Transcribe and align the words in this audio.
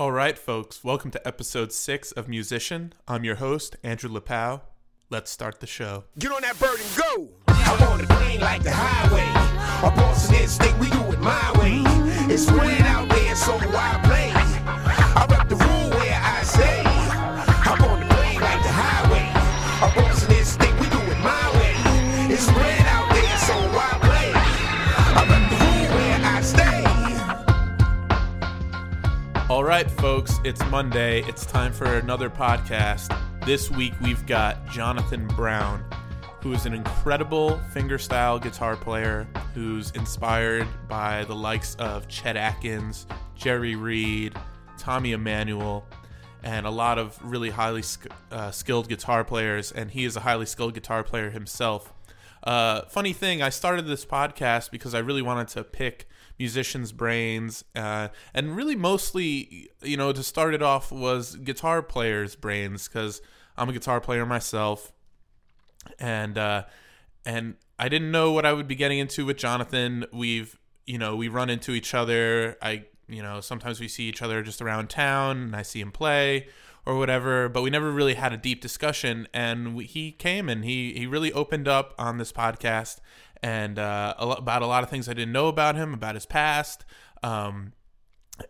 All 0.00 0.12
right, 0.12 0.38
folks, 0.38 0.82
welcome 0.82 1.10
to 1.10 1.28
episode 1.28 1.72
six 1.72 2.10
of 2.10 2.26
Musician. 2.26 2.94
I'm 3.06 3.22
your 3.22 3.34
host, 3.34 3.76
Andrew 3.82 4.08
Lapow. 4.08 4.62
Let's 5.10 5.30
start 5.30 5.60
the 5.60 5.66
show. 5.66 6.04
Get 6.18 6.32
on 6.32 6.40
that 6.40 6.58
bird 6.58 6.80
and 6.80 6.96
go. 6.96 7.28
I 7.48 7.76
want 7.86 8.08
like 8.40 8.62
the 8.62 8.72
highway. 8.72 9.28
A 9.86 9.94
boss 9.94 10.26
in 10.30 10.36
this 10.36 10.58
we 10.80 10.88
do 10.88 11.12
it 11.12 11.20
my 11.20 11.52
way. 11.58 11.82
It's 12.32 12.46
spread 12.46 12.80
out 12.80 13.10
there, 13.10 13.36
so 13.36 13.52
why 13.58 14.00
play? 14.04 14.29
All 29.60 29.66
right, 29.66 29.90
folks, 29.90 30.40
it's 30.42 30.64
Monday. 30.70 31.22
It's 31.24 31.44
time 31.44 31.70
for 31.74 31.96
another 31.96 32.30
podcast. 32.30 33.14
This 33.44 33.70
week 33.70 33.92
we've 34.00 34.24
got 34.24 34.66
Jonathan 34.70 35.26
Brown, 35.26 35.84
who 36.40 36.54
is 36.54 36.64
an 36.64 36.72
incredible 36.72 37.60
fingerstyle 37.70 38.42
guitar 38.42 38.74
player 38.74 39.28
who's 39.52 39.90
inspired 39.90 40.66
by 40.88 41.24
the 41.24 41.34
likes 41.34 41.74
of 41.74 42.08
Chet 42.08 42.38
Atkins, 42.38 43.06
Jerry 43.34 43.74
Reed, 43.74 44.34
Tommy 44.78 45.12
Emmanuel, 45.12 45.86
and 46.42 46.64
a 46.64 46.70
lot 46.70 46.98
of 46.98 47.18
really 47.22 47.50
highly 47.50 47.84
uh, 48.32 48.50
skilled 48.50 48.88
guitar 48.88 49.24
players. 49.24 49.72
And 49.72 49.90
he 49.90 50.06
is 50.06 50.16
a 50.16 50.20
highly 50.20 50.46
skilled 50.46 50.72
guitar 50.72 51.04
player 51.04 51.28
himself. 51.28 51.92
Uh, 52.42 52.86
funny 52.86 53.12
thing, 53.12 53.42
I 53.42 53.50
started 53.50 53.86
this 53.86 54.06
podcast 54.06 54.70
because 54.70 54.94
I 54.94 55.00
really 55.00 55.20
wanted 55.20 55.48
to 55.48 55.64
pick 55.64 56.08
musicians' 56.40 56.90
brains, 56.90 57.62
uh, 57.76 58.08
and 58.32 58.56
really 58.56 58.74
mostly, 58.74 59.68
you 59.82 59.96
know, 59.96 60.10
to 60.10 60.22
start 60.22 60.54
it 60.54 60.62
off 60.62 60.90
was 60.90 61.36
guitar 61.36 61.82
players' 61.82 62.34
brains 62.34 62.88
because 62.88 63.20
I'm 63.58 63.68
a 63.68 63.72
guitar 63.72 64.00
player 64.00 64.24
myself, 64.24 64.90
and 65.98 66.38
uh, 66.38 66.64
and 67.26 67.56
I 67.78 67.90
didn't 67.90 68.10
know 68.10 68.32
what 68.32 68.46
I 68.46 68.54
would 68.54 68.66
be 68.66 68.74
getting 68.74 68.98
into 68.98 69.26
with 69.26 69.36
Jonathan. 69.36 70.06
We've 70.12 70.58
you 70.86 70.96
know 70.96 71.14
we 71.14 71.28
run 71.28 71.50
into 71.50 71.72
each 71.72 71.94
other. 71.94 72.56
I 72.62 72.86
you 73.06 73.22
know 73.22 73.42
sometimes 73.42 73.78
we 73.78 73.86
see 73.86 74.04
each 74.04 74.22
other 74.22 74.42
just 74.42 74.62
around 74.62 74.88
town, 74.88 75.36
and 75.42 75.54
I 75.54 75.60
see 75.60 75.80
him 75.80 75.92
play 75.92 76.48
or 76.86 76.96
whatever. 76.96 77.50
But 77.50 77.62
we 77.62 77.68
never 77.68 77.92
really 77.92 78.14
had 78.14 78.32
a 78.32 78.38
deep 78.38 78.62
discussion. 78.62 79.28
And 79.34 79.74
we, 79.74 79.84
he 79.84 80.12
came 80.12 80.48
and 80.48 80.64
he 80.64 80.94
he 80.94 81.06
really 81.06 81.34
opened 81.34 81.68
up 81.68 81.94
on 81.98 82.16
this 82.16 82.32
podcast 82.32 83.00
and 83.42 83.78
uh, 83.78 84.14
about 84.18 84.62
a 84.62 84.66
lot 84.66 84.82
of 84.82 84.90
things 84.90 85.08
I 85.08 85.14
didn't 85.14 85.32
know 85.32 85.48
about 85.48 85.76
him, 85.76 85.94
about 85.94 86.14
his 86.14 86.26
past. 86.26 86.84
Um, 87.22 87.72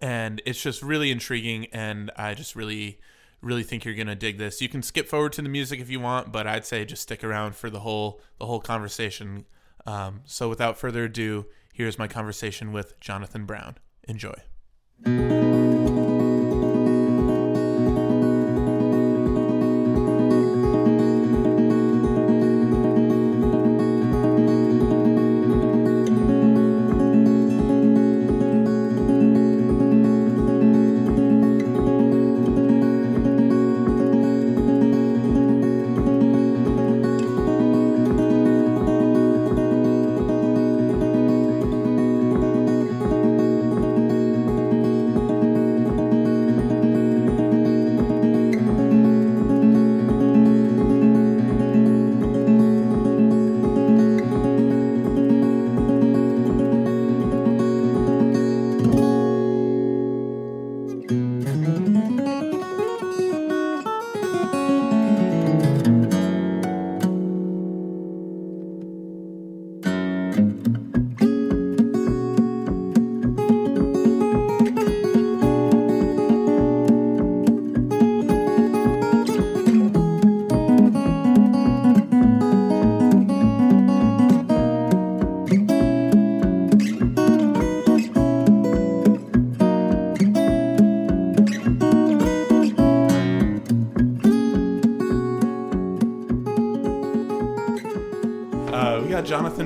and 0.00 0.40
it's 0.46 0.62
just 0.62 0.82
really 0.82 1.10
intriguing, 1.10 1.66
and 1.72 2.10
I 2.16 2.34
just 2.34 2.54
really 2.54 3.00
really 3.42 3.62
think 3.62 3.84
you're 3.84 3.94
gonna 3.94 4.14
dig 4.14 4.38
this. 4.38 4.60
You 4.60 4.68
can 4.68 4.82
skip 4.82 5.08
forward 5.08 5.32
to 5.32 5.42
the 5.42 5.48
music 5.48 5.80
if 5.80 5.88
you 5.88 5.98
want, 5.98 6.30
but 6.30 6.46
I'd 6.46 6.66
say 6.66 6.84
just 6.84 7.02
stick 7.02 7.24
around 7.24 7.56
for 7.56 7.70
the 7.70 7.80
whole 7.80 8.20
the 8.38 8.46
whole 8.46 8.60
conversation. 8.60 9.46
Um, 9.86 10.20
so 10.24 10.48
without 10.48 10.78
further 10.78 11.04
ado, 11.04 11.46
here's 11.72 11.98
my 11.98 12.06
conversation 12.06 12.72
with 12.72 12.98
Jonathan 13.00 13.46
Brown. 13.46 13.78
Enjoy. 14.06 14.34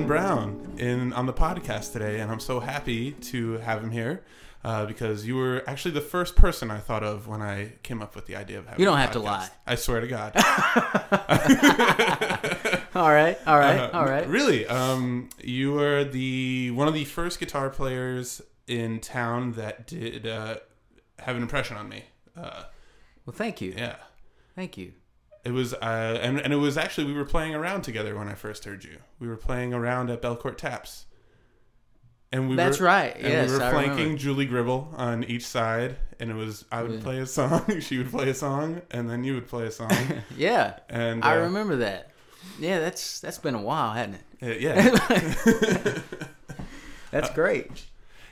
Brown 0.07 0.75
in 0.77 1.13
on 1.13 1.25
the 1.25 1.33
podcast 1.33 1.93
today, 1.93 2.19
and 2.19 2.31
I'm 2.31 2.39
so 2.39 2.59
happy 2.59 3.11
to 3.11 3.53
have 3.59 3.83
him 3.83 3.91
here 3.91 4.23
uh, 4.63 4.85
because 4.85 5.25
you 5.25 5.35
were 5.35 5.63
actually 5.67 5.91
the 5.91 6.01
first 6.01 6.35
person 6.35 6.71
I 6.71 6.79
thought 6.79 7.03
of 7.03 7.27
when 7.27 7.41
I 7.41 7.73
came 7.83 8.01
up 8.01 8.15
with 8.15 8.25
the 8.25 8.35
idea 8.35 8.59
of 8.59 8.65
having. 8.65 8.79
You 8.79 8.85
don't 8.85 8.97
have 8.97 9.11
to 9.11 9.19
lie. 9.19 9.49
I 9.67 9.75
swear 9.75 10.01
to 10.01 10.07
God. 10.07 10.33
All 12.95 13.11
right, 13.11 13.37
all 13.45 13.59
right, 13.59 13.77
Uh, 13.77 13.89
all 13.91 14.05
right. 14.05 14.25
Really, 14.25 14.65
um, 14.67 15.27
you 15.43 15.73
were 15.73 16.05
the 16.05 16.71
one 16.71 16.87
of 16.87 16.93
the 16.93 17.03
first 17.03 17.41
guitar 17.41 17.69
players 17.69 18.41
in 18.67 19.01
town 19.01 19.51
that 19.53 19.85
did 19.85 20.25
uh, 20.25 20.55
have 21.19 21.35
an 21.35 21.41
impression 21.41 21.75
on 21.75 21.89
me. 21.89 22.05
Uh, 22.37 22.63
Well, 23.25 23.33
thank 23.35 23.59
you, 23.59 23.73
yeah. 23.75 23.97
thank 24.55 24.77
you. 24.77 24.93
It 25.45 25.51
was, 25.51 25.73
uh, 25.75 26.19
and 26.21 26.39
and 26.39 26.51
it 26.51 26.57
was 26.57 26.75
actually 26.77 27.05
we 27.05 27.13
were 27.13 27.23
playing 27.25 27.53
around 27.53 27.83
together 27.83 28.17
when 28.17 28.27
I 28.27 28.33
first 28.33 28.65
heard 28.65 28.83
you. 28.83 28.97
We 29.19 29.27
were 29.27 29.37
playing 29.37 29.73
around 29.75 30.09
at 30.09 30.19
Belcourt 30.21 30.57
Taps, 30.57 31.05
and 32.31 32.49
we 32.49 32.55
That's 32.55 32.79
were, 32.79 32.87
right, 32.87 33.15
And 33.15 33.25
yes, 33.25 33.49
we 33.51 33.55
were 33.57 33.63
I 33.63 33.69
flanking 33.71 33.97
remember. 33.99 34.17
Julie 34.21 34.45
Gribble 34.47 34.93
on 34.97 35.23
each 35.23 35.45
side, 35.45 35.97
and 36.19 36.31
it 36.31 36.33
was 36.33 36.65
I 36.71 36.81
would 36.81 36.93
Yeah. 36.93 36.99
play 37.01 37.19
a 37.19 37.25
song, 37.27 37.79
she 37.79 37.99
would 37.99 38.09
play 38.09 38.29
a 38.29 38.33
song, 38.33 38.81
and 38.89 39.07
then 39.07 39.23
you 39.23 39.35
would 39.35 39.47
play 39.47 39.67
a 39.67 39.71
song, 39.71 39.91
Yeah, 40.35 40.79
and 40.89 41.23
I 41.23 41.37
uh, 41.37 41.43
remember 41.43 41.75
that. 41.77 42.09
Yeah, 42.59 42.79
that's 42.79 43.19
that's 43.19 43.37
been 43.37 43.53
a 43.55 43.61
while, 43.61 43.93
hasn't 43.93 44.17
it? 44.41 44.43
uh, 44.43 44.59
yeah, 44.59 46.01
That's 47.11 47.29
great. 47.29 47.85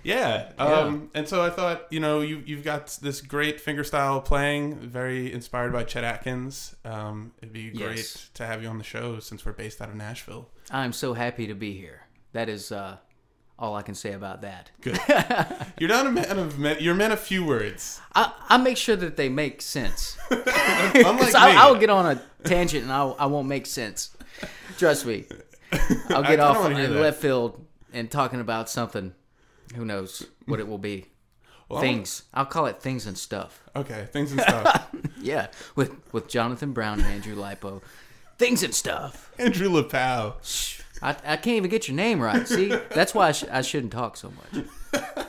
Yeah. 0.04 0.52
Um, 0.58 1.10
and 1.14 1.28
so 1.28 1.42
I 1.42 1.50
thought, 1.50 1.88
you 1.90 2.00
know, 2.00 2.22
you 2.22 2.44
you've 2.46 2.64
got 2.64 2.98
this 3.02 3.22
great 3.22 3.64
fingerstyle 3.64 4.24
playing, 4.24 4.76
very 4.80 5.32
inspired 5.32 5.72
by 5.74 5.84
Chet 5.84 6.04
Atkins. 6.04 6.76
Um, 6.86 7.32
it'd 7.42 7.54
be 7.54 7.70
great 7.72 7.98
Yes. 7.98 8.30
to 8.36 8.46
have 8.46 8.62
you 8.62 8.70
on 8.70 8.78
the 8.78 8.84
show 8.84 9.20
since 9.20 9.46
we're 9.46 9.54
based 9.54 9.82
out 9.82 9.90
of 9.90 9.96
Nashville. 9.96 10.50
I'm 10.72 10.94
so 10.94 11.14
happy 11.14 11.48
to 11.48 11.56
be 11.56 11.78
here. 11.78 12.02
That 12.34 12.50
is 12.50 12.72
uh, 12.72 12.98
all 13.60 13.76
I 13.76 13.82
can 13.82 13.96
say 13.96 14.14
about 14.14 14.42
that. 14.42 14.72
Good. 14.82 15.00
you're 15.80 15.90
not 15.90 16.08
a 16.08 16.12
man 16.12 16.40
of 16.40 16.60
you're 16.82 16.94
a 16.94 16.98
man 16.98 17.12
of 17.12 17.20
few 17.20 17.46
words. 17.46 18.02
I, 18.16 18.32
I 18.50 18.58
make 18.58 18.78
sure 18.78 18.96
that 18.96 19.16
they 19.18 19.30
make 19.30 19.62
sense. 19.62 20.18
Unlike 20.32 21.36
I, 21.36 21.52
me. 21.52 21.58
I 21.58 21.70
will 21.70 21.80
get 21.80 21.90
on 21.90 22.06
a 22.18 22.22
tangent 22.44 22.84
and 22.84 22.92
I, 22.92 23.04
I 23.08 23.26
won't 23.28 23.48
make 23.48 23.66
sense. 23.66 24.16
Trust 24.78 25.06
me. 25.06 25.26
I'll 26.10 26.24
get 26.24 26.40
off 26.40 26.70
in 26.70 27.00
left 27.02 27.22
field 27.22 27.66
and 27.94 28.10
talking 28.10 28.40
about 28.40 28.70
something. 28.70 29.14
Who 29.76 29.86
knows 29.86 30.26
what 30.46 30.60
it 30.60 30.68
will 30.68 30.78
be? 30.78 31.06
Well, 31.70 31.80
things. 31.80 32.24
I'll 32.34 32.46
call 32.46 32.66
it 32.68 32.82
things 32.82 33.08
and 33.08 33.18
stuff. 33.18 33.64
Okay, 33.76 34.06
things 34.12 34.32
and 34.34 34.42
stuff. 34.42 34.90
Yeah, 35.22 35.48
with 35.76 35.96
with 36.12 36.28
Jonathan 36.28 36.74
Brown 36.74 37.00
and 37.00 37.08
Andrew 37.08 37.36
Lipo. 37.36 37.82
Things 38.38 38.62
and 38.64 38.76
stuff. 38.76 39.32
Andrew 39.40 39.70
Lapow. 39.70 40.36
I, 41.02 41.12
I 41.12 41.38
can't 41.38 41.56
even 41.56 41.70
get 41.70 41.88
your 41.88 41.96
name 41.96 42.20
right. 42.20 42.46
See, 42.48 42.68
that's 42.94 43.16
why 43.16 43.30
I, 43.30 43.32
sh- 43.32 43.46
I 43.50 43.62
shouldn't 43.62 43.94
talk 43.94 44.18
so 44.18 44.32
much. 44.32 44.66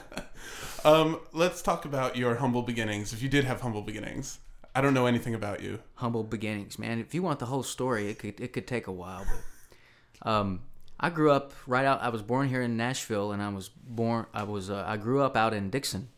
Um, 0.85 1.21
let's 1.33 1.63
talk 1.63 1.87
about 1.87 2.15
your 2.17 2.35
humble 2.35 2.61
beginnings. 2.61 3.15
If 3.15 3.23
you 3.23 3.29
did 3.31 3.45
have 3.45 3.63
humble 3.63 3.81
beginnings, 3.81 4.39
I 4.75 4.83
don't 4.83 4.93
know 4.93 5.07
anything 5.07 5.35
about 5.35 5.63
you. 5.63 5.79
Humble 5.95 6.25
beginnings, 6.25 6.79
man. 6.79 6.99
If 6.99 7.15
you 7.15 7.23
want 7.23 7.39
the 7.39 7.47
whole 7.47 7.63
story, 7.63 8.11
it 8.11 8.19
could 8.19 8.39
it 8.39 8.53
could 8.53 8.67
take 8.67 8.87
a 8.87 8.93
while. 8.93 9.25
But 10.23 10.31
um, 10.31 10.61
I 10.99 11.11
grew 11.11 11.31
up 11.33 11.53
right 11.67 11.85
out. 11.85 12.03
I 12.03 12.09
was 12.09 12.23
born 12.23 12.49
here 12.49 12.63
in 12.63 12.77
Nashville, 12.77 13.33
and 13.33 13.43
I 13.43 13.49
was 13.49 13.69
born. 13.69 14.27
I 14.33 14.45
was 14.45 14.71
uh, 14.71 14.85
I 14.87 14.97
grew 14.97 15.21
up 15.23 15.37
out 15.37 15.53
in 15.53 15.71
Dixon, 15.71 16.09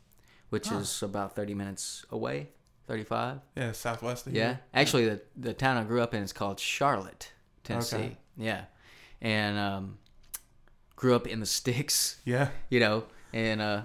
which 0.50 0.70
is 0.70 1.02
about 1.02 1.34
30 1.34 1.54
minutes 1.54 2.04
away, 2.10 2.50
35. 2.86 3.40
Yeah, 3.56 3.72
southwest. 3.72 4.26
Of 4.26 4.34
Yeah, 4.34 4.44
here. 4.46 4.60
actually, 4.74 5.08
the 5.08 5.22
the 5.36 5.54
town 5.54 5.76
I 5.76 5.84
grew 5.84 6.00
up 6.02 6.12
in 6.14 6.22
is 6.22 6.32
called 6.32 6.60
Charlotte, 6.60 7.32
Tennessee. 7.64 7.96
Okay. 7.96 8.16
Yeah, 8.36 8.64
and 9.22 9.56
um, 9.58 9.98
grew 10.94 11.16
up 11.16 11.26
in 11.26 11.40
the 11.40 11.46
sticks, 11.46 12.20
Yeah. 12.26 12.50
you 12.68 12.80
know, 12.80 13.04
and 13.32 13.62
uh, 13.62 13.82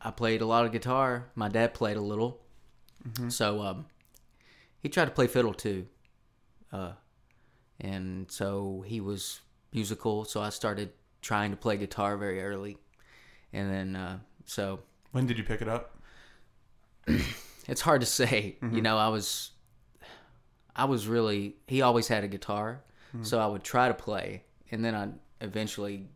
I 0.00 0.10
played 0.10 0.40
a 0.42 0.46
lot 0.46 0.66
of 0.66 0.72
guitar. 0.72 1.30
My 1.36 1.48
dad 1.48 1.72
played 1.72 1.96
a 1.96 2.00
little, 2.02 2.40
so 3.28 3.62
um, 3.62 3.86
he 4.80 4.88
tried 4.88 5.04
to 5.04 5.12
play 5.12 5.28
fiddle 5.28 5.54
too, 5.54 5.86
uh, 6.72 6.92
and 7.80 8.28
so 8.30 8.82
he 8.86 9.00
was 9.00 9.40
musical. 9.72 10.24
So 10.24 10.40
I 10.40 10.50
started 10.50 10.92
trying 11.20 11.50
to 11.50 11.56
play 11.56 11.76
guitar 11.76 12.16
very 12.16 12.42
early, 12.42 12.78
and 13.52 13.70
then 13.70 13.96
uh, 13.96 14.18
so 14.44 14.80
When 15.12 15.26
did 15.26 15.38
you 15.38 15.44
pick 15.44 15.62
it 15.62 15.68
up? 15.68 15.98
it's 17.68 17.80
hard 17.80 18.00
to 18.00 18.06
say. 18.06 18.56
You 18.60 18.68
mm-hmm. 18.68 18.80
know, 18.80 18.98
I 18.98 19.08
was 19.08 19.50
I 20.74 20.84
was 20.84 21.06
really 21.06 21.56
he 21.66 21.82
always 21.82 22.08
had 22.08 22.24
a 22.24 22.28
guitar, 22.28 22.82
mm-hmm. 23.14 23.24
so 23.24 23.38
I 23.38 23.46
would 23.46 23.64
try 23.64 23.88
to 23.88 23.94
play 23.94 24.44
and 24.70 24.84
then 24.84 24.94
I 24.94 25.08
eventually 25.44 26.08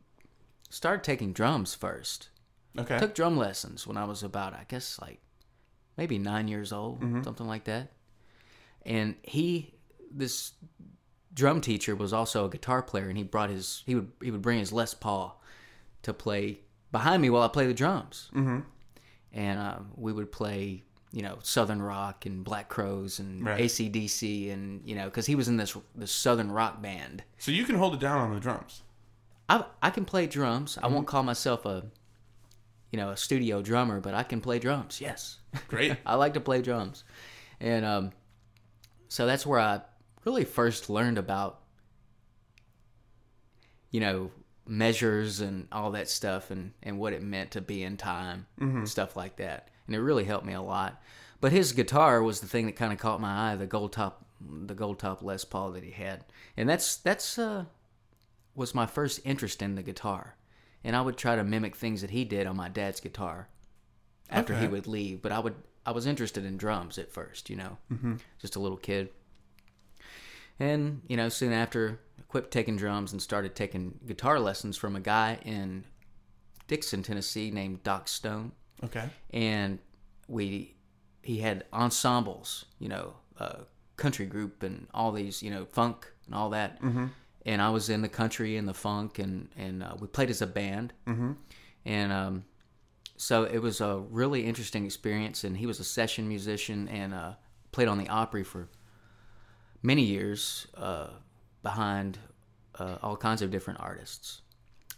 started 0.70 1.04
taking 1.04 1.32
drums 1.32 1.74
first. 1.74 2.30
Okay. 2.78 2.98
Took 2.98 3.14
drum 3.14 3.36
lessons 3.36 3.86
when 3.86 3.96
I 3.96 4.04
was 4.04 4.22
about 4.22 4.54
I 4.54 4.64
guess 4.68 4.98
like 5.00 5.20
maybe 5.96 6.18
9 6.18 6.48
years 6.48 6.72
old, 6.72 7.00
mm-hmm. 7.00 7.22
something 7.22 7.46
like 7.46 7.64
that. 7.64 7.92
And 8.84 9.14
he 9.22 9.74
this 10.10 10.52
drum 11.36 11.60
teacher 11.60 11.94
was 11.94 12.12
also 12.12 12.46
a 12.46 12.50
guitar 12.50 12.82
player 12.82 13.08
and 13.08 13.16
he 13.16 13.22
brought 13.22 13.50
his 13.50 13.82
he 13.86 13.94
would 13.94 14.10
he 14.20 14.30
would 14.32 14.42
bring 14.42 14.58
his 14.58 14.72
Les 14.72 14.92
Paul 14.94 15.40
to 16.02 16.12
play 16.12 16.58
behind 16.90 17.20
me 17.22 17.30
while 17.30 17.42
I 17.42 17.48
play 17.48 17.66
the 17.68 17.74
drums. 17.74 18.30
And 19.32 19.58
um, 19.60 19.90
we 19.96 20.12
would 20.12 20.32
play 20.32 20.82
you 21.12 21.22
know 21.22 21.38
southern 21.42 21.80
rock 21.82 22.26
and 22.26 22.42
Black 22.42 22.68
Crowes 22.68 23.18
and 23.20 23.44
Right. 23.46 23.60
AC/DC 23.60 24.50
and 24.52 24.80
you 24.84 24.94
know 24.96 25.04
because 25.04 25.26
he 25.26 25.34
was 25.34 25.46
in 25.48 25.56
this 25.58 25.76
this 25.94 26.10
southern 26.10 26.50
rock 26.50 26.80
band. 26.82 27.22
So 27.38 27.52
you 27.52 27.64
can 27.64 27.76
hold 27.76 27.94
it 27.94 28.00
down 28.00 28.18
on 28.18 28.34
the 28.34 28.40
drums. 28.40 28.82
i, 29.48 29.64
I 29.82 29.90
can 29.90 30.04
play 30.06 30.26
drums. 30.26 30.78
I 30.82 30.88
won't 30.88 31.06
call 31.06 31.22
myself 31.22 31.64
a 31.66 31.84
you 32.92 32.96
know 32.98 33.10
a 33.10 33.16
studio 33.16 33.60
drummer 33.62 34.00
but 34.00 34.14
i 34.14 34.22
can 34.22 34.40
play 34.40 34.58
drums 34.58 35.00
yes. 35.00 35.38
Great. 35.68 35.96
i 36.06 36.14
like 36.14 36.32
to 36.34 36.40
play 36.40 36.62
drums. 36.62 37.04
And 37.60 37.84
um, 37.84 38.12
so 39.08 39.26
that's 39.26 39.44
where 39.46 39.60
i 39.60 39.80
really 40.26 40.44
first 40.44 40.90
learned 40.90 41.16
about 41.18 41.60
you 43.90 44.00
know 44.00 44.30
measures 44.66 45.40
and 45.40 45.68
all 45.70 45.92
that 45.92 46.08
stuff 46.08 46.50
and 46.50 46.72
and 46.82 46.98
what 46.98 47.12
it 47.12 47.22
meant 47.22 47.52
to 47.52 47.60
be 47.60 47.82
in 47.84 47.96
time 47.96 48.46
and 48.58 48.88
stuff 48.88 49.16
like 49.16 49.36
that. 49.36 49.68
And 49.86 49.94
it 49.94 50.00
really 50.00 50.24
helped 50.24 50.44
me 50.44 50.52
a 50.54 50.60
lot. 50.60 51.00
But 51.40 51.52
his 51.52 51.72
guitar 51.72 52.22
was 52.22 52.40
the 52.40 52.48
thing 52.48 52.66
that 52.66 52.74
kind 52.76 52.92
of 52.92 52.98
caught 52.98 53.20
my 53.20 53.52
eye 53.52 53.56
the 53.56 53.66
gold 53.66 53.92
top 53.92 54.26
the 54.40 54.74
gold 54.74 54.98
top 54.98 55.22
les 55.22 55.44
paul 55.44 55.70
that 55.72 55.84
he 55.84 55.92
had. 55.92 56.24
And 56.56 56.68
that's 56.68 56.96
that's 56.96 57.38
uh 57.38 57.64
was 58.54 58.74
my 58.74 58.86
first 58.86 59.20
interest 59.24 59.62
in 59.62 59.76
the 59.76 59.82
guitar. 59.82 60.34
And 60.82 60.96
i 60.96 61.00
would 61.00 61.16
try 61.16 61.36
to 61.36 61.44
mimic 61.44 61.76
things 61.76 62.00
that 62.00 62.10
he 62.10 62.24
did 62.24 62.46
on 62.48 62.56
my 62.56 62.68
dad's 62.68 63.00
guitar 63.00 63.48
after 64.28 64.54
he 64.58 64.66
would 64.66 64.86
leave. 64.88 65.22
But 65.22 65.30
i 65.32 65.38
would 65.38 65.54
i 65.86 65.92
was 65.92 66.06
interested 66.06 66.44
in 66.44 66.56
drums 66.56 66.98
at 66.98 67.12
first 67.12 67.48
you 67.48 67.54
know 67.56 67.78
just 68.40 68.56
a 68.56 68.60
little 68.60 68.76
kid 68.78 69.10
and, 70.58 71.02
you 71.08 71.16
know, 71.16 71.28
soon 71.28 71.52
after, 71.52 72.00
I 72.18 72.22
quit 72.28 72.50
taking 72.50 72.76
drums 72.76 73.12
and 73.12 73.20
started 73.20 73.54
taking 73.54 73.98
guitar 74.06 74.40
lessons 74.40 74.76
from 74.76 74.96
a 74.96 75.00
guy 75.00 75.38
in 75.44 75.84
Dixon, 76.66 77.02
Tennessee 77.02 77.50
named 77.50 77.82
Doc 77.82 78.08
Stone. 78.08 78.52
Okay. 78.84 79.08
And 79.30 79.78
we, 80.28 80.74
he 81.22 81.38
had 81.38 81.64
ensembles, 81.72 82.66
you 82.78 82.88
know, 82.88 83.14
uh, 83.38 83.60
country 83.96 84.26
group 84.26 84.62
and 84.62 84.86
all 84.92 85.12
these, 85.12 85.42
you 85.42 85.50
know, 85.50 85.66
funk 85.66 86.10
and 86.26 86.34
all 86.34 86.50
that. 86.50 86.82
Mm-hmm. 86.82 87.06
And 87.46 87.62
I 87.62 87.70
was 87.70 87.88
in 87.88 88.02
the 88.02 88.08
country 88.08 88.56
and 88.56 88.66
the 88.66 88.74
funk, 88.74 89.20
and, 89.20 89.48
and 89.56 89.82
uh, 89.82 89.94
we 90.00 90.08
played 90.08 90.30
as 90.30 90.42
a 90.42 90.46
band. 90.46 90.92
Mm-hmm. 91.06 91.32
And 91.84 92.12
um, 92.12 92.44
so 93.16 93.44
it 93.44 93.58
was 93.58 93.80
a 93.80 93.98
really 94.10 94.44
interesting 94.44 94.84
experience. 94.84 95.44
And 95.44 95.56
he 95.56 95.66
was 95.66 95.78
a 95.78 95.84
session 95.84 96.28
musician 96.28 96.88
and 96.88 97.14
uh, 97.14 97.34
played 97.70 97.86
on 97.86 97.98
the 97.98 98.08
Opry 98.08 98.42
for 98.42 98.68
many 99.82 100.02
years 100.02 100.66
uh, 100.76 101.08
behind 101.62 102.18
uh, 102.78 102.98
all 103.02 103.16
kinds 103.16 103.42
of 103.42 103.50
different 103.50 103.80
artists. 103.80 104.42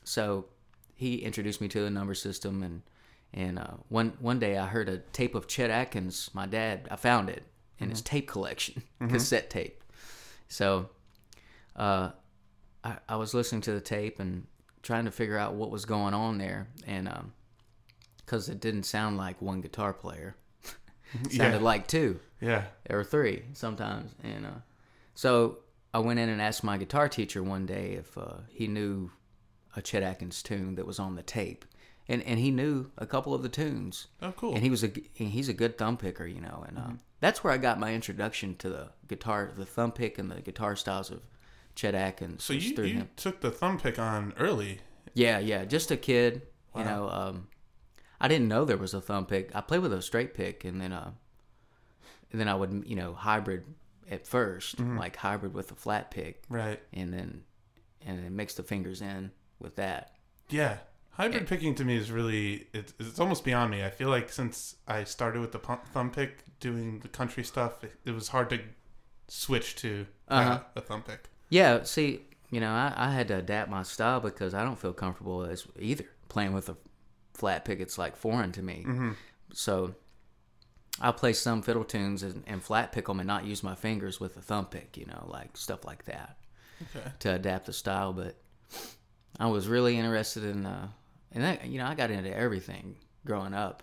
So 0.05 0.47
he 0.95 1.17
introduced 1.17 1.61
me 1.61 1.69
to 1.69 1.81
the 1.81 1.91
number 1.91 2.15
system, 2.15 2.63
and 2.63 2.83
and 3.35 3.59
uh, 3.59 3.75
one 3.89 4.15
one 4.21 4.39
day 4.39 4.57
I 4.59 4.67
heard 4.67 4.89
a 4.89 4.99
tape 4.99 5.35
of 5.35 5.47
Chet 5.47 5.71
Atkins. 5.71 6.31
My 6.33 6.47
dad, 6.47 6.89
I 6.91 6.97
found 6.97 7.29
it 7.31 7.43
in 7.79 7.91
his 7.91 8.03
tape 8.03 8.27
collection, 8.29 8.83
cassette 9.09 9.51
tape. 9.51 9.85
So 10.49 10.89
uh, 11.77 12.11
I, 12.83 12.97
I 13.09 13.17
was 13.17 13.35
listening 13.35 13.61
to 13.63 13.73
the 13.73 13.81
tape 13.81 14.19
and 14.19 14.47
trying 14.83 15.05
to 15.05 15.11
figure 15.11 15.37
out 15.39 15.55
what 15.55 15.71
was 15.71 15.85
going 15.85 16.15
on 16.15 16.39
there, 16.39 16.69
and 16.87 17.09
because 18.25 18.49
it 18.49 18.61
didn't 18.61 18.83
sound 18.85 19.17
like 19.19 19.41
one 19.43 19.61
guitar 19.61 19.93
player, 19.93 20.35
it 21.25 21.33
sounded 21.33 21.59
Yeah. 21.59 21.65
like 21.65 21.87
two 21.87 22.19
Yeah. 22.41 22.65
or 22.91 23.05
three 23.05 23.43
sometimes. 23.53 24.15
And 24.25 24.47
uh, 24.47 24.51
so 25.19 25.59
I 25.93 25.99
went 25.99 26.21
in 26.21 26.29
and 26.29 26.41
asked 26.41 26.63
my 26.63 26.77
guitar 26.77 27.09
teacher 27.09 27.43
one 27.43 27.67
day 27.67 27.95
if 27.95 28.17
uh, 28.17 28.35
he 28.51 28.69
knew 28.69 29.11
a 29.75 29.83
Chet 29.83 30.05
Atkins 30.05 30.45
tune 30.45 30.77
that 30.77 30.87
was 30.87 31.01
on 31.01 31.17
the 31.17 31.25
tape, 31.25 31.65
and 32.07 32.23
and 32.23 32.39
he 32.39 32.53
knew 32.53 32.93
a 32.97 33.05
couple 33.05 33.35
of 33.35 33.43
the 33.43 33.49
tunes. 33.49 34.07
Oh, 34.23 34.31
cool. 34.31 34.55
And 34.55 34.63
he 34.63 34.71
was 34.71 34.85
a 34.85 34.93
he's 35.15 35.49
a 35.49 35.53
good 35.53 35.77
thumb 35.77 35.97
picker, 35.97 36.25
you 36.25 36.41
know, 36.41 36.65
and 36.69 36.79
uh, 36.79 36.91
that's 37.19 37.43
where 37.43 37.53
I 37.53 37.57
got 37.57 37.81
my 37.81 37.95
introduction 37.95 38.55
to 38.59 38.69
the 38.69 38.91
guitar, 39.09 39.51
the 39.57 39.67
thumb 39.67 39.91
pick, 39.91 40.21
and 40.21 40.31
the 40.31 40.41
guitar 40.41 40.77
styles 40.77 41.11
of 41.11 41.23
Chet 41.75 41.97
Atkins. 41.97 42.45
so 42.45 42.53
you, 42.53 42.77
you 42.77 42.85
him. 42.85 43.11
took 43.17 43.41
the 43.41 43.51
thumb 43.51 43.81
pick 43.81 43.99
on 43.99 44.35
early. 44.39 44.79
Yeah, 45.15 45.41
yeah, 45.41 45.65
just 45.65 45.91
a 45.91 45.97
kid. 45.97 46.43
You 46.77 46.85
know, 46.85 47.11
um, 47.11 47.49
I 48.21 48.29
didn't 48.29 48.47
know 48.47 48.65
there 48.65 48.77
was 48.77 48.95
a 48.95 49.01
thumb 49.01 49.27
pick. 49.27 49.51
I 49.53 49.63
played 49.63 49.81
with 49.81 49.93
a 49.93 50.01
straight 50.01 50.33
pick, 50.33 50.65
and 50.65 50.81
then 50.81 50.93
uh, 50.93 51.11
and 52.31 52.41
then 52.41 52.47
I 52.47 52.55
would 52.55 52.85
you 52.87 52.95
know 52.95 53.15
hybrid 53.15 53.65
at 54.11 54.25
1st 54.25 54.99
like 54.99 55.17
hybrid 55.17 55.55
with 55.55 55.71
a 55.71 55.75
flat 55.75 56.11
pick, 56.11 56.43
Right. 56.49 56.81
and 56.93 57.13
then 57.13 57.43
and 58.07 58.23
then 58.25 58.35
mix 58.37 58.55
the 58.55 58.63
fingers 58.63 59.03
in 59.03 59.31
with 59.59 59.77
that. 59.77 60.17
Yeah. 60.49 60.79
Hybrid 61.11 61.49
picking 61.49 61.75
to 61.75 61.85
me 61.85 61.97
is 61.97 62.13
really 62.13 62.69
it's, 62.73 62.95
it's 63.01 63.19
almost 63.19 63.45
beyond 63.45 63.71
me. 63.73 63.85
I 63.85 63.91
feel 63.91 64.09
like 64.09 64.31
since 64.31 64.77
I 64.87 65.03
started 65.05 65.41
with 65.41 65.51
the 65.53 65.59
thumb 65.59 66.11
pick 66.11 66.45
doing 66.61 67.01
the 67.01 67.09
country 67.09 67.43
stuff, 67.43 67.83
it, 67.83 67.93
it 68.05 68.13
was 68.13 68.29
hard 68.29 68.51
to 68.51 68.61
switch 69.27 69.75
to 69.77 70.07
uh, 70.29 70.33
Uh-huh. 70.35 70.61
a 70.77 70.81
thumb 70.81 71.03
pick. 71.03 71.29
Yeah, 71.51 71.83
see, 71.83 72.21
you 72.51 72.61
know, 72.61 72.71
I, 72.71 72.93
I 72.97 73.11
had 73.13 73.29
to 73.29 73.37
adapt 73.37 73.69
my 73.71 73.83
style 73.83 74.21
because 74.21 74.55
I 74.55 74.63
don't 74.65 74.79
feel 74.79 74.93
comfortable 74.93 75.43
as 75.45 75.67
either 75.79 76.05
playing 76.29 76.53
with 76.53 76.69
a 76.69 76.77
flat 77.35 77.65
pick. 77.65 77.81
It's 77.81 77.99
like 77.99 78.17
foreign 78.17 78.53
to 78.53 78.63
me. 78.63 78.87
So 79.53 79.95
I'll 81.01 81.13
play 81.13 81.33
some 81.33 81.63
fiddle 81.63 81.85
tunes 81.85 82.23
and, 82.23 82.43
and 82.47 82.63
flat 82.63 82.93
pick 82.93 83.07
them 83.07 83.21
and 83.21 83.27
not 83.27 83.45
use 83.45 83.63
my 83.63 83.75
fingers 83.75 84.19
with 84.21 84.37
a 84.37 84.41
thumb 84.41 84.67
pick. 84.67 84.97
You 84.97 85.07
know, 85.07 85.27
like 85.29 85.57
stuff 85.57 85.85
like 85.85 86.05
that 86.07 86.37
Okay. 86.97 87.09
to 87.21 87.35
adapt 87.35 87.67
the 87.67 87.73
style. 87.73 88.13
But 88.13 88.37
I 89.39 89.47
was 89.47 89.69
really 89.69 89.97
interested 89.99 90.45
in, 90.45 90.67
uh, 90.67 90.89
and 91.33 91.45
that, 91.45 91.67
you 91.67 91.79
know, 91.79 91.87
I 91.87 91.95
got 91.95 92.11
into 92.11 92.35
everything 92.37 92.97
growing 93.25 93.55
up. 93.55 93.83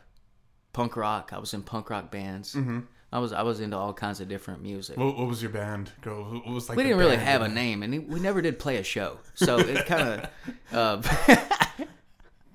Punk 0.74 0.98
rock. 0.98 1.32
I 1.34 1.40
was 1.40 1.54
in 1.54 1.62
punk 1.62 1.90
rock 1.90 2.12
bands. 2.12 2.54
Mm-hmm. 2.54 2.80
I 3.14 3.20
was 3.20 3.32
I 3.32 3.44
was 3.44 3.62
into 3.62 3.78
all 3.78 3.94
kinds 3.94 4.20
of 4.20 4.28
different 4.28 4.62
music. 4.62 4.98
What, 4.98 5.18
what 5.18 5.28
was 5.28 5.42
your 5.42 5.52
band? 5.52 5.90
Go. 6.02 6.42
What 6.44 6.54
was 6.54 6.68
like? 6.68 6.76
we 6.78 6.84
didn't 6.84 6.98
really 6.98 7.16
have 7.16 7.42
a 7.42 7.48
name? 7.48 7.80
name, 7.80 7.84
and 7.84 8.10
we 8.10 8.20
never 8.20 8.42
did 8.42 8.60
play 8.60 8.76
a 8.76 8.84
show. 8.84 9.20
So 9.36 9.58
it 9.58 9.86
kind 9.86 10.28
of, 10.74 11.02
uh, 11.08 11.36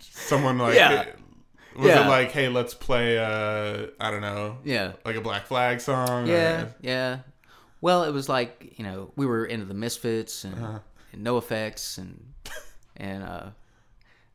Someone 0.00 0.58
like. 0.58 0.74
Yeah. 0.74 1.06
Was 1.76 1.86
Yeah. 1.86 2.04
it 2.04 2.08
like, 2.08 2.32
hey, 2.32 2.48
let's 2.48 2.74
play? 2.74 3.18
uh 3.18 3.86
I 4.00 4.10
don't 4.10 4.20
know. 4.22 4.58
yeah, 4.64 4.92
Like 5.04 5.16
a 5.16 5.20
Black 5.20 5.46
Flag 5.46 5.80
song. 5.80 6.28
or- 6.28 6.32
yeah, 6.32 6.66
yeah. 6.80 7.18
Well, 7.80 8.04
it 8.04 8.12
was 8.12 8.28
like 8.28 8.74
you 8.76 8.84
know 8.84 9.12
we 9.16 9.24
were 9.26 9.44
into 9.44 9.64
the 9.66 9.74
Misfits 9.74 10.44
and, 10.44 10.54
Uh-huh. 10.54 10.78
and 11.12 11.26
NOFX 11.26 11.98
and 11.98 12.32
and 12.96 13.22
uh, 13.22 13.46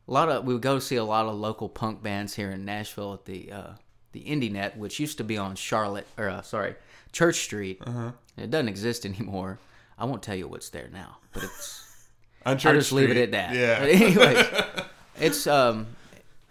a 0.07 0.11
lot 0.11 0.29
of 0.29 0.45
we 0.45 0.53
would 0.53 0.63
go 0.63 0.79
see 0.79 0.95
a 0.95 1.03
lot 1.03 1.25
of 1.27 1.35
local 1.35 1.69
punk 1.69 2.01
bands 2.01 2.33
here 2.35 2.49
in 2.51 2.65
Nashville 2.65 3.13
at 3.13 3.25
the 3.25 3.51
uh, 3.51 3.71
the 4.13 4.23
Indie 4.23 4.51
Net, 4.51 4.77
which 4.77 4.99
used 4.99 5.17
to 5.17 5.23
be 5.23 5.37
on 5.37 5.55
Charlotte 5.55 6.07
or 6.17 6.29
uh, 6.29 6.41
sorry 6.41 6.75
Church 7.11 7.35
Street. 7.41 7.81
Uh-huh. 7.85 8.11
It 8.37 8.49
doesn't 8.49 8.69
exist 8.69 9.05
anymore. 9.05 9.59
I 9.97 10.05
won't 10.05 10.23
tell 10.23 10.35
you 10.35 10.47
what's 10.47 10.69
there 10.69 10.89
now, 10.91 11.17
but 11.33 11.43
it's. 11.43 11.81
Church 12.45 12.61
just 12.63 12.91
leave 12.91 13.09
it 13.09 13.17
at 13.17 13.31
that. 13.31 13.55
Yeah. 13.55 13.79
But 13.79 13.89
anyways, 13.89 14.45
it's 15.19 15.47
um, 15.47 15.87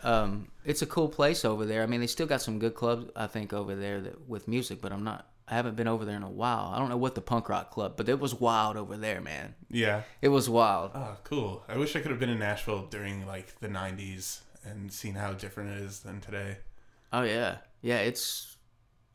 um, 0.02 0.48
it's 0.64 0.82
a 0.82 0.86
cool 0.86 1.08
place 1.08 1.44
over 1.44 1.64
there. 1.66 1.82
I 1.82 1.86
mean, 1.86 2.00
they 2.00 2.06
still 2.06 2.26
got 2.26 2.42
some 2.42 2.58
good 2.58 2.74
clubs, 2.74 3.10
I 3.14 3.26
think, 3.26 3.52
over 3.52 3.74
there 3.74 4.00
that 4.00 4.28
with 4.28 4.48
music. 4.48 4.80
But 4.80 4.92
I'm 4.92 5.04
not. 5.04 5.28
I 5.46 5.54
haven't 5.54 5.76
been 5.76 5.88
over 5.88 6.04
there 6.06 6.16
in 6.16 6.22
a 6.22 6.30
while. 6.30 6.72
I 6.74 6.78
don't 6.78 6.88
know 6.88 6.96
what 6.96 7.14
the 7.14 7.20
punk 7.20 7.50
rock 7.50 7.70
club, 7.70 7.94
but 7.98 8.08
it 8.08 8.18
was 8.18 8.34
wild 8.34 8.78
over 8.78 8.96
there, 8.96 9.20
man. 9.20 9.54
yeah. 9.70 10.02
It 10.22 10.28
was 10.28 10.48
wild. 10.48 10.92
Oh, 10.94 11.18
cool. 11.24 11.62
I 11.68 11.76
wish 11.76 11.94
I 11.94 12.00
could 12.00 12.10
have 12.10 12.20
been 12.20 12.30
in 12.30 12.38
Nashville 12.38 12.86
during 12.86 13.26
like 13.26 13.60
the 13.60 13.68
'90s 13.68 14.40
and 14.64 14.90
seen 14.90 15.14
how 15.14 15.32
different 15.32 15.70
it 15.72 15.82
is 15.82 16.00
than 16.00 16.20
today. 16.20 16.58
Oh 17.12 17.22
yeah, 17.22 17.58
yeah. 17.82 17.98
It's 17.98 18.56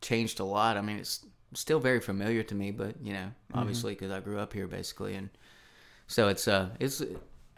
changed 0.00 0.38
a 0.40 0.44
lot. 0.44 0.76
I 0.76 0.82
mean, 0.82 0.98
it's 0.98 1.26
still 1.54 1.80
very 1.80 2.00
familiar 2.00 2.44
to 2.44 2.54
me, 2.54 2.70
but 2.70 2.94
you 3.02 3.12
know, 3.12 3.32
obviously 3.52 3.94
because 3.94 4.12
I 4.12 4.20
grew 4.20 4.38
up 4.38 4.52
here 4.52 4.68
basically, 4.68 5.16
and 5.16 5.30
so 6.06 6.28
it's 6.28 6.46
uh, 6.46 6.68
it's 6.78 7.02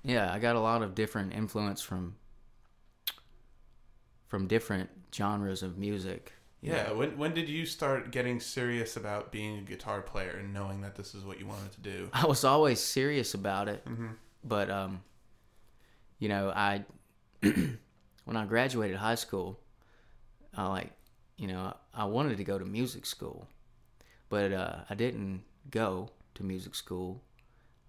yeah. 0.02 0.32
I 0.32 0.38
got 0.38 0.56
a 0.56 0.61
lot 0.61 0.82
of 0.82 0.94
different 0.94 1.34
influence 1.34 1.82
from 1.82 2.16
from 4.32 4.46
different 4.46 4.88
genres 5.14 5.62
of 5.62 5.76
music. 5.76 6.32
Yeah. 6.62 6.90
When 6.92 7.18
when 7.18 7.34
did 7.34 7.50
you 7.50 7.66
start 7.66 8.10
getting 8.12 8.40
serious 8.40 8.96
about 8.96 9.30
being 9.30 9.58
a 9.58 9.60
guitar 9.60 10.00
player 10.00 10.38
and 10.40 10.54
knowing 10.54 10.80
that 10.80 10.94
this 10.94 11.14
is 11.14 11.22
what 11.22 11.38
you 11.38 11.46
wanted 11.46 11.70
to 11.72 11.80
do? 11.80 12.08
I 12.14 12.24
was 12.24 12.42
always 12.42 12.80
serious 12.80 13.34
about 13.34 13.68
it, 13.68 13.86
but 14.42 14.70
um, 14.70 15.02
you 16.18 16.30
know, 16.30 16.48
I 16.48 16.86
when 17.42 17.78
I 18.34 18.46
graduated 18.46 18.96
high 18.96 19.16
school, 19.16 19.60
I 20.56 20.66
like, 20.66 20.92
you 21.36 21.48
know, 21.48 21.76
I 21.92 22.06
wanted 22.06 22.38
to 22.38 22.44
go 22.44 22.58
to 22.58 22.64
music 22.64 23.04
school, 23.04 23.46
but 24.30 24.50
uh, 24.50 24.76
I 24.88 24.94
didn't 24.94 25.42
go 25.70 26.08
to 26.36 26.42
music 26.42 26.74
school. 26.74 27.22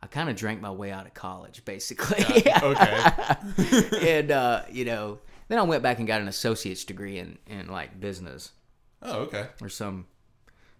I 0.02 0.08
kind 0.08 0.30
of 0.30 0.36
drank 0.36 0.60
my 0.60 0.72
way 0.72 0.92
out 0.92 1.06
of 1.06 1.14
college, 1.14 1.64
basically. 1.64 2.44
Okay. 2.62 4.18
and 4.20 4.30
uh, 4.30 4.64
you 4.70 4.84
know, 4.84 5.20
then 5.48 5.60
I 5.60 5.64
went 5.64 5.84
back 5.84 6.00
and 6.00 6.08
got 6.08 6.22
an 6.22 6.28
associate's 6.28 6.84
degree 6.84 7.18
in 7.18 7.38
in 7.48 7.68
like 7.68 8.00
business 8.00 8.52
oh, 9.02 9.20
okay. 9.22 9.48
or 9.62 9.70
some 9.70 10.08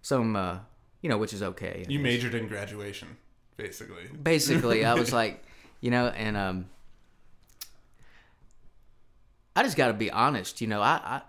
some 0.02 0.36
uh, 0.36 0.58
you 1.00 1.08
know, 1.08 1.18
which 1.18 1.32
is 1.32 1.42
okay. 1.42 1.84
You 1.88 1.98
majored 1.98 2.34
in 2.34 2.48
graduation, 2.48 3.16
basically. 3.56 4.04
basically 4.22 4.84
i 4.84 4.94
was 4.94 5.12
like 5.12 5.44
you 5.80 5.90
know 5.90 6.08
and 6.08 6.36
um 6.36 6.66
i 9.54 9.62
just 9.62 9.76
got 9.76 9.88
to 9.88 9.94
be 9.94 10.10
honest 10.10 10.60
you 10.60 10.66
know 10.66 10.80
i 10.80 11.00
i 11.04 11.22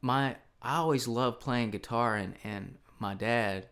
my 0.00 0.36
i 0.62 0.76
always 0.76 1.08
loved 1.08 1.40
playing 1.40 1.70
guitar 1.70 2.16
and 2.16 2.34
and 2.44 2.76
my 2.98 3.14
dad 3.14 3.66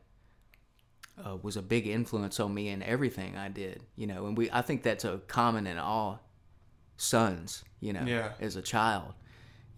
uh, 1.24 1.36
was 1.42 1.56
a 1.56 1.62
big 1.62 1.86
influence 1.86 2.38
on 2.38 2.52
me 2.52 2.68
in 2.68 2.82
everything 2.82 3.36
i 3.36 3.48
did 3.48 3.82
you 3.96 4.06
know 4.06 4.26
and 4.26 4.36
we 4.36 4.50
i 4.50 4.62
think 4.62 4.82
that's 4.82 5.04
a 5.04 5.18
common 5.26 5.66
in 5.66 5.78
all 5.78 6.20
sons 6.96 7.64
you 7.80 7.92
know 7.92 8.02
Yeah. 8.06 8.32
as 8.40 8.56
a 8.56 8.62
child 8.62 9.12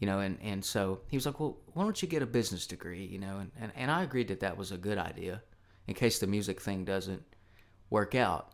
you 0.00 0.06
know 0.06 0.20
and 0.20 0.38
and 0.42 0.64
so 0.64 1.00
he 1.08 1.16
was 1.16 1.26
like 1.26 1.38
well 1.40 1.56
why 1.74 1.82
don't 1.82 2.00
you 2.00 2.08
get 2.08 2.22
a 2.22 2.26
business 2.26 2.66
degree 2.66 3.04
you 3.04 3.18
know 3.18 3.38
and 3.38 3.50
and, 3.60 3.72
and 3.76 3.90
i 3.90 4.02
agreed 4.02 4.28
that 4.28 4.40
that 4.40 4.56
was 4.56 4.70
a 4.72 4.76
good 4.76 4.98
idea 4.98 5.42
in 5.88 5.94
case 5.94 6.18
the 6.18 6.26
music 6.26 6.60
thing 6.60 6.84
doesn't 6.84 7.22
work 7.90 8.14
out 8.14 8.52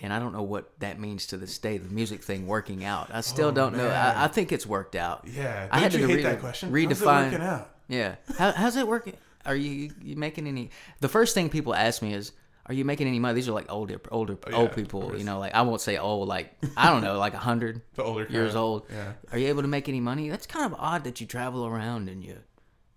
and 0.00 0.12
I 0.12 0.18
don't 0.18 0.32
know 0.32 0.42
what 0.42 0.78
that 0.80 0.98
means 0.98 1.26
to 1.28 1.36
this 1.36 1.56
day. 1.56 1.78
The 1.78 1.88
music 1.88 2.22
thing 2.22 2.46
working 2.48 2.84
out, 2.84 3.10
I 3.12 3.20
still 3.20 3.48
Oh, 3.48 3.52
don't 3.52 3.76
know. 3.76 3.88
I, 3.88 4.24
I 4.24 4.28
think 4.28 4.50
it's 4.50 4.66
worked 4.66 4.96
out. 4.96 5.24
Yeah. 5.24 5.68
I 5.70 5.78
had 5.78 5.92
Don't 5.92 6.02
to 6.02 6.06
re- 6.08 6.22
that 6.22 6.40
question? 6.40 6.72
redefine. 6.72 6.90
How's 6.90 7.00
it 7.00 7.30
working 7.32 7.40
out? 7.46 7.70
Yeah, 7.88 8.14
How, 8.36 8.52
how's 8.52 8.76
it 8.76 8.88
working? 8.88 9.14
Are 9.46 9.54
you 9.54 9.92
you 10.02 10.16
making 10.16 10.46
any? 10.48 10.70
The 11.00 11.08
first 11.08 11.32
thing 11.34 11.48
people 11.48 11.74
ask 11.74 12.02
me 12.02 12.12
is, 12.12 12.32
"Are 12.66 12.74
you 12.74 12.84
making 12.84 13.06
any 13.06 13.18
money?" 13.18 13.34
These 13.34 13.48
are 13.48 13.52
like 13.52 13.70
older, 13.70 14.00
older, 14.10 14.38
Oh, 14.46 14.50
yeah, 14.50 14.56
old 14.56 14.72
people. 14.74 15.16
You 15.16 15.24
know, 15.24 15.38
like 15.38 15.54
I 15.54 15.62
won't 15.62 15.80
say 15.80 15.96
old, 15.98 16.28
like 16.28 16.54
I 16.76 16.90
don't 16.90 17.02
know, 17.02 17.18
like 17.18 17.34
a 17.34 17.38
hundred 17.38 17.82
years 18.30 18.54
old. 18.54 18.86
Yeah. 18.90 19.12
Are 19.32 19.38
you 19.38 19.48
able 19.48 19.62
to 19.62 19.68
make 19.68 19.88
any 19.88 20.00
money? 20.00 20.28
That's 20.30 20.46
kind 20.46 20.64
of 20.64 20.78
odd 20.78 21.04
that 21.04 21.20
you 21.20 21.26
travel 21.26 21.66
around 21.66 22.08
and 22.08 22.24
you 22.24 22.38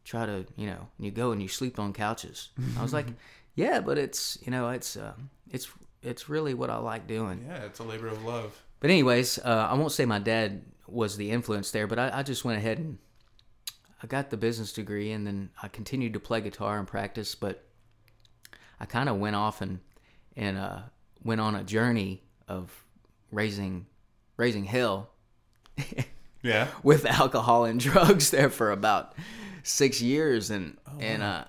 try 0.03 0.25
to, 0.25 0.45
you 0.55 0.67
know, 0.67 0.87
you 0.99 1.11
go 1.11 1.31
and 1.31 1.41
you 1.41 1.47
sleep 1.49 1.77
on 1.79 1.91
couches. 1.93 2.49
I 2.77 2.81
was 2.81 2.93
like, 2.93 3.07
yeah, 3.55 3.81
but 3.81 3.97
it's, 3.97 4.37
you 4.41 4.51
know, 4.51 4.69
it's, 4.69 4.95
uh, 4.95 5.13
it's, 5.51 5.69
it's 6.01 6.29
really 6.29 6.53
what 6.53 6.69
I 6.69 6.77
like 6.77 7.07
doing. 7.07 7.45
Yeah, 7.45 7.65
it's 7.65 7.79
a 7.79 7.83
labor 7.83 8.07
of 8.07 8.23
love. 8.23 8.63
But 8.79 8.89
anyways, 8.89 9.37
uh, 9.39 9.67
I 9.69 9.73
won't 9.73 9.91
say 9.91 10.05
my 10.05 10.19
dad 10.19 10.61
was 10.87 11.17
the 11.17 11.31
influence 11.31 11.71
there, 11.71 11.87
but 11.87 11.99
I, 11.99 12.19
I 12.19 12.23
just 12.23 12.45
went 12.45 12.57
ahead 12.57 12.77
and 12.77 12.99
I 14.01 14.07
got 14.07 14.29
the 14.29 14.37
business 14.37 14.71
degree, 14.71 15.11
and 15.11 15.25
then 15.25 15.49
I 15.61 15.67
continued 15.67 16.13
to 16.13 16.19
play 16.19 16.39
guitar 16.39 16.77
and 16.77 16.87
practice. 16.87 17.33
But 17.35 17.66
I 18.79 18.85
kind 18.85 19.09
of 19.09 19.17
went 19.17 19.35
off 19.35 19.61
and 19.61 19.79
and 20.35 20.57
uh, 20.57 20.79
went 21.23 21.41
on 21.41 21.55
a 21.55 21.63
journey 21.63 22.23
of 22.47 22.83
raising 23.31 23.85
raising 24.37 24.65
hell 24.65 25.09
Yeah. 26.43 26.67
with 26.83 27.05
alcohol 27.05 27.65
and 27.65 27.79
drugs 27.89 28.29
there 28.31 28.49
for 28.49 28.71
about 28.71 29.13
six 29.63 30.01
years, 30.01 30.49
and 30.49 30.77
and 30.99 31.21
uh, 31.23 31.45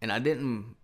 and 0.00 0.10
I 0.12 0.18
didn't 0.20 0.76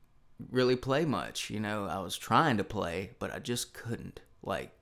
really 0.51 0.77
play 0.77 1.05
much. 1.05 1.49
You 1.51 1.61
know, 1.61 1.87
I 1.87 1.99
was 2.01 2.17
trying 2.19 2.57
to 2.59 2.65
play, 2.65 3.11
but 3.19 3.33
I 3.33 3.39
just 3.39 3.73
couldn't. 3.73 4.21
Like, 4.43 4.73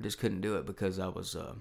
I 0.00 0.04
just 0.04 0.18
couldn't 0.18 0.40
do 0.40 0.56
it 0.56 0.64
because 0.64 0.98
I 0.98 1.08
was. 1.08 1.34
Uh, 1.36 1.54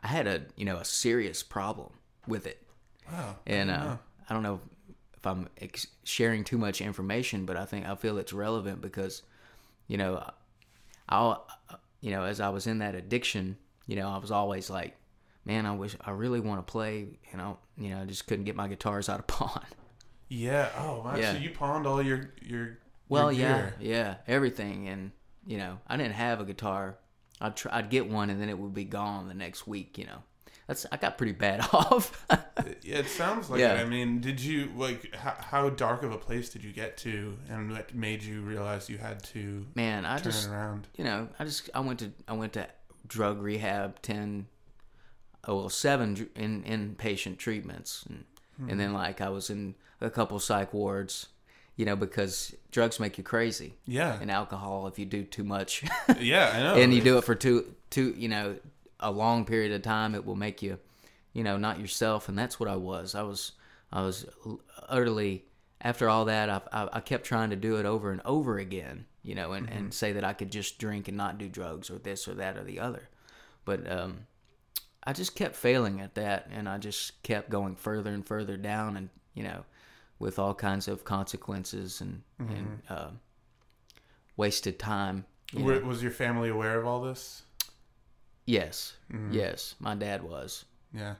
I 0.00 0.08
had 0.08 0.26
a 0.26 0.42
you 0.56 0.64
know 0.64 0.76
a 0.76 0.84
serious 0.84 1.42
problem 1.42 1.92
with 2.28 2.46
it, 2.46 2.62
Wow. 3.10 3.36
and 3.46 3.70
uh, 3.70 3.84
don't. 3.84 3.98
I 4.28 4.34
don't 4.34 4.42
know 4.42 4.60
if 5.16 5.26
I'm 5.26 5.48
ex- 5.60 5.86
sharing 6.04 6.44
too 6.44 6.58
much 6.58 6.80
information, 6.80 7.46
but 7.46 7.56
I 7.56 7.64
think 7.64 7.86
I 7.86 7.94
feel 7.94 8.18
it's 8.18 8.32
relevant 8.32 8.80
because, 8.80 9.22
you 9.88 9.96
know, 9.96 10.28
I'll, 11.08 11.46
you 12.00 12.10
know, 12.10 12.24
as 12.24 12.40
I 12.40 12.48
was 12.50 12.66
in 12.66 12.78
that 12.78 12.94
addiction, 12.94 13.56
you 13.86 13.96
know, 13.96 14.08
I 14.08 14.18
was 14.18 14.30
always 14.30 14.68
like, 14.70 14.96
man, 15.44 15.64
I 15.66 15.74
wish 15.74 15.96
I 16.04 16.10
really 16.10 16.40
want 16.40 16.66
to 16.66 16.70
play, 16.70 17.06
and 17.32 17.40
I, 17.40 17.54
you 17.78 17.90
know, 17.90 18.02
I 18.02 18.04
just 18.04 18.26
couldn't 18.26 18.44
get 18.44 18.56
my 18.56 18.68
guitars 18.68 19.08
out 19.08 19.20
of 19.20 19.26
pawn. 19.28 19.64
Yeah. 20.28 20.70
Oh, 20.76 21.02
wow. 21.04 21.16
Yeah. 21.16 21.32
So 21.32 21.38
you 21.38 21.50
pawned 21.50 21.86
all 21.86 22.02
your 22.02 22.30
your. 22.42 22.78
Well, 23.08 23.30
your 23.30 23.48
yeah, 23.48 23.70
yeah, 23.78 24.14
everything, 24.26 24.88
and 24.88 25.12
you 25.46 25.58
know, 25.58 25.78
I 25.86 25.96
didn't 25.96 26.14
have 26.14 26.40
a 26.40 26.44
guitar. 26.44 26.98
I'd 27.40 27.56
try, 27.56 27.78
I'd 27.78 27.90
get 27.90 28.08
one, 28.08 28.30
and 28.30 28.40
then 28.40 28.48
it 28.48 28.58
would 28.58 28.74
be 28.74 28.84
gone 28.84 29.28
the 29.28 29.34
next 29.34 29.66
week. 29.68 29.96
You 29.96 30.06
know, 30.06 30.22
that's 30.66 30.84
I 30.90 30.96
got 30.96 31.16
pretty 31.16 31.32
bad 31.32 31.60
off. 31.72 32.26
Yeah, 32.82 32.98
it 32.98 33.08
sounds 33.08 33.48
like 33.50 33.60
Yeah. 33.60 33.74
it. 33.74 33.80
I 33.80 33.84
mean, 33.84 34.20
did 34.20 34.40
you 34.40 34.70
like 34.76 35.14
how, 35.14 35.34
how 35.38 35.70
dark 35.70 36.02
of 36.02 36.12
a 36.12 36.18
place 36.18 36.48
did 36.48 36.64
you 36.64 36.72
get 36.72 36.96
to, 36.98 37.36
and 37.48 37.70
what 37.70 37.94
made 37.94 38.22
you 38.22 38.40
realize 38.42 38.88
you 38.90 38.98
had 38.98 39.22
to 39.24 39.66
Man, 39.74 40.04
I 40.04 40.16
turn 40.16 40.24
just 40.24 40.48
around? 40.48 40.88
you 40.96 41.04
know, 41.04 41.28
I 41.38 41.44
just 41.44 41.70
I 41.74 41.80
went 41.80 42.00
to 42.00 42.10
I 42.28 42.32
went 42.32 42.52
to 42.54 42.66
drug 43.06 43.40
rehab 43.40 44.02
ten, 44.02 44.46
oh 45.46 45.56
well 45.56 45.68
seven 45.68 46.28
in 46.34 46.62
inpatient 46.64 47.38
treatments, 47.38 48.04
and 48.08 48.24
and 48.58 48.70
hmm. 48.72 48.78
then 48.78 48.92
like 48.92 49.20
I 49.20 49.28
was 49.28 49.50
in 49.50 49.74
a 50.00 50.10
couple 50.10 50.38
psych 50.40 50.72
wards, 50.74 51.28
you 51.76 51.84
know, 51.84 51.94
because 51.96 52.54
drugs 52.72 52.98
make 52.98 53.18
you 53.18 53.24
crazy, 53.24 53.74
Yeah, 53.86 54.18
and 54.20 54.30
alcohol 54.30 54.86
if 54.88 54.98
you 54.98 55.04
do 55.06 55.22
too 55.24 55.44
much, 55.44 55.84
yeah, 56.18 56.52
I 56.54 56.58
know. 56.62 56.74
and 56.74 56.92
you 56.92 57.00
do 57.02 57.18
it 57.18 57.24
for 57.24 57.34
too 57.36 57.74
too 57.90 58.14
you 58.16 58.28
know 58.28 58.56
a 59.00 59.10
long 59.10 59.44
period 59.44 59.72
of 59.72 59.82
time, 59.82 60.14
it 60.14 60.24
will 60.24 60.36
make 60.36 60.62
you, 60.62 60.78
you 61.32 61.44
know, 61.44 61.56
not 61.56 61.80
yourself, 61.80 62.28
and 62.28 62.38
that's 62.38 62.58
what 62.58 62.68
I 62.68 62.76
was. 62.76 63.14
I 63.14 63.22
was 63.22 63.52
I 63.92 64.02
was 64.02 64.26
utterly 64.88 65.44
after 65.80 66.08
all 66.08 66.24
that. 66.26 66.48
I 66.48 66.60
I, 66.72 66.88
I 66.94 67.00
kept 67.00 67.24
trying 67.24 67.50
to 67.50 67.56
do 67.56 67.76
it 67.76 67.86
over 67.86 68.10
and 68.10 68.22
over 68.24 68.58
again, 68.58 69.06
you 69.22 69.34
know, 69.34 69.52
and, 69.52 69.68
and 69.68 69.92
say 69.92 70.12
that 70.12 70.24
I 70.24 70.32
could 70.32 70.50
just 70.50 70.78
drink 70.78 71.08
and 71.08 71.16
not 71.16 71.38
do 71.38 71.48
drugs 71.48 71.90
or 71.90 71.98
this 71.98 72.26
or 72.26 72.34
that 72.34 72.56
or 72.56 72.64
the 72.64 72.80
other, 72.80 73.08
but 73.64 73.90
um, 73.90 74.26
I 75.04 75.12
just 75.12 75.36
kept 75.36 75.54
failing 75.54 76.00
at 76.00 76.14
that, 76.16 76.48
and 76.50 76.68
I 76.68 76.78
just 76.78 77.22
kept 77.22 77.48
going 77.48 77.76
further 77.76 78.12
and 78.12 78.26
further 78.26 78.56
down, 78.56 78.96
and 78.96 79.08
you 79.34 79.44
know, 79.44 79.64
with 80.18 80.38
all 80.38 80.54
kinds 80.54 80.88
of 80.88 81.04
consequences 81.04 82.00
and 82.00 82.22
and 82.38 82.82
uh, 82.88 83.10
wasted 84.36 84.78
time. 84.78 85.26
you. 85.52 85.64
Were, 85.64 85.80
was 85.80 86.02
your 86.02 86.10
family 86.10 86.48
aware 86.48 86.78
of 86.78 86.86
all 86.86 87.00
this? 87.02 87.42
Yes, 88.46 88.94
yes, 89.30 89.74
my 89.80 89.94
dad 89.94 90.22
was. 90.22 90.64
Yeah, 90.94 91.14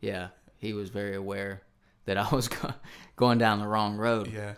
Yeah, 0.00 0.28
he 0.56 0.72
was 0.72 0.88
very 0.90 1.14
aware 1.14 1.62
that 2.06 2.16
I 2.16 2.28
was 2.34 2.48
go- 2.56 2.72
going 3.16 3.38
down 3.38 3.58
the 3.60 3.66
wrong 3.68 3.96
road, 3.96 4.32
yeah, 4.32 4.54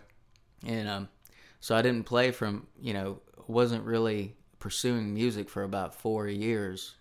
and 0.65 0.87
um, 0.87 1.09
so 1.59 1.75
I 1.75 1.81
didn't 1.81 2.05
play 2.05 2.31
from 2.31 2.65
you 2.81 2.93
know 2.93 3.19
wasn't 3.47 3.83
really 3.85 4.35
pursuing 4.59 5.13
music 5.13 5.49
for 5.49 5.63
about 5.63 5.93
four 5.95 6.27
years. 6.27 6.95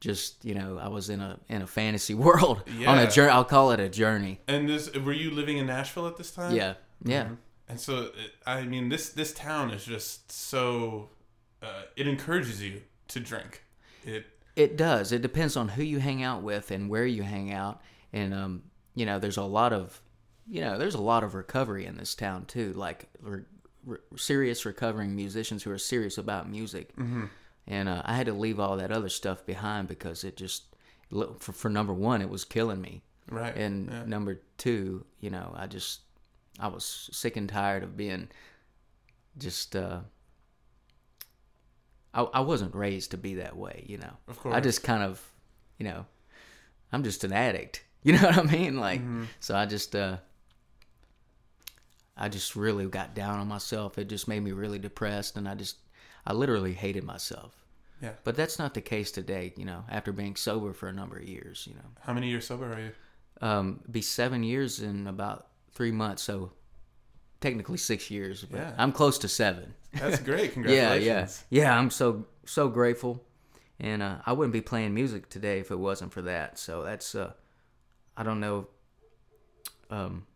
Just 0.00 0.44
you 0.44 0.54
know, 0.54 0.78
I 0.78 0.86
was 0.88 1.10
in 1.10 1.20
a 1.20 1.40
in 1.48 1.62
a 1.62 1.66
fantasy 1.66 2.14
world 2.26 2.62
on 2.68 2.80
Yeah. 2.80 3.00
a 3.00 3.10
journey. 3.10 3.30
I'll 3.32 3.44
call 3.44 3.72
it 3.72 3.80
a 3.80 3.88
journey. 3.88 4.40
And 4.46 4.68
this, 4.68 4.92
were 4.94 5.12
you 5.12 5.32
living 5.32 5.58
in 5.58 5.66
Nashville 5.66 6.06
at 6.06 6.16
this 6.16 6.30
time? 6.30 6.54
Yeah, 6.54 6.74
yeah, 7.04 7.30
And 7.68 7.80
so, 7.80 8.12
I 8.46 8.62
mean, 8.62 8.88
this 8.90 9.08
this 9.10 9.32
town 9.32 9.70
is 9.70 9.84
just 9.84 10.30
so. 10.30 11.10
Uh, 11.60 11.82
it 11.96 12.06
encourages 12.06 12.62
you 12.62 12.82
to 13.08 13.18
drink. 13.18 13.64
It. 14.04 14.26
It 14.56 14.76
does. 14.76 15.12
It 15.12 15.22
depends 15.22 15.56
on 15.56 15.68
who 15.68 15.84
you 15.84 16.00
hang 16.00 16.24
out 16.24 16.42
with 16.42 16.72
and 16.72 16.90
where 16.90 17.06
you 17.06 17.22
hang 17.22 17.52
out. 17.52 17.80
And 18.12 18.34
um, 18.34 18.62
you 18.96 19.06
know, 19.06 19.20
there's 19.20 19.36
a 19.36 19.44
lot 19.44 19.72
of, 19.72 20.00
you 20.48 20.60
know, 20.62 20.78
there's 20.78 20.96
a 20.96 21.00
lot 21.00 21.22
of 21.22 21.34
recovery 21.34 21.86
in 21.86 21.96
this 21.96 22.16
town 22.16 22.44
too. 22.46 22.72
Like 22.72 23.08
re- 23.20 23.44
re- 23.84 23.98
serious 24.16 24.64
recovering 24.64 25.14
musicians 25.14 25.62
who 25.62 25.70
are 25.70 25.78
serious 25.78 26.18
about 26.18 26.50
music. 26.50 26.96
Mm-hmm. 26.96 27.26
And 27.68 27.88
uh, 27.88 28.02
I 28.04 28.16
had 28.16 28.26
to 28.26 28.32
leave 28.32 28.58
all 28.58 28.76
that 28.78 28.90
other 28.90 29.08
stuff 29.08 29.46
behind 29.46 29.86
because 29.86 30.24
it 30.24 30.36
just, 30.36 30.64
for, 31.38 31.52
for 31.52 31.68
number 31.68 31.94
one, 31.94 32.20
it 32.20 32.28
was 32.28 32.44
killing 32.44 32.80
me. 32.80 33.02
Right. 33.30 33.56
And 33.56 33.88
yeah. 33.88 34.04
number 34.06 34.40
two, 34.56 35.04
you 35.20 35.30
know, 35.30 35.54
I 35.56 35.68
just, 35.68 36.00
I 36.58 36.66
was 36.66 37.10
sick 37.12 37.36
and 37.36 37.48
tired 37.48 37.84
of 37.84 37.96
being 37.96 38.28
just. 39.38 39.76
uh 39.76 40.00
I, 42.14 42.22
I 42.22 42.40
wasn't 42.40 42.74
raised 42.74 43.10
to 43.12 43.16
be 43.18 43.34
that 43.36 43.56
way, 43.56 43.84
you 43.86 43.98
know. 43.98 44.12
Of 44.28 44.38
course. 44.40 44.54
I 44.54 44.60
just 44.60 44.82
kind 44.82 45.02
of, 45.02 45.20
you 45.78 45.84
know, 45.84 46.06
I'm 46.92 47.02
just 47.04 47.24
an 47.24 47.32
addict. 47.32 47.84
You 48.04 48.12
know 48.12 48.22
what 48.28 48.38
I 48.38 48.42
mean? 48.42 48.78
Like, 48.78 49.00
so 49.40 49.56
I 49.56 49.66
just, 49.66 49.94
uh, 49.96 50.18
I 52.16 52.28
just 52.28 52.56
really 52.56 52.86
got 52.86 53.14
down 53.14 53.38
on 53.38 53.48
myself. 53.48 53.98
It 53.98 54.08
just 54.08 54.26
made 54.28 54.40
me 54.40 54.52
really 54.52 54.78
depressed, 54.78 55.36
and 55.36 55.48
I 55.48 55.54
just, 55.54 55.76
I 56.26 56.32
literally 56.32 56.72
hated 56.74 57.04
myself. 57.04 57.54
Yeah. 58.00 58.12
But 58.24 58.36
that's 58.36 58.58
not 58.58 58.74
the 58.74 58.80
case 58.80 59.10
today. 59.10 59.52
You 59.56 59.64
know, 59.64 59.84
after 59.88 60.12
being 60.12 60.36
sober 60.36 60.72
for 60.72 60.88
a 60.88 60.92
number 60.92 61.16
of 61.16 61.24
years. 61.24 61.66
You 61.68 61.74
know, 61.74 61.88
How 62.00 62.12
many 62.12 62.28
years 62.28 62.46
sober 62.46 62.72
are 62.72 62.80
you? 62.80 62.92
um, 63.40 63.80
be 63.90 64.00
seven 64.00 64.42
years 64.42 64.80
in 64.80 65.06
about 65.06 65.48
three 65.72 65.92
months. 65.92 66.22
So 66.22 66.52
technically 67.40 67.78
six 67.78 68.10
years, 68.10 68.44
but 68.44 68.58
Yeah. 68.58 68.74
I'm 68.78 68.92
close 68.92 69.18
to 69.18 69.28
seven. 69.28 69.74
That's 69.92 70.20
great. 70.20 70.44
yeah, 70.48 70.52
Congratulations. 70.54 71.44
yeah, 71.50 71.62
yeah. 71.62 71.78
I'm 71.78 71.90
so 71.90 72.26
so 72.44 72.68
grateful, 72.68 73.24
and 73.80 74.02
uh, 74.02 74.16
I 74.26 74.32
wouldn't 74.32 74.52
be 74.52 74.60
playing 74.60 74.94
music 74.94 75.28
today 75.28 75.58
if 75.60 75.70
it 75.70 75.78
wasn't 75.78 76.12
for 76.12 76.22
that. 76.22 76.58
So 76.58 76.82
that's 76.82 77.14
uh, 77.14 77.32
I 78.16 78.22
don't 78.22 78.40
know, 78.40 78.68
um, 79.90 80.26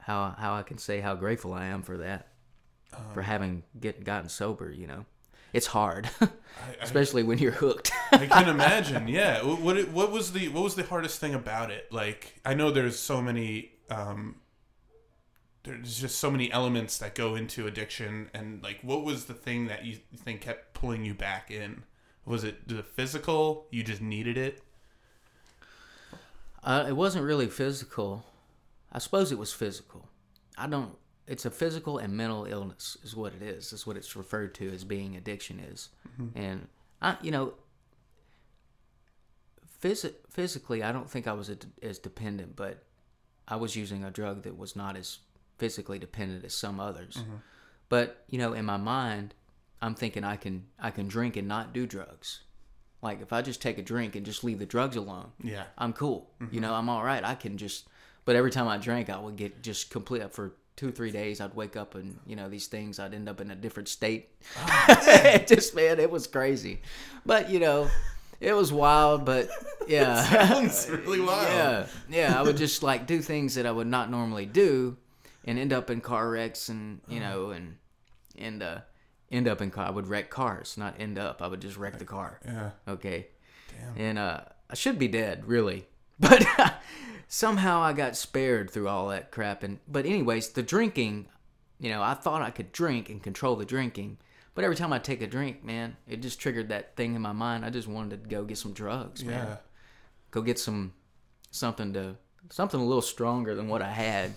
how 0.00 0.34
how 0.38 0.54
I 0.54 0.62
can 0.62 0.78
say 0.78 1.00
how 1.00 1.14
grateful 1.14 1.52
I 1.52 1.66
am 1.66 1.82
for 1.82 1.98
that, 1.98 2.28
Um, 2.94 3.02
for 3.14 3.22
having 3.22 3.62
get 3.78 4.04
gotten 4.04 4.28
sober. 4.28 4.70
You 4.72 4.86
know, 4.86 5.04
it's 5.52 5.66
hard, 5.68 6.10
I, 6.20 6.28
especially 6.80 7.22
when 7.22 7.38
you're 7.38 7.52
hooked. 7.52 7.92
I 8.12 8.26
can 8.26 8.48
imagine. 8.48 9.08
Yeah. 9.08 9.42
What, 9.44 9.60
what 9.60 9.88
what 9.88 10.10
was 10.10 10.32
the 10.32 10.48
what 10.48 10.64
was 10.64 10.74
the 10.74 10.82
hardest 10.84 11.20
thing 11.20 11.34
about 11.34 11.70
it? 11.70 11.92
Like 11.92 12.40
I 12.44 12.54
know 12.54 12.70
there's 12.70 12.98
so 12.98 13.22
many 13.22 13.70
um 13.90 14.36
there's 15.64 16.00
just 16.00 16.18
so 16.18 16.30
many 16.30 16.50
elements 16.52 16.98
that 16.98 17.14
go 17.14 17.34
into 17.34 17.66
addiction 17.66 18.30
and 18.34 18.62
like 18.62 18.80
what 18.82 19.04
was 19.04 19.26
the 19.26 19.34
thing 19.34 19.66
that 19.68 19.84
you 19.84 19.98
think 20.16 20.40
kept 20.40 20.74
pulling 20.74 21.04
you 21.04 21.14
back 21.14 21.50
in? 21.50 21.84
Was 22.24 22.44
it 22.44 22.68
the 22.68 22.82
physical? 22.82 23.66
You 23.70 23.82
just 23.82 24.00
needed 24.00 24.36
it? 24.36 24.62
Uh, 26.62 26.84
it 26.88 26.92
wasn't 26.92 27.24
really 27.24 27.48
physical. 27.48 28.24
I 28.92 28.98
suppose 28.98 29.32
it 29.32 29.38
was 29.38 29.52
physical. 29.52 30.08
I 30.56 30.66
don't. 30.66 30.96
It's 31.26 31.44
a 31.44 31.50
physical 31.50 31.98
and 31.98 32.16
mental 32.16 32.44
illness, 32.44 32.96
is 33.02 33.16
what 33.16 33.32
it 33.32 33.42
is. 33.42 33.72
Is 33.72 33.86
what 33.86 33.96
it's 33.96 34.14
referred 34.16 34.54
to 34.56 34.68
as 34.72 34.84
being 34.84 35.16
addiction 35.16 35.60
is. 35.60 35.88
And 36.34 36.68
I, 37.00 37.16
you 37.22 37.30
know, 37.30 37.54
phys- 39.80 40.14
physically, 40.30 40.82
I 40.82 40.92
don't 40.92 41.10
think 41.10 41.26
I 41.26 41.32
was 41.32 41.48
a, 41.48 41.56
as 41.82 41.98
dependent, 41.98 42.54
but 42.54 42.84
I 43.48 43.56
was 43.56 43.74
using 43.74 44.04
a 44.04 44.10
drug 44.10 44.42
that 44.42 44.56
was 44.56 44.76
not 44.76 44.96
as 44.96 45.18
physically 45.62 45.96
dependent 45.96 46.44
as 46.44 46.52
some 46.52 46.80
others. 46.80 47.14
Mm-hmm. 47.14 47.36
But 47.88 48.24
you 48.28 48.36
know, 48.36 48.52
in 48.52 48.64
my 48.64 48.78
mind, 48.78 49.32
I'm 49.80 49.94
thinking 49.94 50.24
I 50.24 50.34
can 50.34 50.64
I 50.76 50.90
can 50.90 51.06
drink 51.06 51.36
and 51.36 51.46
not 51.46 51.72
do 51.72 51.86
drugs. 51.86 52.40
Like 53.00 53.22
if 53.22 53.32
I 53.32 53.42
just 53.42 53.62
take 53.62 53.78
a 53.78 53.82
drink 53.82 54.16
and 54.16 54.26
just 54.26 54.42
leave 54.42 54.58
the 54.58 54.66
drugs 54.66 54.96
alone, 54.96 55.30
Yeah. 55.40 55.62
I'm 55.78 55.92
cool. 55.92 56.30
You 56.40 56.46
mm-hmm. 56.46 56.60
know, 56.62 56.74
I'm 56.74 56.88
all 56.88 57.04
right. 57.04 57.22
I 57.22 57.36
can 57.36 57.58
just. 57.58 57.86
But 58.24 58.34
every 58.34 58.50
time 58.50 58.66
I 58.66 58.76
drank, 58.76 59.08
I 59.08 59.20
would 59.20 59.36
get 59.36 59.62
just 59.62 59.90
complete 59.90 60.32
for 60.32 60.52
two, 60.74 60.90
three 60.90 61.12
days. 61.12 61.40
I'd 61.40 61.54
wake 61.54 61.76
up 61.76 61.94
and 61.94 62.18
you 62.26 62.34
know 62.34 62.48
these 62.48 62.66
things. 62.66 62.98
I'd 62.98 63.14
end 63.14 63.28
up 63.28 63.40
in 63.40 63.52
a 63.52 63.54
different 63.54 63.88
state. 63.88 64.30
it 64.40 64.48
ah. 64.56 65.44
just 65.46 65.76
man, 65.76 66.00
it 66.00 66.10
was 66.10 66.26
crazy. 66.26 66.82
But 67.24 67.50
you 67.50 67.60
know, 67.60 67.88
it 68.40 68.52
was 68.52 68.72
wild. 68.72 69.24
But 69.24 69.48
yeah, 69.86 70.24
Sounds 70.48 70.90
really 70.90 71.20
wild. 71.30 71.46
yeah, 71.48 71.86
yeah. 72.10 72.38
I 72.38 72.42
would 72.42 72.56
just 72.56 72.82
like 72.82 73.06
do 73.06 73.22
things 73.22 73.54
that 73.54 73.64
I 73.64 73.70
would 73.70 73.86
not 73.86 74.10
normally 74.10 74.46
do, 74.46 74.96
and 75.44 75.58
end 75.58 75.72
up 75.72 75.90
in 75.90 76.00
car 76.00 76.30
wrecks, 76.30 76.68
and 76.68 77.00
you 77.08 77.20
know, 77.20 77.50
and 77.50 77.76
and 78.36 78.62
uh, 78.62 78.78
end 79.30 79.48
up 79.48 79.60
in 79.60 79.70
car. 79.70 79.86
I 79.86 79.90
would 79.90 80.06
wreck 80.06 80.30
cars, 80.30 80.76
not 80.76 80.94
end 80.98 81.18
up. 81.18 81.42
I 81.42 81.46
would 81.46 81.60
just 81.60 81.76
wreck 81.76 81.98
the 81.98 82.04
car. 82.04 82.40
Yeah. 82.44 82.70
Okay. 82.86 83.28
Damn. 83.70 84.04
And 84.06 84.18
uh, 84.18 84.40
I 84.70 84.74
should 84.74 84.98
be 84.98 85.08
dead, 85.08 85.46
really. 85.46 85.86
But 86.20 86.46
somehow 87.26 87.80
I 87.80 87.94
got 87.94 88.14
spared 88.14 88.70
through 88.70 88.86
all 88.86 89.08
that 89.08 89.32
crap. 89.32 89.64
And 89.64 89.80
but 89.88 90.06
anyways, 90.06 90.50
the 90.50 90.62
drinking, 90.62 91.26
you 91.80 91.90
know, 91.90 92.00
I 92.00 92.14
thought 92.14 92.42
I 92.42 92.50
could 92.50 92.70
drink 92.70 93.08
and 93.10 93.20
control 93.20 93.56
the 93.56 93.64
drinking. 93.64 94.18
But 94.54 94.62
every 94.64 94.76
time 94.76 94.92
I 94.92 94.98
take 94.98 95.22
a 95.22 95.26
drink, 95.26 95.64
man, 95.64 95.96
it 96.06 96.20
just 96.20 96.38
triggered 96.38 96.68
that 96.68 96.94
thing 96.94 97.16
in 97.16 97.22
my 97.22 97.32
mind. 97.32 97.64
I 97.64 97.70
just 97.70 97.88
wanted 97.88 98.22
to 98.22 98.28
go 98.28 98.44
get 98.44 98.58
some 98.58 98.74
drugs, 98.74 99.24
man. 99.24 99.46
Yeah. 99.48 99.56
Go 100.30 100.42
get 100.42 100.58
some 100.58 100.92
something 101.50 101.92
to 101.94 102.16
something 102.50 102.78
a 102.78 102.84
little 102.84 103.02
stronger 103.02 103.54
than 103.54 103.66
what 103.66 103.82
I 103.82 103.90
had. 103.90 104.32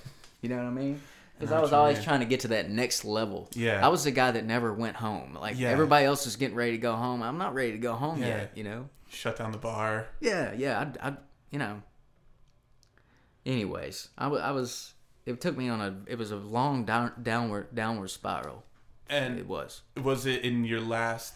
You 0.46 0.50
know 0.50 0.58
what 0.58 0.66
I 0.68 0.70
mean? 0.70 1.02
Because 1.40 1.52
I 1.52 1.60
was 1.60 1.74
always 1.74 2.04
trying 2.04 2.20
to 2.20 2.28
get 2.28 2.42
to 2.42 2.50
that 2.50 2.70
next 2.70 3.04
level. 3.04 3.50
Yeah. 3.56 3.84
I 3.84 3.90
was 3.90 4.04
the 4.04 4.12
guy 4.12 4.30
that 4.30 4.46
never 4.46 4.72
went 4.72 4.96
home. 4.96 5.36
Like 5.42 5.58
Yeah. 5.58 5.70
everybody 5.70 6.06
else 6.06 6.26
was 6.26 6.36
getting 6.36 6.56
ready 6.56 6.74
to 6.74 6.78
go 6.78 6.96
home. 6.96 7.24
I'm 7.24 7.40
not 7.40 7.56
ready 7.56 7.72
to 7.72 7.80
go 7.80 7.94
home 7.94 8.22
Yeah. 8.22 8.28
yet. 8.28 8.52
You 8.54 8.64
know? 8.64 8.90
Shut 9.10 9.38
down 9.40 9.52
the 9.52 9.58
bar. 9.58 10.06
Yeah, 10.20 10.54
yeah. 10.54 10.92
I, 11.02 11.08
I, 11.10 11.14
you 11.50 11.58
know. 11.58 11.82
Anyways, 13.44 14.10
I, 14.20 14.28
was. 14.28 14.94
It 15.26 15.42
took 15.42 15.58
me 15.58 15.68
on 15.68 15.82
a. 15.82 15.98
It 16.06 16.20
was 16.20 16.30
a 16.30 16.36
long 16.36 16.86
down, 16.86 17.12
downward 17.24 17.74
downward 17.74 18.10
spiral. 18.10 18.64
And 19.10 19.40
It 19.40 19.48
was. 19.48 19.82
was 20.00 20.28
it 20.28 20.44
in 20.44 20.64
your 20.64 20.82
last 20.82 21.34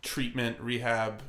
treatment 0.00 0.60
rehab 0.60 1.22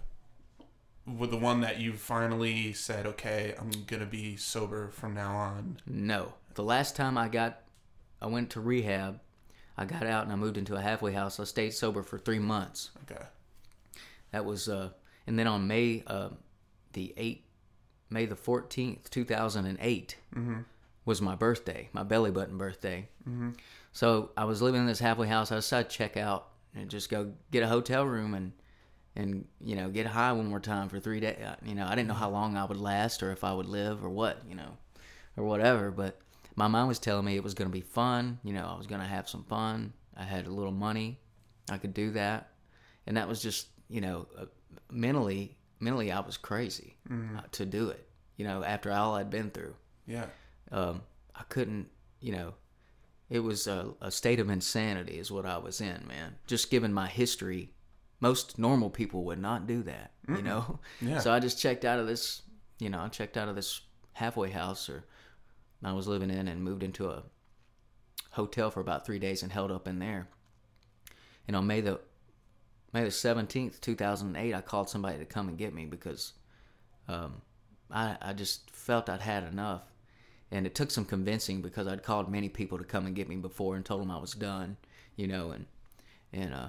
with 1.06 1.32
the 1.32 1.38
one 1.38 1.62
that 1.62 1.80
you 1.80 1.92
finally 1.94 2.72
said 2.72 3.06
okay 3.06 3.54
i'm 3.60 3.70
gonna 3.88 4.06
be 4.06 4.36
sober 4.38 4.88
from 4.88 5.14
now 5.14 5.36
on 5.36 5.78
No, 5.86 6.34
the 6.56 6.64
last 6.64 6.96
time 6.96 7.18
I 7.18 7.28
got, 7.28 7.62
I 8.22 8.28
went 8.28 8.52
to 8.52 8.62
rehab. 8.62 9.20
I 9.78 9.86
got 9.86 10.06
out 10.06 10.24
and 10.24 10.32
I 10.32 10.36
moved 10.36 10.58
into 10.58 10.76
a 10.76 10.82
halfway 10.82 11.14
house. 11.14 11.40
I 11.40 11.46
stayed 11.46 11.74
sober 11.74 12.04
for 12.04 12.18
three 12.20 12.40
months. 12.40 12.92
okay 13.04 13.24
That 14.32 14.46
was, 14.46 14.70
uh, 14.70 14.90
and 15.26 15.38
then 15.38 15.48
on 15.48 15.68
May, 15.68 16.04
uh, 16.08 16.30
the 16.94 17.14
eight, 17.18 17.46
May 18.10 18.26
the 18.28 18.36
fourteenth, 18.36 19.10
two 19.10 19.26
thousand 19.26 19.66
and 19.66 19.80
eight, 19.82 20.18
was 21.06 21.22
my 21.22 21.36
birthday, 21.36 21.90
my 21.94 22.04
belly 22.04 22.30
button 22.30 22.58
birthday. 22.58 23.08
Mm-hmm. 23.28 23.52
So 23.92 24.30
I 24.38 24.46
was 24.46 24.62
living 24.62 24.82
in 24.82 24.88
this 24.88 25.00
halfway 25.00 25.28
house. 25.28 25.52
I 25.52 25.56
decided 25.56 25.90
to 25.90 25.98
check 25.98 26.18
out 26.18 26.50
and 26.76 26.90
just 26.90 27.10
go 27.10 27.32
get 27.52 27.64
a 27.64 27.68
hotel 27.68 28.06
room 28.06 28.34
and 28.36 28.52
and 29.16 29.46
you 29.60 29.76
know 29.76 29.90
get 29.90 30.06
high 30.06 30.32
one 30.32 30.48
more 30.48 30.60
time 30.60 30.90
for 30.90 31.00
three 31.00 31.20
days. 31.20 31.38
You 31.66 31.76
know, 31.76 31.86
I 31.88 31.96
didn't 31.96 32.08
know 32.08 32.14
how 32.14 32.30
long 32.30 32.56
I 32.58 32.66
would 32.66 32.78
last 32.78 33.24
or 33.24 33.32
if 33.32 33.44
I 33.44 33.54
would 33.54 33.68
live 33.68 34.04
or 34.04 34.10
what, 34.10 34.42
you 34.48 34.56
know, 34.56 34.78
or 35.36 35.44
whatever. 35.46 35.92
But 35.92 36.20
my 36.56 36.68
mind 36.68 36.88
was 36.88 37.00
telling 37.00 37.26
me 37.26 37.36
it 37.36 37.44
was 37.44 37.54
going 37.54 37.70
to 37.70 37.74
be 37.74 37.82
fun. 37.82 38.40
You 38.44 38.54
know, 38.54 38.66
I 38.66 38.78
was 38.78 38.88
going 38.88 39.02
to 39.02 39.08
have 39.08 39.28
some 39.30 39.44
fun. 39.44 39.94
I 40.16 40.24
had 40.24 40.46
a 40.48 40.52
little 40.52 40.72
money, 40.72 41.20
I 41.70 41.78
could 41.78 41.94
do 41.94 42.12
that, 42.12 42.52
and 43.08 43.18
that 43.18 43.28
was 43.28 43.42
just 43.42 43.68
you 43.90 44.02
know 44.02 44.28
uh, 44.38 44.46
mentally 44.92 45.58
mentally 45.80 46.12
I 46.12 46.20
was 46.20 46.38
crazy 46.38 46.98
uh, 47.38 47.42
to 47.54 47.66
do 47.66 47.90
it. 47.90 48.08
You 48.38 48.46
know, 48.46 48.64
after 48.64 48.92
all 48.92 49.16
I'd 49.16 49.30
been 49.30 49.52
through 49.52 49.76
yeah 50.06 50.26
um, 50.72 51.02
I 51.36 51.44
couldn't, 51.50 51.88
you 52.20 52.32
know, 52.32 52.54
it 53.30 53.40
was 53.40 53.68
a, 53.68 53.94
a 54.02 54.12
state 54.12 54.40
of 54.40 54.50
insanity, 54.50 55.18
is 55.20 55.32
what 55.32 55.46
I 55.46 55.58
was 55.58 55.82
in, 55.82 56.06
man. 56.08 56.36
Just 56.48 56.70
given 56.70 56.94
my 56.94 57.08
history, 57.08 57.72
most 58.20 58.58
normal 58.60 58.90
people 58.90 59.24
would 59.26 59.40
not 59.40 59.68
do 59.68 59.84
that, 59.84 60.12
you 60.28 60.42
know. 60.42 60.80
Yeah. 61.02 61.20
So 61.20 61.32
I 61.32 61.40
just 61.40 61.60
checked 61.60 61.86
out 61.86 62.00
of 62.00 62.08
this, 62.08 62.42
you 62.80 62.90
know, 62.90 63.00
I 63.00 63.08
checked 63.08 63.38
out 63.38 63.50
of 63.50 63.56
this 63.56 63.82
halfway 64.14 64.52
house, 64.52 64.90
or 64.90 65.06
I 65.86 65.94
was 65.94 66.08
living 66.08 66.30
in, 66.30 66.48
and 66.48 66.64
moved 66.64 66.84
into 66.84 67.10
a 67.10 67.24
hotel 68.32 68.72
for 68.72 68.80
about 68.80 69.06
three 69.06 69.20
days 69.20 69.44
and 69.44 69.52
held 69.52 69.72
up 69.72 69.88
in 69.88 70.00
there. 70.00 70.28
And 71.48 71.56
on 71.56 71.68
May 71.68 71.82
the 71.82 72.00
May 72.94 73.04
the 73.04 73.12
seventeenth, 73.12 73.82
two 73.82 73.96
thousand 73.96 74.30
and 74.30 74.38
eight, 74.38 74.54
I 74.54 74.62
called 74.62 74.90
somebody 74.90 75.18
to 75.18 75.26
come 75.26 75.50
and 75.50 75.58
get 75.58 75.74
me 75.74 75.86
because 75.86 76.34
um, 77.08 77.42
I 77.92 78.18
I 78.22 78.34
just 78.34 78.70
felt 78.72 79.10
I'd 79.10 79.22
had 79.22 79.44
enough, 79.44 79.84
and 80.52 80.66
it 80.66 80.76
took 80.76 80.92
some 80.92 81.06
convincing 81.06 81.62
because 81.62 81.88
I'd 81.88 82.04
called 82.04 82.32
many 82.32 82.50
people 82.50 82.78
to 82.78 82.84
come 82.84 83.06
and 83.06 83.16
get 83.16 83.30
me 83.30 83.38
before 83.38 83.76
and 83.76 83.84
told 83.84 84.02
them 84.02 84.12
I 84.12 84.20
was 84.20 84.34
done, 84.34 84.78
you 85.16 85.28
know, 85.28 85.52
and 85.52 85.66
and 86.32 86.54
uh, 86.54 86.68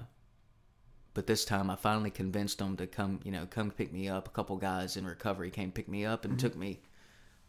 but 1.12 1.26
this 1.26 1.44
time 1.44 1.70
I 1.70 1.76
finally 1.76 2.10
convinced 2.10 2.58
them 2.58 2.76
to 2.78 2.86
come, 2.86 3.20
you 3.22 3.30
know, 3.30 3.46
come 3.46 3.70
pick 3.70 3.92
me 3.92 4.08
up. 4.08 4.26
A 4.26 4.30
couple 4.32 4.56
guys 4.56 4.96
in 4.96 5.06
recovery 5.06 5.50
came 5.50 5.70
pick 5.70 5.88
me 5.88 6.04
up 6.04 6.24
and 6.24 6.38
took 6.38 6.56
me 6.56 6.80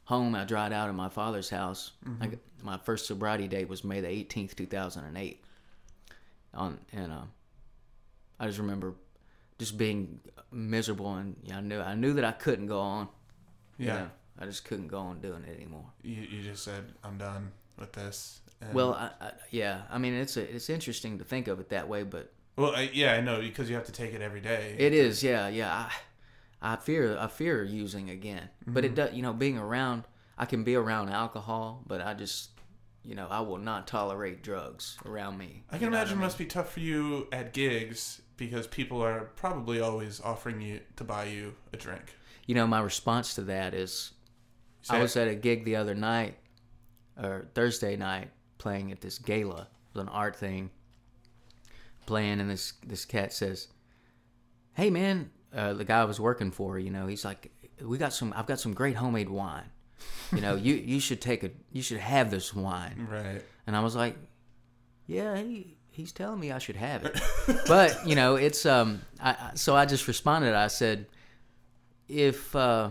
home. 0.05 0.33
I 0.35 0.45
dried 0.45 0.73
out 0.73 0.89
in 0.89 0.95
my 0.95 1.09
father's 1.09 1.49
house. 1.49 1.91
I 2.21 2.29
my 2.63 2.77
first 2.77 3.05
sobriety 3.05 3.47
date 3.47 3.67
was 3.69 3.83
May 3.83 4.01
the 4.01 4.07
eighteenth, 4.09 4.55
two 4.55 4.65
thousand 4.65 5.05
and 5.05 5.17
eight. 5.17 5.43
On 6.53 6.79
and 6.93 7.11
uh, 7.11 7.21
I 8.39 8.47
just 8.47 8.59
remember 8.59 8.95
just 9.59 9.77
being 9.77 10.19
miserable, 10.51 11.13
and 11.15 11.35
yeah, 11.43 11.57
I 11.57 11.61
knew 11.61 11.79
I 11.81 11.95
knew 11.95 12.13
that 12.13 12.25
I 12.25 12.31
couldn't 12.31 12.67
go 12.67 12.79
on. 12.79 13.07
you 13.77 13.87
yeah 13.87 13.93
know. 13.97 14.09
I 14.39 14.45
just 14.45 14.65
couldn't 14.65 14.87
go 14.87 14.99
on 14.99 15.21
doing 15.21 15.43
it 15.45 15.55
anymore. 15.55 15.85
you, 16.01 16.15
you 16.21 16.41
just 16.41 16.63
said 16.65 16.83
i'm 17.05 17.17
done 17.17 17.51
with 17.79 17.93
this 17.93 18.41
and, 18.61 18.73
Well, 18.73 18.93
I, 18.93 19.09
I, 19.21 19.31
yeah, 19.49 19.83
I 19.89 19.97
mean 19.97 20.13
it's 20.13 20.35
a, 20.35 20.55
it's 20.55 20.69
interesting 20.69 21.17
to 21.19 21.23
think 21.23 21.47
of 21.47 21.59
it 21.61 21.69
that 21.69 21.87
way, 21.87 22.03
but 22.03 22.33
well 22.57 22.75
I, 22.75 22.89
yeah 22.93 23.13
i 23.13 23.21
know 23.21 23.39
because 23.39 23.69
you 23.69 23.75
have 23.75 23.85
to 23.85 23.91
take 23.93 24.13
it 24.13 24.21
every 24.21 24.41
day 24.41 24.75
it 24.77 24.93
is, 24.93 25.23
yeah, 25.23 25.47
yeah. 25.47 25.73
I, 25.73 25.91
I 26.61 26.75
fear 26.77 27.17
I 27.17 27.27
fear 27.27 27.63
using 27.63 28.09
again, 28.09 28.49
but 28.65 28.83
Mm-hmm. 28.83 28.91
it 28.93 28.95
does. 28.95 29.13
You 29.13 29.21
know, 29.21 29.33
being 29.33 29.57
around, 29.57 30.03
I 30.37 30.45
can 30.45 30.63
be 30.63 30.75
around 30.75 31.09
alcohol, 31.09 31.83
but 31.87 32.01
I 32.01 32.13
just, 32.13 32.49
you 33.03 33.15
know, 33.15 33.27
I 33.29 33.41
will 33.41 33.57
not 33.57 33.87
tolerate 33.87 34.41
drugs 34.43 34.97
around 35.05 35.37
me. 35.37 35.63
i 35.69 35.77
can 35.77 35.91
know 35.91 35.97
what 35.97 36.01
imagine 36.01 36.17
it 36.19 36.21
must 36.21 36.37
be 36.37 36.45
tough 36.45 36.73
for 36.73 36.79
you 36.79 37.27
at 37.31 37.53
gigs 37.53 38.21
because 38.37 38.67
people 38.67 39.01
are 39.03 39.31
probably 39.35 39.79
always 39.79 40.19
offering 40.21 40.59
you 40.61 40.79
to 40.97 41.03
buy 41.03 41.25
you 41.25 41.53
a 41.73 41.77
drink 41.77 42.15
you 42.47 42.53
know, 42.53 42.67
my 42.67 42.79
response 42.79 43.33
to 43.35 43.41
that 43.43 43.73
is, 43.73 44.11
I 44.87 45.01
was 45.01 45.15
at 45.17 45.27
a 45.27 45.33
gig 45.33 45.65
the 45.65 45.77
other 45.77 45.95
night, 45.95 46.37
or 47.17 47.47
Thursday 47.55 47.95
night, 47.95 48.29
playing 48.59 48.91
at 48.91 49.01
this 49.01 49.17
gala. 49.17 49.61
It 49.61 49.95
was 49.97 50.01
an 50.03 50.09
art 50.09 50.35
thing. 50.35 50.69
Playing, 52.05 52.39
and 52.39 52.51
this 52.51 52.73
this 52.85 53.03
cat 53.03 53.33
says, 53.33 53.67
"Hey 54.73 54.91
man, 54.91 55.31
uh, 55.55 55.73
the 55.73 55.85
guy 55.85 56.01
I 56.01 56.05
was 56.05 56.19
working 56.19 56.51
for, 56.51 56.77
you 56.77 56.89
know, 56.91 57.07
he's 57.07 57.23
like, 57.23 57.51
we 57.81 57.97
got 57.97 58.13
some. 58.13 58.33
I've 58.35 58.45
got 58.47 58.59
some 58.59 58.73
great 58.73 58.95
homemade 58.95 59.29
wine. 59.29 59.69
You 60.33 60.41
know, 60.41 60.55
you 60.55 60.75
you 60.75 60.99
should 60.99 61.21
take 61.21 61.43
a, 61.43 61.51
you 61.71 61.81
should 61.81 61.99
have 61.99 62.29
this 62.31 62.53
wine." 62.53 63.07
Right. 63.09 63.41
And 63.67 63.75
I 63.75 63.79
was 63.81 63.95
like, 63.95 64.15
"Yeah, 65.07 65.37
he, 65.37 65.77
he's 65.91 66.11
telling 66.11 66.39
me 66.39 66.51
I 66.51 66.57
should 66.59 66.75
have 66.75 67.05
it." 67.05 67.19
but 67.67 68.05
you 68.07 68.15
know, 68.15 68.35
it's 68.35 68.65
um. 68.65 69.01
I, 69.21 69.51
so 69.55 69.75
I 69.75 69.85
just 69.85 70.07
responded. 70.07 70.53
I 70.53 70.67
said, 70.67 71.05
"If 72.07 72.55
uh, 72.55 72.89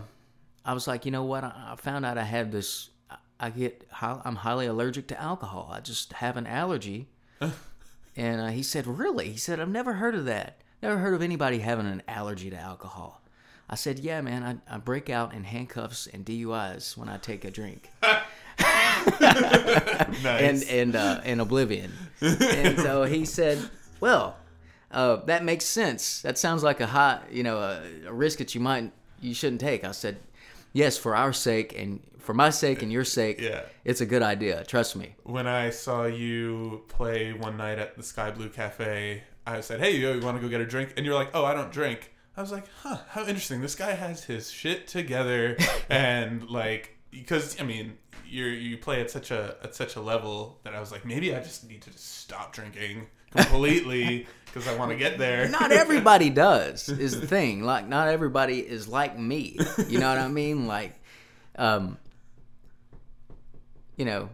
I 0.65 0.73
was 0.75 0.87
like, 0.87 1.05
you 1.05 1.11
know 1.13 1.25
what? 1.25 1.45
I, 1.45 1.73
I 1.73 1.77
found 1.77 2.05
out 2.05 2.19
I 2.19 2.25
have 2.25 2.51
this. 2.51 2.91
I- 3.11 3.17
I 3.41 3.51
get. 3.51 3.87
hi- 3.91 4.21
I'm 4.25 4.37
highly 4.37 4.67
allergic 4.67 5.09
to 5.09 5.21
alcohol. 5.21 5.71
I 5.73 5.81
just 5.81 6.13
have 6.15 6.37
an 6.37 6.47
allergy." 6.47 7.09
and 8.17 8.41
uh, 8.41 8.49
he 8.49 8.63
said, 8.63 8.87
"Really?" 8.87 9.31
He 9.31 9.37
said, 9.39 9.61
"I've 9.61 9.69
never 9.69 9.95
heard 9.95 10.15
of 10.15 10.25
that. 10.27 10.61
Never 10.85 10.99
heard 10.99 11.15
of 11.15 11.23
anybody 11.23 11.59
having 11.59 11.87
an 11.87 12.03
allergy 12.09 12.51
to 12.51 12.57
alcohol." 12.59 13.21
I 13.69 13.75
said, 13.77 13.99
"Yeah, 13.99 14.21
man. 14.21 14.63
I, 14.69 14.75
I 14.75 14.79
break 14.79 15.09
out 15.11 15.33
in 15.35 15.43
handcuffs 15.45 16.07
and 16.07 16.25
DUIs 16.25 16.97
when 16.97 17.09
I 17.09 17.17
take 17.19 17.45
a 17.45 17.51
drink." 17.51 17.91
Nice. 19.07 20.25
and 20.25 20.63
and 20.71 20.97
uh, 20.97 21.21
and 21.25 21.41
oblivion. 21.41 21.93
and 22.21 22.79
so 22.79 23.05
he 23.05 23.25
said, 23.25 23.59
"Well, 24.01 24.37
uh, 24.91 25.17
that 25.27 25.45
makes 25.45 25.65
sense. 25.65 26.23
That 26.23 26.39
sounds 26.39 26.63
like 26.63 26.81
a 26.81 26.87
high, 26.87 27.21
you 27.31 27.43
know, 27.43 27.59
a, 27.59 27.83
a 28.09 28.13
risk 28.13 28.39
that 28.39 28.55
you 28.55 28.61
might 28.61 28.93
you 29.21 29.35
shouldn't 29.35 29.61
take." 29.61 29.85
I 29.85 29.91
said, 29.93 30.19
"Yes, 30.73 30.97
for 30.97 31.15
our 31.17 31.33
sake 31.33 31.75
and 31.79 32.01
for 32.19 32.33
my 32.35 32.51
sake 32.51 32.83
and 32.83 32.91
your 32.93 33.05
sake, 33.05 33.41
Yeah. 33.41 33.63
it's 33.85 34.01
a 34.01 34.07
good 34.07 34.23
idea. 34.23 34.65
Trust 34.65 34.97
me." 34.97 35.15
when 35.25 35.47
I 35.47 35.71
saw 35.71 36.05
you 36.07 36.83
play 36.89 37.33
one 37.33 37.57
night 37.57 37.79
at 37.79 37.97
the 37.97 38.03
Sky 38.03 38.31
Blue 38.31 38.49
Cafe, 38.49 39.23
I 39.47 39.61
said, 39.61 39.81
"Hey, 39.81 39.97
yo, 39.97 40.15
you, 40.15 40.21
want 40.21 40.37
to 40.37 40.43
go 40.43 40.49
get 40.49 40.61
a 40.61 40.67
drink?" 40.67 40.95
And 40.97 41.05
you're 41.05 41.15
like, 41.15 41.31
"Oh, 41.35 41.45
I 41.45 41.55
don't 41.55 41.73
drink." 41.73 42.13
I 42.37 42.41
was 42.41 42.51
like, 42.51 42.67
"Huh, 42.83 42.99
how 43.09 43.23
interesting. 43.23 43.61
This 43.61 43.75
guy 43.75 43.93
has 43.93 44.25
his 44.25 44.51
shit 44.51 44.87
together, 44.89 45.57
and 45.91 46.49
like, 46.49 46.97
because 47.11 47.61
I 47.61 47.65
mean, 47.65 47.99
you 48.27 48.47
you 48.47 48.79
play 48.79 49.01
at 49.01 49.11
such 49.11 49.31
a 49.31 49.57
at 49.63 49.75
such 49.75 49.97
a 49.97 50.01
level 50.01 50.59
that 50.65 50.75
I 50.75 50.81
was 50.81 50.91
like, 50.91 51.05
maybe 51.05 51.35
I 51.35 51.41
just 51.41 51.69
need 51.69 51.83
to 51.83 51.91
just 51.91 52.19
stop 52.21 52.53
drinking 52.53 53.07
completely 53.31 54.27
because 54.47 54.67
I 54.67 54.77
want 54.77 54.93
to 54.93 54.97
get 54.97 55.19
there." 55.19 55.49
Not 55.49 55.73
everybody 55.73 56.31
does 56.31 56.89
is 56.89 57.21
the 57.21 57.27
thing. 57.37 57.63
Like 57.63 57.87
not 57.87 58.09
everybody 58.09 58.61
is 58.61 58.89
like 58.89 59.19
me. 59.19 59.59
You 59.89 59.99
know 59.99 60.09
what 60.09 60.19
I 60.19 60.29
mean? 60.29 60.67
Like, 60.67 60.95
um, 61.57 61.99
you 63.97 64.07
know, 64.07 64.31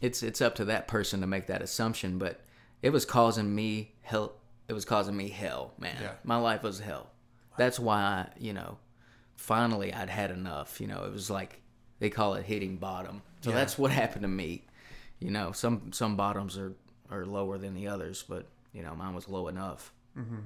it's 0.00 0.24
it's 0.24 0.40
up 0.40 0.56
to 0.56 0.64
that 0.66 0.88
person 0.88 1.20
to 1.20 1.28
make 1.28 1.46
that 1.46 1.62
assumption. 1.62 2.18
But 2.18 2.40
it 2.82 2.90
was 2.90 3.04
causing 3.04 3.54
me 3.54 3.92
hell. 4.08 4.32
It 4.68 4.72
was 4.72 4.84
causing 4.84 5.16
me 5.16 5.28
hell, 5.28 5.72
man. 5.78 5.96
Yeah. 6.00 6.12
My 6.24 6.36
life 6.36 6.62
was 6.62 6.78
hell. 6.80 7.10
That's 7.56 7.78
why 7.78 8.00
I, 8.00 8.28
you 8.38 8.52
know, 8.52 8.78
finally 9.36 9.92
I'd 9.92 10.08
had 10.10 10.30
enough. 10.30 10.80
You 10.80 10.86
know, 10.86 11.04
it 11.04 11.12
was 11.12 11.30
like 11.30 11.60
they 11.98 12.10
call 12.10 12.34
it 12.34 12.44
hitting 12.44 12.76
bottom. 12.76 13.22
So 13.40 13.50
Yeah. 13.50 13.56
that's 13.56 13.78
what 13.78 13.90
happened 13.90 14.22
to 14.22 14.28
me. 14.28 14.64
You 15.20 15.30
know, 15.30 15.52
some 15.52 15.92
some 15.92 16.16
bottoms 16.16 16.56
are 16.58 16.74
are 17.10 17.24
lower 17.24 17.58
than 17.58 17.74
the 17.74 17.88
others, 17.88 18.24
but 18.28 18.46
you 18.72 18.82
know, 18.82 18.94
mine 18.94 19.14
was 19.14 19.28
low 19.28 19.48
enough. 19.48 19.92
Mm-hmm. 20.16 20.40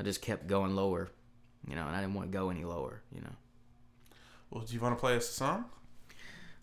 I 0.00 0.02
just 0.02 0.22
kept 0.22 0.46
going 0.46 0.74
lower, 0.74 1.10
you 1.68 1.74
know, 1.76 1.86
and 1.86 1.94
I 1.96 2.00
didn't 2.00 2.14
want 2.14 2.30
to 2.32 2.36
go 2.38 2.50
any 2.50 2.64
lower. 2.64 3.02
You 3.14 3.20
know, 3.20 3.32
Well, 4.50 4.64
do 4.64 4.74
you 4.74 4.80
want 4.80 4.96
to 4.96 5.00
play 5.00 5.16
us 5.16 5.28
a 5.28 5.32
song? 5.32 5.64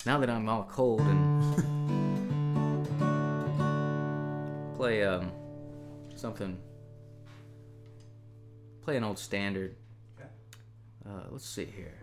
now 0.04 0.18
that 0.18 0.28
I'm 0.30 0.48
all 0.48 0.64
cold 0.70 1.00
and 1.00 1.56
play 4.76 5.02
um 5.04 5.30
something, 6.16 6.58
play 8.82 8.96
an 8.96 9.04
old 9.04 9.18
standard. 9.18 9.76
Uh, 11.08 11.22
let's 11.30 11.48
see 11.48 11.66
here. 11.66 11.94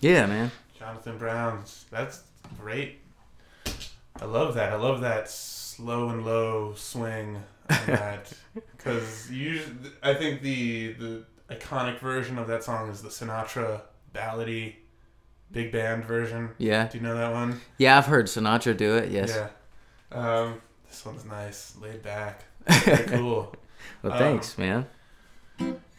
Yeah, 0.00 0.26
man. 0.26 0.50
Jonathan 0.78 1.18
Brown. 1.18 1.62
That's 1.90 2.22
great. 2.58 3.00
I 4.20 4.24
love 4.24 4.54
that. 4.54 4.72
I 4.72 4.76
love 4.76 5.00
that 5.02 5.30
slow 5.30 6.08
and 6.10 6.24
low 6.24 6.74
swing 6.74 7.36
on 7.68 7.78
that 7.86 8.32
because 8.76 9.30
usually 9.30 9.74
I 10.02 10.14
think 10.14 10.42
the 10.42 10.92
the 10.94 11.24
iconic 11.50 11.98
version 12.00 12.38
of 12.38 12.46
that 12.48 12.62
song 12.64 12.90
is 12.90 13.02
the 13.02 13.08
Sinatra 13.08 13.82
ballady 14.14 14.74
big 15.52 15.72
band 15.72 16.04
version. 16.04 16.50
Yeah. 16.58 16.88
Do 16.88 16.98
you 16.98 17.04
know 17.04 17.16
that 17.16 17.32
one? 17.32 17.60
Yeah, 17.78 17.98
I've 17.98 18.06
heard 18.06 18.26
Sinatra 18.26 18.76
do 18.76 18.96
it. 18.96 19.10
Yes. 19.10 19.34
Yeah. 19.34 19.48
Um, 20.18 20.60
this 20.88 21.04
one's 21.06 21.24
nice, 21.24 21.76
laid 21.80 22.02
back, 22.02 22.42
very 22.84 23.04
cool. 23.06 23.54
Well, 24.02 24.12
Um, 24.12 24.18
thanks, 24.18 24.58
man. 24.58 24.86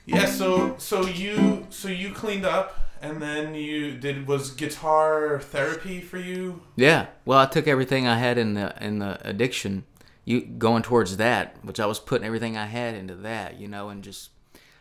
Yeah. 0.05 0.25
So 0.25 0.75
so 0.77 1.05
you 1.05 1.65
so 1.69 1.87
you 1.87 2.11
cleaned 2.13 2.45
up 2.45 2.77
and 3.01 3.21
then 3.21 3.55
you 3.55 3.97
did 3.97 4.27
was 4.27 4.51
guitar 4.51 5.39
therapy 5.39 5.99
for 6.01 6.17
you? 6.17 6.61
Yeah. 6.75 7.07
Well, 7.25 7.39
I 7.39 7.45
took 7.45 7.67
everything 7.67 8.07
I 8.07 8.17
had 8.17 8.37
in 8.37 8.53
the 8.53 8.73
in 8.83 8.99
the 8.99 9.19
addiction, 9.27 9.85
you 10.25 10.41
going 10.41 10.83
towards 10.83 11.17
that, 11.17 11.57
which 11.63 11.79
I 11.79 11.85
was 11.85 11.99
putting 11.99 12.25
everything 12.25 12.57
I 12.57 12.65
had 12.67 12.95
into 12.95 13.15
that, 13.15 13.59
you 13.59 13.67
know, 13.67 13.89
and 13.89 14.03
just 14.03 14.29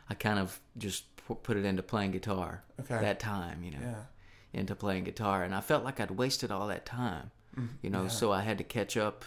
I 0.08 0.14
kind 0.14 0.38
of 0.38 0.60
just 0.76 1.04
put 1.42 1.56
it 1.56 1.64
into 1.64 1.82
playing 1.82 2.10
guitar. 2.10 2.62
Okay. 2.80 2.98
That 3.00 3.20
time, 3.20 3.62
you 3.62 3.70
know, 3.72 3.78
Yeah. 3.82 4.02
into 4.52 4.74
playing 4.74 5.04
guitar, 5.04 5.42
and 5.44 5.54
I 5.54 5.60
felt 5.60 5.84
like 5.84 6.00
I'd 6.00 6.10
wasted 6.12 6.50
all 6.50 6.66
that 6.68 6.84
time, 6.84 7.30
you 7.82 7.88
know. 7.90 8.02
yeah. 8.02 8.08
So 8.08 8.32
I 8.32 8.40
had 8.42 8.58
to 8.58 8.64
catch 8.64 8.96
up, 8.96 9.24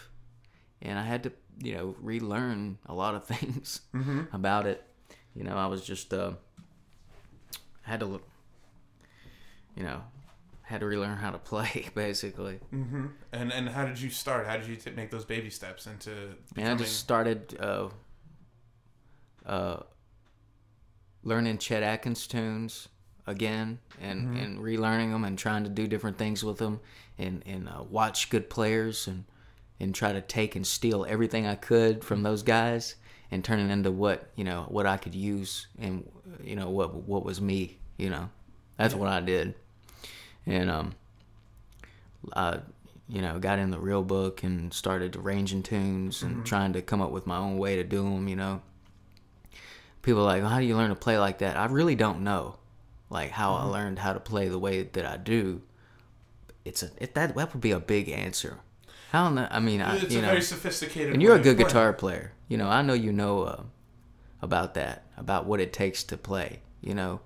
and 0.82 0.98
I 0.98 1.02
had 1.02 1.22
to, 1.22 1.32
you 1.62 1.74
know, 1.74 1.96
relearn 2.00 2.76
a 2.86 2.92
lot 2.94 3.14
of 3.14 3.24
things 3.32 3.80
about 4.32 4.66
it. 4.66 4.82
You 5.34 5.44
know, 5.44 5.56
I 5.56 5.66
was 5.66 5.82
just 5.84 6.12
uh, 6.12 6.32
had 7.82 8.00
to 8.00 8.06
look, 8.06 8.22
you 9.76 9.82
know, 9.82 10.02
had 10.62 10.80
to 10.80 10.86
relearn 10.86 11.16
how 11.16 11.30
to 11.30 11.38
play 11.38 11.88
basically. 11.94 12.60
Mm-hmm. 12.72 13.06
And 13.32 13.52
and 13.52 13.68
how 13.68 13.84
did 13.84 14.00
you 14.00 14.10
start? 14.10 14.46
How 14.46 14.56
did 14.56 14.66
you 14.66 14.76
t- 14.76 14.90
make 14.92 15.10
those 15.10 15.24
baby 15.24 15.50
steps 15.50 15.86
into 15.86 16.10
And 16.56 16.68
I 16.68 16.74
just 16.74 16.98
started 16.98 17.56
uh, 17.60 17.88
uh, 19.46 19.82
learning 21.22 21.58
Chet 21.58 21.82
Atkins 21.82 22.26
tunes 22.26 22.88
again 23.26 23.78
and, 24.00 24.36
and 24.36 24.58
relearning 24.58 25.10
them 25.10 25.24
and 25.24 25.38
trying 25.38 25.64
to 25.64 25.70
do 25.70 25.86
different 25.86 26.18
things 26.18 26.44
with 26.44 26.58
them 26.58 26.80
and, 27.18 27.42
and 27.46 27.68
uh, 27.68 27.82
watch 27.82 28.28
good 28.30 28.50
players 28.50 29.06
and, 29.06 29.24
and 29.80 29.94
try 29.94 30.12
to 30.12 30.20
take 30.20 30.56
and 30.56 30.66
steal 30.66 31.06
everything 31.08 31.46
I 31.46 31.54
could 31.54 32.04
from 32.04 32.22
those 32.22 32.42
guys 32.42 32.96
and 33.30 33.42
turn 33.42 33.60
it 33.60 33.72
into 33.72 33.90
what, 33.90 34.30
you 34.36 34.44
know, 34.44 34.66
what 34.68 34.86
I 34.86 34.98
could 34.98 35.14
use 35.14 35.66
and, 35.78 36.08
you 36.42 36.54
know, 36.54 36.68
what, 36.68 36.94
what 36.94 37.24
was 37.24 37.40
me, 37.40 37.78
you 37.96 38.10
know. 38.10 38.28
That's 38.76 38.94
what 38.94 39.08
I 39.08 39.20
did. 39.20 39.54
And, 40.46 40.70
um, 40.70 40.94
I, 42.34 42.60
you 43.08 43.20
know, 43.20 43.38
got 43.38 43.58
in 43.58 43.70
the 43.70 43.78
real 43.78 44.02
book 44.02 44.42
and 44.42 44.72
started 44.72 45.16
arranging 45.16 45.62
tunes 45.62 46.22
and 46.22 46.44
trying 46.46 46.72
to 46.72 46.82
come 46.82 47.02
up 47.02 47.10
with 47.10 47.26
my 47.26 47.36
own 47.36 47.58
way 47.58 47.76
to 47.76 47.84
do 47.84 48.02
them. 48.02 48.28
You 48.28 48.36
know, 48.36 48.62
people 50.02 50.22
are 50.22 50.26
like, 50.26 50.42
well, 50.42 50.50
"How 50.50 50.58
do 50.58 50.64
you 50.64 50.76
learn 50.76 50.88
to 50.88 50.96
play 50.96 51.18
like 51.18 51.38
that?" 51.38 51.56
I 51.56 51.66
really 51.66 51.94
don't 51.94 52.24
know, 52.24 52.56
like 53.10 53.30
how 53.30 53.54
I 53.54 53.64
learned 53.64 53.98
how 53.98 54.14
to 54.14 54.20
play 54.20 54.48
the 54.48 54.58
way 54.58 54.82
that 54.82 55.04
I 55.04 55.16
do. 55.18 55.62
It's 56.64 56.82
a 56.82 56.90
it, 56.96 57.14
that 57.14 57.36
that 57.36 57.52
would 57.52 57.60
be 57.60 57.72
a 57.72 57.80
big 57.80 58.08
answer. 58.08 58.60
How 59.10 59.24
don't 59.24 59.34
know. 59.34 59.48
I 59.50 59.60
mean, 59.60 59.82
I, 59.82 59.96
it's 59.96 60.12
you 60.12 60.20
a 60.20 60.22
know, 60.22 60.28
very 60.28 60.42
sophisticated. 60.42 61.12
and 61.12 61.22
you're 61.22 61.36
a 61.36 61.40
good 61.40 61.58
guitar 61.58 61.92
player. 61.92 62.32
You 62.48 62.56
know, 62.56 62.68
I 62.68 62.82
know 62.82 62.94
you 62.94 63.12
know 63.12 63.42
uh, 63.42 63.62
about 64.40 64.74
that, 64.74 65.04
about 65.16 65.44
what 65.46 65.60
it 65.60 65.72
takes 65.72 66.02
to 66.04 66.16
play. 66.16 66.60
You 66.80 66.94
know, 66.94 67.20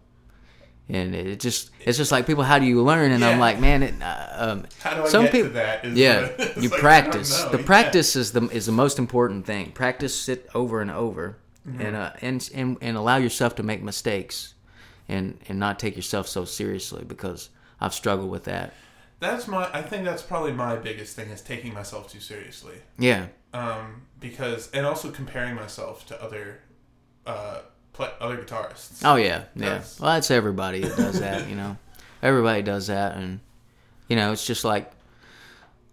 and 0.88 1.14
it 1.14 1.40
just 1.40 1.70
it's 1.84 1.98
just 1.98 2.10
like 2.12 2.26
people. 2.26 2.44
How 2.44 2.58
do 2.58 2.64
you 2.66 2.82
learn? 2.82 3.12
And 3.12 3.24
I'm 3.24 3.38
like, 3.38 3.60
man, 3.60 3.82
it, 3.82 3.94
uh, 4.02 4.28
um, 4.32 4.66
How 4.82 4.94
do 4.94 5.02
I 5.02 5.08
some 5.08 5.24
get 5.24 5.32
people, 5.32 5.50
that? 5.50 5.84
Is 5.84 5.96
yeah, 5.96 6.28
it's 6.38 6.62
you 6.62 6.68
like, 6.70 6.80
practice. 6.80 7.42
The 7.44 7.58
Yeah. 7.58 7.64
practice 7.66 8.16
is 8.16 8.32
the 8.32 8.42
is 8.48 8.66
the 8.66 8.72
most 8.72 8.98
important 8.98 9.46
thing. 9.46 9.72
Practice 9.72 10.28
it 10.28 10.48
over 10.54 10.80
and 10.80 10.90
over, 10.90 11.38
Mm-hmm. 11.68 11.80
and 11.82 11.96
uh, 11.96 12.12
and 12.22 12.50
and 12.54 12.76
and 12.80 12.96
allow 12.96 13.16
yourself 13.16 13.54
to 13.56 13.62
make 13.62 13.82
mistakes, 13.82 14.54
and 15.08 15.38
and 15.48 15.58
not 15.58 15.78
take 15.78 15.96
yourself 15.96 16.26
so 16.26 16.44
seriously 16.46 17.04
because 17.04 17.50
I've 17.80 17.92
struggled 17.92 18.30
with 18.30 18.44
that. 18.44 18.72
That's 19.20 19.46
my. 19.48 19.68
I 19.72 19.82
think 19.82 20.04
that's 20.04 20.22
probably 20.22 20.52
my 20.52 20.76
biggest 20.76 21.14
thing 21.16 21.28
is 21.30 21.42
taking 21.42 21.74
myself 21.74 22.10
too 22.10 22.20
seriously. 22.20 22.76
Yeah, 22.98 23.26
Um, 23.52 24.02
because 24.20 24.70
and 24.70 24.86
also 24.86 25.10
comparing 25.10 25.56
myself 25.56 26.06
to 26.06 26.22
other, 26.22 26.60
uh, 27.26 27.62
play, 27.98 28.10
other 28.20 28.38
guitarists. 28.38 29.02
Oh 29.04 29.16
yeah, 29.16 29.44
yeah. 29.54 29.68
That's- 29.68 30.00
Well, 30.00 30.14
that's 30.14 30.30
everybody 30.30 30.80
that 30.80 30.96
does 30.96 31.20
that, 31.20 31.48
you 31.48 31.56
know. 31.56 31.76
Everybody 32.22 32.62
does 32.62 32.88
that, 32.88 33.16
and 33.16 33.38
you 34.08 34.16
know, 34.16 34.32
it's 34.32 34.44
just 34.46 34.64
like 34.64 34.90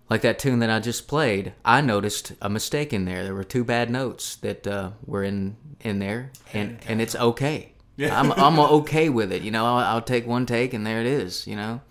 like 0.09 0.21
that 0.21 0.39
tune 0.39 0.59
that 0.59 0.69
I 0.71 0.79
just 0.79 1.07
played. 1.07 1.53
I 1.63 1.81
noticed 1.81 2.33
a 2.41 2.49
mistake 2.49 2.93
in 2.93 3.05
there. 3.05 3.23
There 3.23 3.35
were 3.35 3.43
two 3.43 3.63
bad 3.63 3.89
notes 3.91 4.35
that 4.37 4.65
uh, 4.65 4.91
were 5.05 5.23
in 5.23 5.55
in 5.81 5.99
there, 5.99 6.31
and 6.53 6.79
and 6.87 6.99
it's 7.01 7.15
okay. 7.15 7.73
Yeah. 7.95 8.19
I'm 8.19 8.31
I'm 8.31 8.59
okay 8.81 9.09
with 9.09 9.31
it. 9.31 9.43
You 9.43 9.51
know, 9.51 9.65
I'll, 9.65 9.85
I'll 9.95 10.01
take 10.01 10.25
one 10.25 10.45
take, 10.47 10.73
and 10.73 10.85
there 10.85 10.99
it 10.99 11.05
is. 11.07 11.45
You 11.45 11.55
know, 11.57 11.81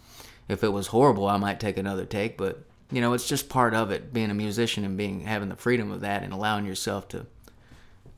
if 0.49 0.65
it 0.65 0.73
was 0.73 0.89
horrible, 0.89 1.29
I 1.29 1.37
might 1.37 1.61
take 1.61 1.77
another 1.77 2.05
take, 2.05 2.37
but 2.37 2.65
you 2.91 3.01
know, 3.01 3.13
it's 3.13 3.29
just 3.29 3.49
part 3.49 3.73
of 3.73 3.93
it. 3.93 4.13
Being 4.13 4.31
a 4.31 4.35
musician 4.35 4.85
and 4.85 4.97
being 4.97 5.21
having 5.21 5.49
the 5.49 5.57
freedom 5.57 5.93
of 5.93 6.01
that, 6.01 6.25
and 6.25 6.33
allowing 6.33 6.67
yourself 6.67 7.07
to, 7.11 7.27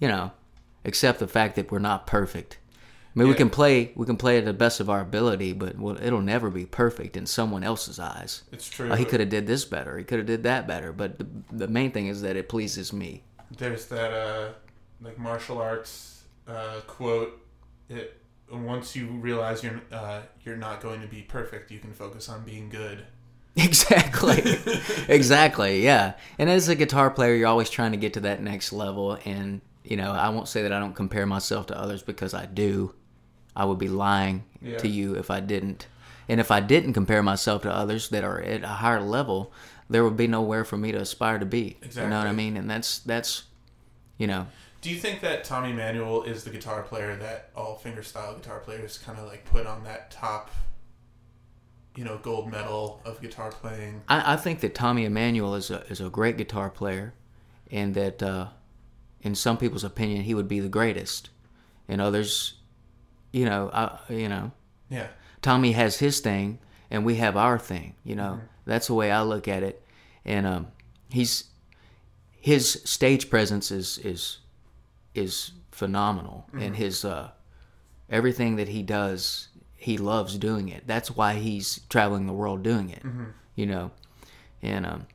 you 0.01 0.09
know, 0.09 0.33
accept 0.87 1.19
the 1.19 1.29
fact 1.29 1.57
that 1.57 1.71
we're 1.71 1.79
not 1.79 2.07
perfect. 2.07 2.59
I 3.15 3.19
mean, 3.21 3.29
we 3.29 3.35
can 3.35 3.49
play 3.49 3.93
we 3.95 4.05
can 4.05 4.19
play 4.19 4.41
to 4.41 4.45
the 4.45 4.53
best 4.53 4.79
of 4.79 4.91
our 4.91 5.01
ability, 5.01 5.55
but 5.55 5.79
well, 5.79 5.97
it'll 6.03 6.21
never 6.21 6.51
be 6.51 6.67
perfect 6.67 7.17
in 7.17 7.25
someone 7.25 7.65
else's 7.65 7.99
eyes. 7.99 8.43
It's 8.53 8.69
true. 8.69 8.91
Oh, 8.91 8.95
he 8.95 9.07
could 9.07 9.21
have 9.21 9.31
did 9.31 9.47
this 9.47 9.65
better. 9.65 9.97
He 9.97 10.05
could 10.05 10.19
have 10.19 10.27
did 10.27 10.43
that 10.43 10.67
better. 10.67 10.93
But 10.93 11.19
the, 11.19 11.27
the 11.51 11.69
main 11.69 11.93
thing 11.93 12.09
is 12.09 12.21
that 12.23 12.37
it 12.37 12.51
pleases 12.51 12.93
me. 12.93 13.23
There's 13.57 13.87
that 13.87 14.13
uh, 14.13 14.53
like 15.01 15.19
martial 15.19 15.59
arts 15.59 16.25
uh, 16.47 16.81
quote. 16.87 17.41
It 17.89 18.21
once 18.53 18.95
you 18.95 19.07
realize 19.07 19.65
you're 19.65 19.81
uh, 19.91 20.21
you're 20.45 20.59
not 20.59 20.83
going 20.83 21.01
to 21.01 21.09
be 21.09 21.23
perfect, 21.23 21.71
you 21.71 21.79
can 21.79 21.95
focus 21.95 22.29
on 22.29 22.45
being 22.45 22.69
good. 22.69 23.05
Exactly. 23.59 24.59
exactly. 25.09 25.83
Yeah. 25.83 26.13
And 26.39 26.51
as 26.51 26.69
a 26.69 26.75
guitar 26.75 27.11
player, 27.11 27.35
you're 27.35 27.49
always 27.49 27.71
trying 27.71 27.93
to 27.93 27.97
get 27.97 28.13
to 28.13 28.21
that 28.21 28.43
next 28.43 28.71
level. 28.71 29.19
And 29.25 29.63
you 29.87 29.97
know, 29.97 30.11
I 30.13 30.29
won't 30.31 30.49
say 30.49 30.63
that 30.63 30.73
I 30.73 30.79
don't 30.81 30.95
compare 30.95 31.27
myself 31.27 31.67
to 31.69 31.79
others 31.79 32.03
because 32.03 32.35
I 32.35 32.47
do. 32.47 32.95
I 33.55 33.65
would 33.65 33.79
be 33.79 33.89
lying 33.89 34.45
Yeah. 34.61 34.79
to 34.79 34.89
you 34.89 35.15
if 35.15 35.31
I 35.31 35.41
didn't. 35.41 35.87
And 36.29 36.41
if 36.41 36.51
I 36.51 36.61
didn't 36.61 36.93
compare 36.93 37.23
myself 37.23 37.63
to 37.63 37.71
others 37.73 38.09
that 38.11 38.25
are 38.25 38.41
at 38.41 38.63
a 38.65 38.69
higher 38.69 39.01
level, 39.01 39.53
there 39.89 40.03
would 40.05 40.17
be 40.17 40.27
nowhere 40.27 40.65
for 40.65 40.77
me 40.77 40.91
to 40.93 40.99
aspire 40.99 41.39
to 41.39 41.47
be. 41.47 41.77
Exactly. 41.83 42.03
You 42.03 42.11
know 42.11 42.19
what 42.19 42.27
I 42.27 42.33
mean? 42.33 42.57
And 42.57 42.69
that's 42.69 42.99
that's 42.99 43.45
you 44.19 44.27
know, 44.27 44.47
Do 44.83 44.91
you 44.91 44.99
think 44.99 45.21
that 45.21 45.45
Tommy 45.45 45.71
Emmanuel 45.71 46.23
is 46.25 46.43
the 46.45 46.51
guitar 46.51 46.83
player 46.83 47.17
that 47.17 47.51
all 47.55 47.79
fingerstyle 47.83 48.35
guitar 48.37 48.59
players 48.61 48.99
kind 48.99 49.19
of 49.19 49.27
like 49.27 49.45
put 49.45 49.67
on 49.67 49.85
that 49.85 50.11
top, 50.11 50.51
you 51.97 52.05
know, 52.05 52.19
gold 52.19 52.51
medal 52.51 53.01
of 53.05 53.21
guitar 53.21 53.51
playing? 53.51 54.03
I, 54.09 54.35
I 54.35 54.37
think 54.37 54.61
that 54.61 54.75
Tommy 54.75 55.05
Emmanuel 55.05 55.55
is 55.55 55.71
a 55.71 55.81
is 55.89 56.01
a 56.01 56.09
great 56.11 56.37
guitar 56.37 56.71
player, 56.71 57.15
and 57.71 57.95
that 57.95 58.23
uh, 58.23 58.49
in 59.27 59.35
some 59.35 59.59
people's 59.59 59.85
opinion 59.85 60.23
he 60.23 60.35
would 60.35 60.49
be 60.49 60.61
the 60.61 60.69
greatest. 60.69 61.31
In 61.89 62.01
others, 62.01 62.55
you 63.33 63.45
know, 63.45 63.71
I, 63.73 63.99
you 64.13 64.29
know, 64.29 64.53
Yeah. 64.89 65.09
Tommy 65.43 65.73
has 65.73 65.99
his 65.99 66.21
thing, 66.21 66.59
and 66.91 67.05
we 67.05 67.17
have 67.17 67.37
our 67.37 67.59
thing. 67.59 67.95
You 68.05 68.17
know, 68.17 68.41
that's 68.65 68.87
the 68.89 68.95
way 68.95 69.11
I 69.13 69.23
look 69.23 69.47
at 69.49 69.63
it. 69.63 69.83
And 70.25 70.47
um, 70.47 70.67
he's 71.09 71.45
his 72.41 72.83
stage 72.85 73.31
presence 73.31 73.71
is 73.71 73.99
is 73.99 74.39
is 75.15 75.53
phenomenal, 75.71 76.47
and 76.53 76.77
his 76.77 77.05
uh, 77.05 77.31
everything 78.11 78.57
that 78.57 78.69
he 78.69 78.83
does, 78.83 79.49
he 79.77 79.97
loves 79.99 80.37
doing 80.39 80.69
it. 80.69 80.87
That's 80.87 81.11
why 81.11 81.35
he's 81.35 81.81
traveling 81.89 82.27
the 82.27 82.33
world 82.33 82.63
doing 82.63 82.91
it. 82.91 83.03
You 83.55 83.67
know, 83.67 83.91
and 84.63 84.85
um, 84.87 85.07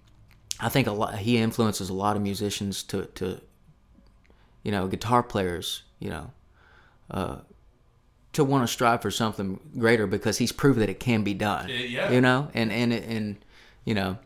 I 0.60 0.70
think 0.70 0.88
a 0.88 0.92
lot 0.94 1.16
he 1.20 1.38
influences 1.38 1.90
a 1.90 1.94
lot 1.94 2.16
of 2.16 2.22
musicians 2.22 2.84
to 2.84 3.06
to 3.16 3.42
you 4.64 4.72
know 4.72 4.88
guitar 4.88 5.24
players. 5.24 5.84
You 6.00 6.10
know, 6.10 6.32
to 8.34 8.44
want 8.44 8.64
to 8.64 8.68
strive 8.68 9.02
for 9.02 9.12
something 9.12 9.60
greater 9.78 10.08
because 10.08 10.38
he's 10.38 10.52
proved 10.52 10.80
that 10.80 10.90
it 10.90 11.00
can 11.00 11.24
be 11.24 11.34
done. 11.34 11.70
yeah. 11.70 12.12
You 12.12 12.22
know, 12.22 12.50
and 12.54 12.72
and 12.72 12.94
and 12.94 13.46
you 13.84 13.94
know, 13.94 14.18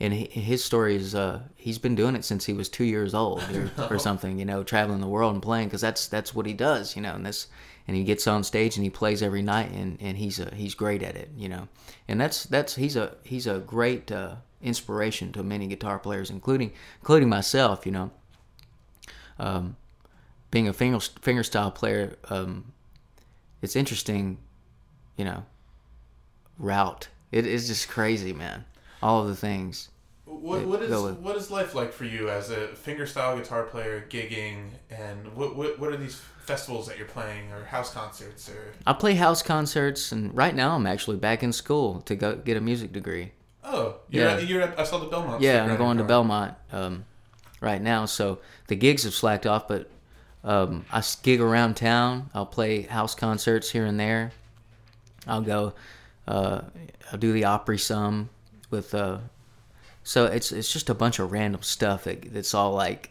and 0.00 0.12
he, 0.12 0.24
his 0.24 0.64
story 0.64 0.96
is 0.96 1.14
uh, 1.14 1.40
he's 1.56 1.78
been 1.78 1.94
doing 1.94 2.16
it 2.16 2.24
since 2.24 2.46
he 2.46 2.52
was 2.52 2.68
two 2.68 2.84
years 2.84 3.14
old 3.14 3.42
or, 3.54 3.70
or 3.90 3.98
something. 3.98 4.38
You 4.38 4.44
know, 4.44 4.62
traveling 4.62 5.00
the 5.00 5.08
world 5.08 5.34
and 5.34 5.42
playing 5.42 5.68
because 5.68 5.80
that's 5.80 6.06
that's 6.06 6.34
what 6.34 6.46
he 6.46 6.54
does. 6.54 6.96
You 6.96 7.02
know, 7.02 7.14
and 7.14 7.26
this 7.26 7.48
and 7.86 7.96
he 7.96 8.04
gets 8.04 8.26
on 8.26 8.44
stage 8.44 8.76
and 8.76 8.84
he 8.84 8.90
plays 8.90 9.22
every 9.22 9.42
night 9.42 9.70
and, 9.72 9.98
and 10.00 10.16
he's 10.16 10.38
a 10.38 10.54
he's 10.54 10.74
great 10.74 11.02
at 11.02 11.16
it. 11.16 11.30
You 11.36 11.48
know, 11.48 11.68
and 12.08 12.20
that's 12.20 12.44
that's 12.44 12.76
he's 12.76 12.96
a 12.96 13.16
he's 13.22 13.46
a 13.46 13.58
great 13.58 14.10
uh, 14.10 14.36
inspiration 14.62 15.32
to 15.32 15.42
many 15.42 15.66
guitar 15.66 15.98
players, 15.98 16.30
including 16.30 16.72
including 17.00 17.28
myself. 17.28 17.84
You 17.84 17.92
know. 17.92 18.10
Um, 19.38 19.76
being 20.50 20.68
a 20.68 20.72
finger 20.72 20.98
fingerstyle 20.98 21.74
player, 21.74 22.16
um, 22.30 22.72
it's 23.62 23.76
interesting, 23.76 24.38
you 25.16 25.24
know, 25.24 25.44
route. 26.58 27.08
It 27.30 27.46
is 27.46 27.68
just 27.68 27.88
crazy, 27.88 28.32
man. 28.32 28.64
All 29.02 29.22
of 29.22 29.28
the 29.28 29.36
things. 29.36 29.88
What, 30.24 30.64
what 30.66 30.82
is 30.82 30.90
what 31.18 31.36
is 31.36 31.50
life 31.50 31.74
like 31.74 31.92
for 31.92 32.04
you 32.04 32.28
as 32.30 32.50
a 32.50 32.68
fingerstyle 32.68 33.36
guitar 33.36 33.64
player 33.64 34.04
gigging 34.08 34.68
and 34.90 35.34
what, 35.34 35.56
what 35.56 35.78
what 35.78 35.92
are 35.92 35.96
these 35.96 36.20
festivals 36.44 36.86
that 36.86 36.96
you're 36.96 37.06
playing 37.06 37.52
or 37.52 37.64
house 37.64 37.92
concerts 37.92 38.48
or 38.48 38.72
I 38.86 38.94
play 38.94 39.14
house 39.14 39.42
concerts, 39.42 40.10
and 40.10 40.34
right 40.34 40.54
now 40.54 40.74
I'm 40.74 40.86
actually 40.86 41.16
back 41.18 41.42
in 41.42 41.52
school 41.52 42.00
to 42.02 42.14
go 42.16 42.36
get 42.36 42.56
a 42.56 42.60
music 42.60 42.92
degree. 42.92 43.32
oh 43.64 43.96
you're 44.08 44.24
Yeah. 44.24 44.32
at, 44.34 44.46
you're 44.46 44.62
at, 44.62 44.78
I 44.78 44.84
saw 44.84 44.98
the 44.98 45.06
Belmont 45.06 45.42
Yeah, 45.42 45.64
I'm 45.64 45.76
going 45.76 45.98
to. 45.98 46.04
Belmont 46.04 46.54
um, 46.72 47.04
right 47.62 47.80
now, 47.80 48.04
so 48.04 48.40
the 48.66 48.76
gigs 48.76 49.04
have 49.04 49.14
slacked 49.14 49.46
off, 49.46 49.68
but 49.68 49.88
um, 50.44 50.84
I 50.92 51.02
gig 51.22 51.40
around 51.40 51.76
town. 51.76 52.28
I'll 52.34 52.44
play 52.44 52.82
house 52.82 53.14
concerts 53.14 53.70
here 53.70 53.86
and 53.86 53.98
there. 53.98 54.32
I'll 55.26 55.40
go. 55.40 55.72
Uh, 56.26 56.62
I'll 57.10 57.18
do 57.18 57.32
the 57.32 57.44
Opry 57.44 57.78
some 57.78 58.28
with. 58.70 58.94
Uh, 58.94 59.18
so 60.02 60.26
it's 60.26 60.50
it's 60.50 60.72
just 60.72 60.90
a 60.90 60.94
bunch 60.94 61.20
of 61.20 61.30
random 61.30 61.62
stuff 61.62 62.04
that 62.04 62.32
that's 62.32 62.54
all 62.54 62.72
like, 62.72 63.10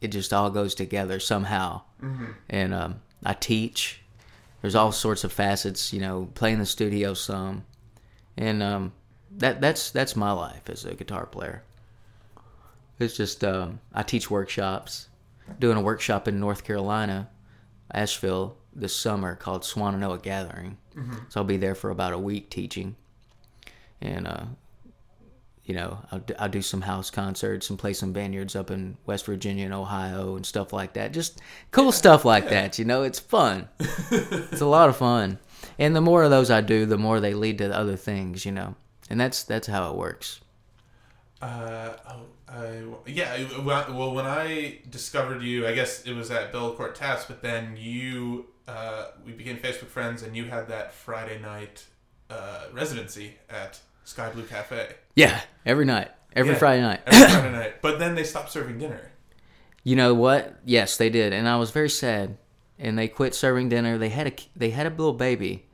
it 0.00 0.08
just 0.08 0.32
all 0.32 0.50
goes 0.50 0.74
together 0.74 1.20
somehow. 1.20 1.82
And 2.50 2.74
um, 2.74 3.00
I 3.24 3.34
teach. 3.34 4.00
There's 4.60 4.74
all 4.74 4.90
sorts 4.90 5.22
of 5.22 5.32
facets, 5.32 5.92
you 5.92 6.00
know, 6.00 6.28
playing 6.34 6.58
the 6.58 6.66
studio 6.66 7.14
some, 7.14 7.64
and 8.36 8.60
um, 8.62 8.92
that 9.30 9.60
that's 9.60 9.92
that's 9.92 10.16
my 10.16 10.32
life 10.32 10.68
as 10.68 10.84
a 10.84 10.94
guitar 10.94 11.26
player. 11.26 11.62
It's 12.98 13.16
just 13.16 13.44
um, 13.44 13.80
I 13.92 14.02
teach 14.02 14.30
workshops, 14.30 15.08
doing 15.58 15.76
a 15.76 15.82
workshop 15.82 16.26
in 16.28 16.40
North 16.40 16.64
Carolina, 16.64 17.28
Asheville 17.92 18.56
this 18.74 18.94
summer 18.96 19.34
called 19.34 19.62
Swannanoa 19.62 20.22
Gathering. 20.22 20.76
So 21.28 21.40
I'll 21.40 21.44
be 21.44 21.56
there 21.58 21.74
for 21.74 21.90
about 21.90 22.14
a 22.14 22.18
week 22.18 22.48
teaching, 22.48 22.96
and 24.00 24.26
uh, 24.26 24.44
you 25.64 25.74
know 25.74 25.98
I'll, 26.10 26.20
do- 26.20 26.34
I'll 26.38 26.48
do 26.48 26.62
some 26.62 26.80
house 26.80 27.10
concerts 27.10 27.68
and 27.68 27.78
play 27.78 27.92
some 27.92 28.14
vineyards 28.14 28.56
up 28.56 28.70
in 28.70 28.96
West 29.04 29.26
Virginia 29.26 29.66
and 29.66 29.74
Ohio 29.74 30.36
and 30.36 30.46
stuff 30.46 30.72
like 30.72 30.94
that. 30.94 31.12
Just 31.12 31.40
cool 31.70 31.92
stuff 31.92 32.24
like 32.24 32.48
that. 32.48 32.78
You 32.78 32.86
know, 32.86 33.02
it's 33.02 33.18
fun. 33.18 33.68
it's 33.78 34.62
a 34.62 34.66
lot 34.66 34.88
of 34.88 34.96
fun, 34.96 35.38
and 35.78 35.94
the 35.94 36.00
more 36.00 36.22
of 36.22 36.30
those 36.30 36.50
I 36.50 36.62
do, 36.62 36.86
the 36.86 36.96
more 36.96 37.20
they 37.20 37.34
lead 37.34 37.58
to 37.58 37.76
other 37.76 37.96
things. 37.96 38.46
You 38.46 38.52
know, 38.52 38.74
and 39.10 39.20
that's 39.20 39.42
that's 39.44 39.66
how 39.66 39.90
it 39.90 39.96
works. 39.98 40.40
Uh, 41.42 41.92
oh, 42.08 42.26
I, 42.48 42.82
yeah. 43.06 43.44
Well, 43.62 44.14
when 44.14 44.24
I 44.26 44.78
discovered 44.88 45.42
you, 45.42 45.66
I 45.66 45.74
guess 45.74 46.04
it 46.06 46.14
was 46.14 46.30
at 46.30 46.52
Belcourt 46.52 46.94
Taps, 46.94 47.26
but 47.26 47.42
then 47.42 47.76
you, 47.76 48.46
uh, 48.66 49.06
we 49.24 49.32
became 49.32 49.58
Facebook 49.58 49.88
friends, 49.88 50.22
and 50.22 50.36
you 50.36 50.46
had 50.46 50.68
that 50.68 50.92
Friday 50.92 51.38
night 51.40 51.84
uh, 52.30 52.64
residency 52.72 53.36
at 53.50 53.78
Sky 54.04 54.30
Blue 54.30 54.44
Cafe 54.44 54.94
Yeah, 55.14 55.40
every 55.66 55.84
night, 55.84 56.10
every 56.34 56.52
Yeah, 56.52 56.58
Friday 56.58 56.82
night. 56.82 57.00
every 57.06 57.28
Friday 57.28 57.52
night. 57.58 57.82
But 57.82 57.98
then 57.98 58.14
they 58.14 58.24
stopped 58.24 58.50
serving 58.50 58.78
dinner. 58.78 59.10
You 59.84 59.94
know 59.94 60.14
what? 60.14 60.56
Yes, 60.64 60.96
they 60.96 61.10
did, 61.10 61.32
and 61.32 61.48
I 61.48 61.56
was 61.58 61.70
very 61.70 61.90
sad. 61.90 62.38
And 62.78 62.98
they 62.98 63.08
quit 63.08 63.34
serving 63.34 63.70
dinner. 63.70 63.96
They 63.96 64.10
had 64.10 64.26
a 64.26 64.32
they 64.54 64.68
had 64.68 64.86
a 64.86 64.90
little 64.90 65.14
baby, 65.14 65.64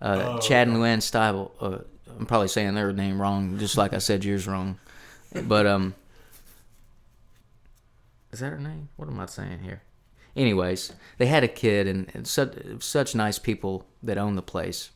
uh, 0.00 0.36
Oh, 0.36 0.38
Chad 0.38 0.68
and 0.68 0.76
Luann 0.76 0.98
Stiebel. 0.98 1.50
Uh, 1.60 1.78
I'm 2.16 2.24
probably 2.26 2.46
saying 2.48 2.74
their 2.74 2.92
name 2.92 3.20
wrong, 3.20 3.58
just 3.58 3.76
like 3.76 3.92
I 3.92 3.98
said 3.98 4.24
yours 4.24 4.46
wrong. 4.46 4.78
But 5.46 5.66
um, 5.66 5.94
is 8.32 8.40
that 8.40 8.50
her 8.50 8.58
name? 8.58 8.88
What 8.96 9.08
am 9.08 9.20
I 9.20 9.26
saying 9.26 9.60
here? 9.62 9.82
Anyways, 10.34 10.92
they 11.18 11.26
had 11.26 11.44
a 11.44 11.48
kid, 11.48 11.86
and, 11.86 12.10
and 12.14 12.26
such 12.26 12.54
such 12.80 13.14
nice 13.14 13.38
people 13.38 13.84
that 14.02 14.16
own 14.18 14.34
the 14.36 14.42
place. 14.42 14.90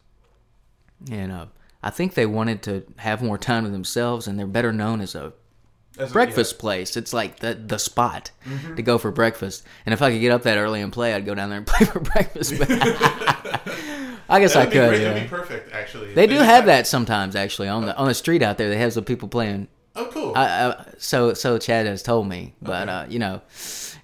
And 1.11 1.31
uh, 1.31 1.46
I 1.83 1.90
think 1.90 2.14
they 2.14 2.25
wanted 2.27 2.62
to 2.62 2.85
have 2.96 3.22
more 3.22 3.37
time 3.37 3.64
to 3.64 3.70
themselves, 3.70 4.27
and 4.27 4.38
they're 4.38 4.46
better 4.46 4.72
known 4.72 5.03
as 5.03 5.14
a 5.14 5.35
As 5.99 6.11
a- 6.11 6.12
breakfast 6.12 6.59
place. 6.59 6.96
It's 6.96 7.12
like 7.12 7.40
the 7.40 7.53
the 7.55 7.79
spot 7.79 8.31
Mm-hmm. 8.46 8.77
to 8.77 8.83
go 8.83 8.96
for 8.96 9.11
breakfast. 9.11 9.64
And 9.85 9.92
if 9.92 10.01
I 10.01 10.11
could 10.11 10.20
get 10.20 10.33
up 10.33 10.42
that 10.44 10.57
early 10.57 10.81
and 10.81 10.90
play, 10.92 11.12
I'd 11.12 11.27
go 11.27 11.35
down 11.35 11.51
there 11.51 11.59
and 11.59 11.66
play 11.66 11.85
for 11.87 12.01
breakfast. 12.01 12.55
I 14.29 14.40
guess 14.40 14.57
I 14.57 14.64
could. 14.64 14.72
great. 14.88 15.03
Yeah. 15.03 15.09
That'd 15.12 15.22
be 15.25 15.29
perfect, 15.29 15.72
actually. 15.72 16.14
They 16.14 16.27
do 16.27 16.35
just 16.37 16.46
have 16.46 16.66
that 16.66 16.87
sometimes, 16.87 17.37
actually, 17.37 17.68
on 17.68 17.85
the 17.85 17.94
on 17.96 18.09
the 18.09 18.14
street 18.14 18.40
out 18.42 18.57
there. 18.57 18.70
They 18.70 18.79
have 18.79 18.94
some 18.94 19.05
people 19.05 19.29
playing. 19.29 19.68
I, 20.37 20.68
I, 20.70 20.85
so 20.99 21.35
so 21.35 21.59
Chad 21.59 21.87
has 21.87 22.03
told 22.03 22.29
me, 22.29 22.55
but 22.62 22.88
uh, 22.88 23.07
you 23.09 23.18
know, 23.18 23.42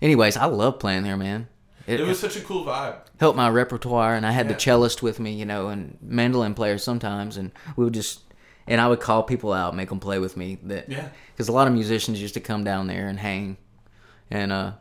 anyways, 0.01 0.37
I 0.37 0.47
love 0.47 0.79
playing 0.79 1.03
there, 1.03 1.17
man. 1.17 1.49
It, 1.87 2.01
it 2.01 2.07
was 2.07 2.21
such 2.21 2.37
a 2.37 2.41
cool 2.41 2.65
vibe. 2.65 2.97
helped 3.19 3.37
my 3.37 3.49
repertoire, 3.51 4.15
and 4.15 4.25
I 4.25 4.31
had 4.31 4.49
the 4.49 4.55
cellist 4.55 5.03
with 5.03 5.19
me, 5.19 5.33
you 5.33 5.45
know, 5.45 5.69
and 5.69 5.99
mandolin 6.01 6.55
players 6.55 6.85
sometimes, 6.85 7.37
and 7.37 7.51
we 7.77 7.85
would 7.85 7.95
just, 7.95 8.21
and 8.69 8.81
I 8.81 8.87
would 8.87 9.01
call 9.01 9.25
people 9.25 9.53
out, 9.53 9.75
make 9.75 9.89
them 9.89 9.99
play 9.99 10.21
with 10.21 10.37
me. 10.37 10.59
That 10.63 10.89
Yeah. 10.89 11.09
because 11.35 11.49
a 11.49 11.53
lot 11.53 11.67
of 11.67 11.73
musicians 11.75 12.23
used 12.23 12.35
to 12.35 12.41
come 12.41 12.63
down 12.63 12.87
there 12.87 13.09
and 13.09 13.19
hang, 13.19 13.57
and 14.31 14.53
uh, 14.53 14.73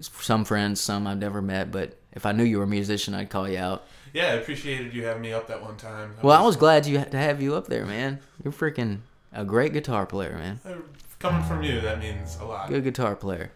some 0.00 0.44
friends, 0.44 0.80
some 0.80 1.06
I've 1.06 1.18
never 1.18 1.40
met, 1.40 1.70
but 1.70 1.98
if 2.12 2.26
I 2.26 2.32
knew 2.32 2.44
you 2.44 2.58
were 2.58 2.64
a 2.64 2.68
musician, 2.68 3.14
I'd 3.14 3.30
call 3.30 3.48
you 3.48 3.58
out. 3.58 3.84
Yeah, 4.12 4.24
I 4.26 4.32
appreciated 4.32 4.92
you 4.92 5.04
having 5.06 5.22
me 5.22 5.32
up 5.32 5.48
that 5.48 5.62
one 5.62 5.76
time. 5.78 6.14
Well, 6.22 6.38
I 6.38 6.44
was 6.44 6.56
glad 6.56 6.84
you 6.86 6.98
had 6.98 7.10
to 7.12 7.16
have 7.18 7.40
you 7.40 7.54
up 7.54 7.68
there, 7.68 7.86
man. 7.86 8.20
You're 8.44 8.52
freaking 8.52 8.98
a 9.32 9.44
great 9.44 9.72
guitar 9.72 10.06
player, 10.06 10.36
man. 10.38 10.60
Uh, 10.64 10.74
Coming 11.18 11.42
from 11.44 11.62
you, 11.62 11.80
that 11.80 12.00
means 12.00 12.36
a 12.40 12.44
lot. 12.44 12.68
Good 12.68 12.82
guitar 12.84 13.14
player. 13.14 13.52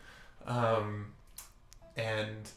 Um, 0.46 1.06
and 1.96 2.48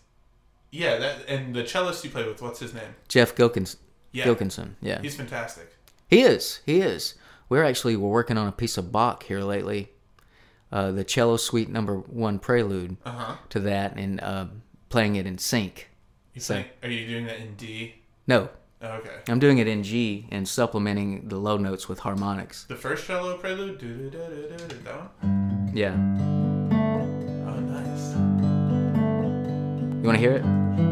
yeah, 0.72 0.98
that 0.98 1.28
and 1.28 1.56
the 1.56 1.66
cellist 1.68 2.04
you 2.04 2.12
play 2.12 2.28
with, 2.28 2.42
what's 2.42 2.60
his 2.60 2.74
name? 2.74 2.94
Jeff 3.08 3.36
Gilkins, 3.36 3.78
Yeah, 4.12 4.26
Gilkinson, 4.26 4.76
yeah. 4.82 5.02
he's 5.02 5.16
fantastic. 5.16 5.76
He 6.08 6.22
is. 6.22 6.60
He 6.66 6.82
is. 6.82 7.16
We're 7.50 7.64
actually 7.64 7.96
we're 7.96 8.10
working 8.10 8.38
on 8.38 8.48
a 8.48 8.52
piece 8.52 8.78
of 8.78 8.92
Bach 8.92 9.24
here 9.24 9.42
lately, 9.42 9.90
uh, 10.72 10.92
the 10.92 11.04
cello 11.04 11.38
suite 11.38 11.70
number 11.70 11.96
one 11.98 12.38
prelude 12.38 12.98
Uh 13.04 13.12
huh. 13.12 13.36
to 13.50 13.60
that, 13.62 13.96
and 13.98 14.22
um, 14.24 14.62
playing 14.90 15.16
it 15.16 15.26
in 15.26 15.40
sync. 15.40 15.90
You 16.36 16.42
So-? 16.42 16.64
Are 16.84 16.90
you 16.90 17.08
doing 17.08 17.26
that 17.26 17.40
in 17.40 17.56
D? 17.56 17.96
No, 18.28 18.50
Oh, 18.82 18.88
okay. 18.88 19.20
I'm 19.28 19.40
doing 19.40 19.58
it 19.58 19.68
in 19.68 19.84
G 19.84 20.26
and 20.32 20.48
supplementing 20.48 21.28
the 21.28 21.38
low 21.38 21.58
notes 21.58 21.90
with 21.90 22.00
harmonics. 22.00 22.64
The 22.64 22.78
first 22.78 23.06
cello 23.06 23.38
prelude, 23.38 23.78
do-do-do-do-do-do, 23.78 24.76
that 24.86 24.96
one. 25.22 25.72
Yeah. 25.74 25.96
Oh, 27.46 27.60
nice. 27.60 28.16
You 30.02 30.04
want 30.04 30.16
to 30.16 30.22
hear 30.22 30.32
it? 30.32 30.89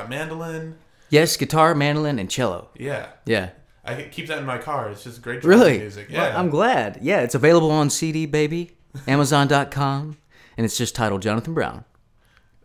Got 0.00 0.08
mandolin. 0.10 0.76
Yes, 1.10 1.36
guitar, 1.36 1.74
mandolin, 1.74 2.18
and 2.18 2.30
cello. 2.30 2.68
Yeah, 2.76 3.06
Yeah. 3.26 3.50
I 3.84 4.02
keep 4.02 4.26
that 4.28 4.38
in 4.38 4.44
my 4.44 4.58
car. 4.58 4.90
It's 4.90 5.02
just 5.02 5.22
great 5.22 5.42
Really? 5.42 5.78
music. 5.78 6.08
Well, 6.12 6.28
Yeah, 6.28 6.38
I'm 6.38 6.50
glad. 6.50 6.98
Yeah, 7.02 7.20
it's 7.22 7.34
available 7.34 7.70
on 7.70 7.88
CD, 7.90 8.26
baby, 8.26 8.76
Amazon.com, 9.08 10.18
and 10.56 10.64
it's 10.64 10.76
just 10.76 10.94
titled 10.94 11.22
Jonathan 11.22 11.54
Brown. 11.54 11.84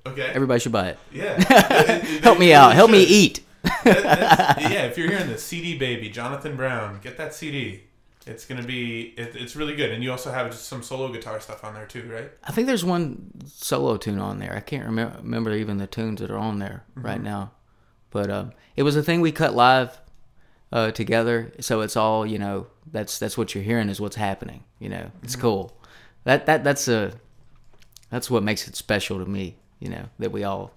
okay. 0.06 0.30
Everybody 0.34 0.60
should 0.60 0.72
buy 0.74 0.90
it. 0.90 1.00
yeah, 1.12 1.42
Help 2.22 2.38
me 2.38 2.54
out. 2.54 2.74
Help 2.76 2.92
me 2.92 3.02
eat. 3.04 3.40
That's- 3.84 4.72
yeah, 4.72 4.84
if 4.84 4.98
you're 4.98 5.10
hearing 5.10 5.28
the 5.30 5.38
CD 5.40 5.78
baby, 5.78 6.10
Jonathan 6.10 6.56
Brown, 6.56 7.00
get 7.02 7.18
that 7.18 7.34
CD. 7.34 7.86
It's 8.28 8.46
gonna 8.46 8.64
be 8.64 9.14
it, 9.18 9.36
it's 9.36 9.56
really 9.56 9.76
good, 9.76 9.92
and 9.92 10.04
you 10.04 10.12
also 10.12 10.32
have 10.32 10.50
just 10.50 10.68
some 10.68 10.82
solo 10.82 11.12
guitar 11.12 11.40
stuff 11.40 11.64
on 11.64 11.76
there 11.76 11.86
too, 11.86 12.10
right? 12.12 12.32
I 12.44 12.52
think 12.52 12.66
there's 12.66 12.84
one 12.84 13.32
solo 13.46 13.98
tune 13.98 14.18
on 14.20 14.40
there. 14.40 14.56
I 14.56 14.62
can't 14.62 14.86
remember, 14.86 15.18
remember 15.22 15.52
even 15.54 15.78
the 15.78 15.86
tunes 15.86 16.22
that 16.22 16.32
are 16.32 16.38
on 16.38 16.58
there 16.58 16.84
right 16.96 17.22
now. 17.22 17.52
But 18.10 18.32
um, 18.32 18.54
it 18.76 18.84
was 18.84 18.96
a 18.96 19.04
thing 19.04 19.22
we 19.22 19.32
cut 19.32 19.54
live 19.54 20.00
uh, 20.72 20.92
together, 20.92 21.52
so 21.60 21.82
it's 21.82 21.96
all 21.96 22.26
you 22.26 22.40
know. 22.40 22.68
That's 22.92 23.20
that's 23.20 23.38
what 23.38 23.54
you're 23.54 23.64
hearing 23.64 23.90
is 23.90 24.02
what's 24.02 24.16
happening. 24.16 24.64
You 24.80 24.90
know, 24.90 25.12
it's 25.22 25.36
cool. 25.36 25.78
That 26.24 26.46
that 26.48 26.64
that's 26.64 26.88
a 26.88 27.14
that's 28.10 28.32
what 28.32 28.42
makes 28.42 28.68
it 28.68 28.76
special 28.76 29.20
to 29.20 29.30
me. 29.30 29.58
You 29.80 29.90
know 29.90 30.06
that 30.18 30.32
we 30.32 30.44
all 30.44 30.72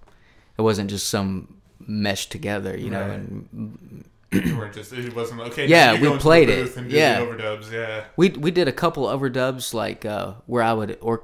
it 0.59 0.63
wasn't 0.63 0.91
just 0.91 1.09
some 1.09 1.57
meshed 1.79 2.31
together. 2.31 2.77
You 2.77 2.91
know, 2.91 3.03
and 3.03 4.05
You 4.31 4.59
weren't 4.59 4.75
just 4.75 4.93
it 4.93 5.15
wasn't 5.15 5.41
okay. 5.41 5.67
Yeah, 5.67 5.95
we 5.95 6.01
go 6.01 6.07
into 6.07 6.19
the 6.19 6.23
played 6.23 6.49
it. 6.51 6.77
Yeah. 6.91 7.21
overdubs. 7.21 7.73
Yeah, 7.73 8.05
We 8.17 8.29
we 8.31 8.51
did 8.51 8.69
a 8.69 8.73
couple 8.73 9.07
overdubs 9.07 9.73
like 9.73 10.05
uh, 10.05 10.35
where 10.47 10.63
I 10.63 10.73
would 10.75 10.99
or 11.01 11.23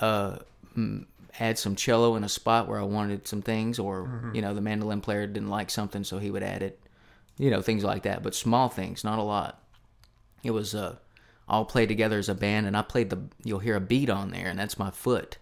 uh, 0.00 0.38
add 1.38 1.58
some 1.58 1.76
cello 1.76 2.16
in 2.16 2.24
a 2.24 2.28
spot 2.28 2.66
where 2.66 2.80
I 2.80 2.84
wanted 2.84 3.28
some 3.28 3.42
things, 3.42 3.78
or 3.78 4.30
you 4.32 4.40
know 4.40 4.54
the 4.54 4.60
mandolin 4.62 5.00
player 5.02 5.26
didn't 5.26 5.50
like 5.50 5.70
something, 5.70 6.02
so 6.02 6.18
he 6.18 6.30
would 6.30 6.42
add 6.42 6.62
it. 6.62 6.80
You 7.36 7.50
know 7.50 7.60
things 7.60 7.84
like 7.84 8.04
that, 8.04 8.22
but 8.22 8.34
small 8.34 8.68
things, 8.68 9.04
not 9.04 9.18
a 9.18 9.22
lot. 9.22 9.62
It 10.42 10.52
was 10.52 10.74
uh, 10.74 10.96
all 11.46 11.66
played 11.66 11.88
together 11.88 12.18
as 12.18 12.30
a 12.30 12.34
band, 12.34 12.66
and 12.66 12.74
I 12.76 12.82
played 12.82 13.10
the. 13.10 13.18
You'll 13.44 13.58
hear 13.58 13.76
a 13.76 13.80
beat 13.80 14.08
on 14.08 14.30
there, 14.30 14.46
and 14.46 14.58
that's 14.58 14.78
my 14.78 14.90
foot 14.90 15.36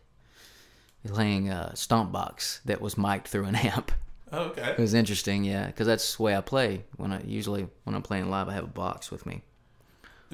playing 1.06 1.48
a 1.48 1.74
stomp 1.74 2.12
box 2.12 2.60
that 2.66 2.80
was 2.82 2.98
mic'd 2.98 3.28
through 3.28 3.44
an 3.44 3.54
amp. 3.56 3.92
Oh, 4.32 4.38
okay. 4.50 4.70
It 4.72 4.78
was 4.78 4.94
interesting, 4.94 5.44
yeah, 5.44 5.66
because 5.66 5.86
that's 5.86 6.16
the 6.16 6.22
way 6.22 6.36
I 6.36 6.40
play. 6.40 6.84
When 6.96 7.12
I 7.12 7.22
usually 7.24 7.68
when 7.84 7.94
I'm 7.96 8.02
playing 8.02 8.30
live, 8.30 8.48
I 8.48 8.54
have 8.54 8.64
a 8.64 8.68
box 8.68 9.10
with 9.10 9.26
me. 9.26 9.42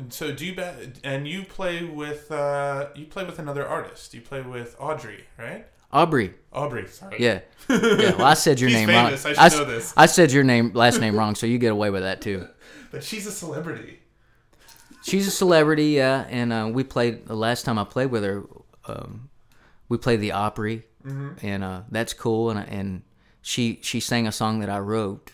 So 0.09 0.33
do 0.33 0.45
you 0.45 0.55
bet? 0.57 0.99
And 1.05 1.27
you 1.29 1.45
play 1.45 1.85
with 1.85 2.31
uh 2.33 2.89
you 2.95 3.07
play 3.07 3.25
with 3.25 3.39
another 3.39 3.67
artist. 3.67 4.13
You 4.15 4.21
play 4.21 4.43
with 4.43 4.75
Audrey, 4.81 5.25
right? 5.39 5.67
Aubrey, 5.93 6.35
Aubrey, 6.53 6.89
sorry. 6.89 7.17
Yeah. 7.21 7.41
Yeah. 7.69 8.17
Well, 8.17 8.25
I 8.25 8.35
said 8.35 8.59
your 8.61 8.71
name 8.71 8.89
famous, 8.89 9.25
wrong. 9.25 9.35
I 9.39 9.49
should 9.49 9.53
s- 9.55 9.59
know 9.59 9.65
this. 9.65 9.95
I 9.97 10.07
said 10.07 10.33
your 10.33 10.43
name, 10.45 10.73
last 10.75 11.01
name 11.01 11.17
wrong, 11.17 11.35
so 11.37 11.47
you 11.47 11.59
get 11.59 11.71
away 11.73 11.91
with 11.91 12.03
that 12.03 12.21
too. 12.21 12.49
But 12.91 13.03
she's 13.03 13.27
a 13.27 13.33
celebrity. 13.33 14.01
She's 15.03 15.27
a 15.27 15.31
celebrity, 15.31 15.87
yeah, 15.91 16.27
and 16.31 16.53
uh, 16.53 16.71
we 16.73 16.83
played 16.85 17.27
the 17.27 17.35
last 17.37 17.65
time 17.65 17.79
I 17.79 17.85
played 17.85 18.11
with 18.11 18.23
her. 18.25 18.45
Um, 18.87 19.29
we 19.89 19.99
played 19.99 20.21
the 20.21 20.33
Opry, 20.33 20.85
Mm-hmm. 21.05 21.47
and 21.47 21.63
uh, 21.65 21.83
that's 21.91 22.13
cool. 22.15 22.51
And 22.51 22.59
and 22.69 23.03
she 23.45 23.79
she 23.83 24.01
sang 24.01 24.27
a 24.27 24.33
song 24.33 24.61
that 24.61 24.71
I 24.71 24.79
wrote, 24.79 25.31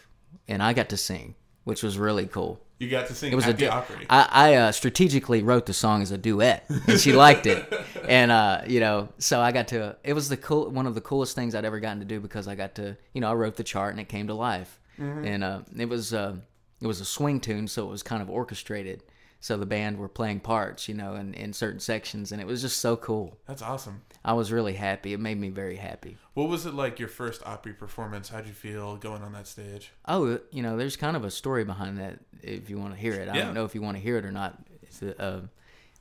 and 0.49 0.61
I 0.63 0.73
got 0.73 0.89
to 0.89 0.97
sing, 0.97 1.37
which 1.63 1.83
was 1.83 1.97
really 1.97 2.27
cool. 2.27 2.61
You 2.81 2.91
got 2.91 3.07
to 3.07 3.15
sing 3.15 3.31
It 3.33 3.37
was 3.37 3.47
a 3.47 3.53
the 3.53 3.59
du- 3.59 3.71
Opry. 3.71 4.07
I, 4.11 4.29
I 4.31 4.55
uh, 4.55 4.73
strategically 4.73 5.43
wrote 5.43 5.67
the 5.67 5.73
song 5.73 6.03
as 6.03 6.11
a 6.11 6.19
duet, 6.19 6.65
and 6.89 6.99
she 6.99 7.13
liked 7.13 7.47
it. 7.47 7.73
And 8.09 8.33
uh, 8.33 8.63
you 8.67 8.81
know, 8.81 9.11
so 9.19 9.41
I 9.41 9.53
got 9.53 9.69
to. 9.69 9.97
It 10.03 10.15
was 10.15 10.29
the 10.29 10.37
cool 10.37 10.69
one 10.71 10.87
of 10.87 10.97
the 10.97 11.01
coolest 11.01 11.37
things 11.37 11.55
I'd 11.55 11.65
ever 11.65 11.79
gotten 11.79 12.01
to 12.01 12.05
do 12.05 12.19
because 12.19 12.49
I 12.49 12.57
got 12.57 12.75
to. 12.77 12.97
You 13.13 13.21
know, 13.21 13.31
I 13.31 13.35
wrote 13.35 13.55
the 13.55 13.63
chart 13.63 13.93
and 13.93 14.01
it 14.01 14.09
came 14.09 14.27
to 14.27 14.35
life, 14.35 14.81
and 14.99 15.45
uh, 15.45 15.61
it 15.79 15.89
was 15.89 16.13
uh, 16.13 16.35
it 16.83 16.87
was 16.89 17.01
a 17.01 17.05
swing 17.05 17.39
tune, 17.39 17.69
so 17.69 17.87
it 17.87 17.91
was 17.91 18.03
kind 18.03 18.21
of 18.23 18.29
orchestrated. 18.29 19.05
So 19.43 19.57
the 19.57 19.65
band 19.65 19.97
were 19.99 20.09
playing 20.09 20.41
parts, 20.41 20.87
you 20.87 20.95
know, 20.95 21.15
in, 21.15 21.33
in 21.33 21.55
certain 21.55 21.81
sections, 21.81 22.31
and 22.31 22.43
it 22.43 22.47
was 22.47 22.61
just 22.61 22.77
so 22.77 22.95
cool. 22.97 23.39
That's 23.47 23.63
awesome. 23.63 24.03
I 24.23 24.35
was 24.35 24.53
really 24.53 24.75
happy. 24.75 25.15
It 25.15 25.19
made 25.21 25.39
me 25.41 25.49
very 25.49 25.77
happy. 25.77 26.19
What 26.35 26.51
was 26.51 26.67
it 26.67 26.75
like 26.75 26.99
your 26.99 27.09
first 27.09 27.43
Opry 27.47 27.73
performance? 27.73 28.29
How'd 28.29 28.47
you 28.47 28.53
feel 28.53 28.97
going 28.99 29.23
on 29.23 29.33
that 29.33 29.47
stage? 29.47 29.93
Oh, 30.07 30.39
you 30.51 30.63
know, 30.63 30.77
there's 30.77 30.97
kind 30.97 31.17
of 31.17 31.25
a 31.25 31.31
story 31.31 31.65
behind 31.65 31.97
that. 31.99 32.19
If 32.43 32.69
you 32.69 32.79
want 32.79 32.93
to 32.95 33.01
hear 33.01 33.15
it, 33.15 33.31
I 33.31 33.37
Yeah. 33.39 33.45
don't 33.47 33.55
know 33.55 33.65
if 33.65 33.75
you 33.75 33.81
want 33.81 33.97
to 33.97 34.03
hear 34.03 34.19
it 34.19 34.27
or 34.27 34.31
not. 34.33 34.59
It's, 34.83 35.03
uh, 35.03 35.41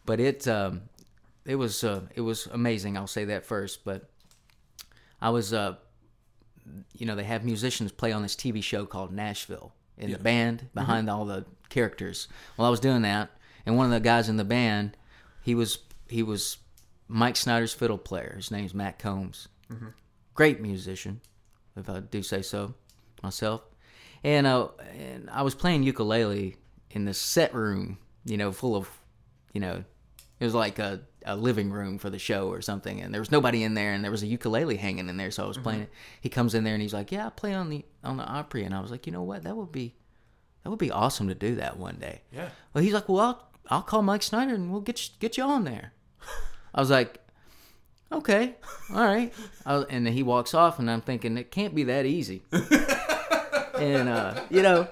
but 0.05 0.19
it 0.19 0.45
um, 0.49 0.81
it 1.45 1.55
was 1.55 1.81
uh, 1.85 2.01
it 2.15 2.21
was 2.21 2.45
amazing. 2.47 2.97
I'll 2.97 3.07
say 3.07 3.23
that 3.25 3.45
first. 3.45 3.85
But 3.85 4.09
I 5.21 5.29
was, 5.29 5.53
uh, 5.53 5.75
you 6.97 7.05
know, 7.05 7.15
they 7.15 7.23
have 7.23 7.45
musicians 7.45 7.93
play 7.93 8.11
on 8.11 8.21
this 8.21 8.35
TV 8.35 8.61
show 8.61 8.85
called 8.85 9.13
Nashville 9.13 9.71
in 9.97 10.11
the 10.11 10.19
band 10.19 10.67
behind 10.73 11.09
all 11.09 11.23
the 11.25 11.45
characters. 11.69 12.27
Well, 12.57 12.67
I 12.67 12.71
was 12.71 12.79
doing 12.79 13.01
that, 13.03 13.29
and 13.65 13.77
one 13.77 13.85
of 13.85 13.91
the 13.91 13.99
guys 13.99 14.29
in 14.29 14.37
the 14.37 14.43
band, 14.43 14.97
he 15.41 15.55
was 15.55 15.79
he 16.07 16.23
was 16.23 16.57
Mike 17.07 17.35
Snider's 17.35 17.73
fiddle 17.73 17.97
player. 17.97 18.33
His 18.35 18.51
name's 18.51 18.73
Matt 18.73 18.99
Combs. 18.99 19.47
Great 20.33 20.61
musician, 20.61 21.21
if 21.75 21.89
I 21.89 21.99
do 21.99 22.23
say 22.23 22.41
so 22.41 22.73
myself. 23.21 23.61
And 24.23 24.47
uh, 24.47 24.69
and 24.97 25.29
I 25.29 25.41
was 25.43 25.55
playing 25.55 25.83
ukulele 25.83 26.55
in 26.91 27.05
this 27.05 27.19
set 27.19 27.53
room, 27.53 27.97
you 28.25 28.37
know, 28.37 28.51
full 28.51 28.75
of, 28.75 28.89
you 29.53 29.61
know, 29.61 29.83
it 30.39 30.43
was 30.43 30.55
like 30.55 30.79
a, 30.79 31.01
a 31.25 31.35
living 31.35 31.69
room 31.71 31.97
for 31.99 32.09
the 32.09 32.19
show 32.19 32.49
or 32.49 32.61
something, 32.61 33.01
and 33.01 33.13
there 33.13 33.21
was 33.21 33.31
nobody 33.31 33.63
in 33.63 33.73
there, 33.75 33.93
and 33.93 34.03
there 34.03 34.11
was 34.11 34.23
a 34.23 34.27
ukulele 34.27 34.77
hanging 34.77 35.07
in 35.09 35.17
there, 35.17 35.31
so 35.31 35.43
I 35.43 35.47
was 35.47 35.57
playing 35.57 35.81
it. 35.81 35.89
He 36.21 36.29
comes 36.29 36.55
in 36.55 36.63
there 36.63 36.73
and 36.73 36.81
he's 36.81 36.93
like, 36.93 37.11
"Yeah, 37.11 37.27
I 37.27 37.29
play 37.29 37.53
on 37.53 37.69
the 37.69 37.85
on 38.03 38.17
the 38.17 38.23
Opry," 38.23 38.63
and 38.63 38.73
I 38.73 38.79
was 38.81 38.91
like, 38.91 39.05
"You 39.05 39.13
know 39.13 39.23
what? 39.23 39.43
That 39.43 39.55
would 39.55 39.71
be 39.71 39.95
that 40.63 40.69
would 40.69 40.79
be 40.79 40.91
awesome 40.91 41.27
to 41.27 41.35
do 41.35 41.55
that 41.55 41.77
one 41.77 41.95
day." 41.95 42.21
Yeah. 42.31 42.49
Well, 42.73 42.83
he's 42.83 42.93
like, 42.93 43.09
"Well, 43.09 43.19
I'll, 43.19 43.49
I'll 43.69 43.81
call 43.81 44.01
Mike 44.01 44.23
Snider 44.23 44.53
and 44.53 44.71
we'll 44.71 44.81
get 44.81 45.07
you, 45.07 45.13
get 45.19 45.37
you 45.37 45.43
on 45.43 45.63
there." 45.63 45.93
I 46.73 46.79
was 46.79 46.89
like, 46.89 47.19
"Okay, 48.11 48.55
all 48.93 49.03
right." 49.03 49.33
I 49.65 49.77
was, 49.77 49.85
and 49.89 50.05
then 50.05 50.13
he 50.13 50.23
walks 50.23 50.53
off, 50.53 50.79
and 50.79 50.89
I'm 50.89 51.01
thinking 51.01 51.37
it 51.37 51.51
can't 51.51 51.75
be 51.75 51.83
that 51.85 52.05
easy. 52.05 52.43
and 53.75 54.09
uh, 54.09 54.41
you 54.49 54.61
know, 54.61 54.87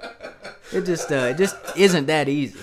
it 0.71 0.85
just 0.85 1.11
uh, 1.11 1.31
it 1.31 1.37
just 1.37 1.55
isn't 1.75 2.05
that 2.07 2.29
easy. 2.29 2.59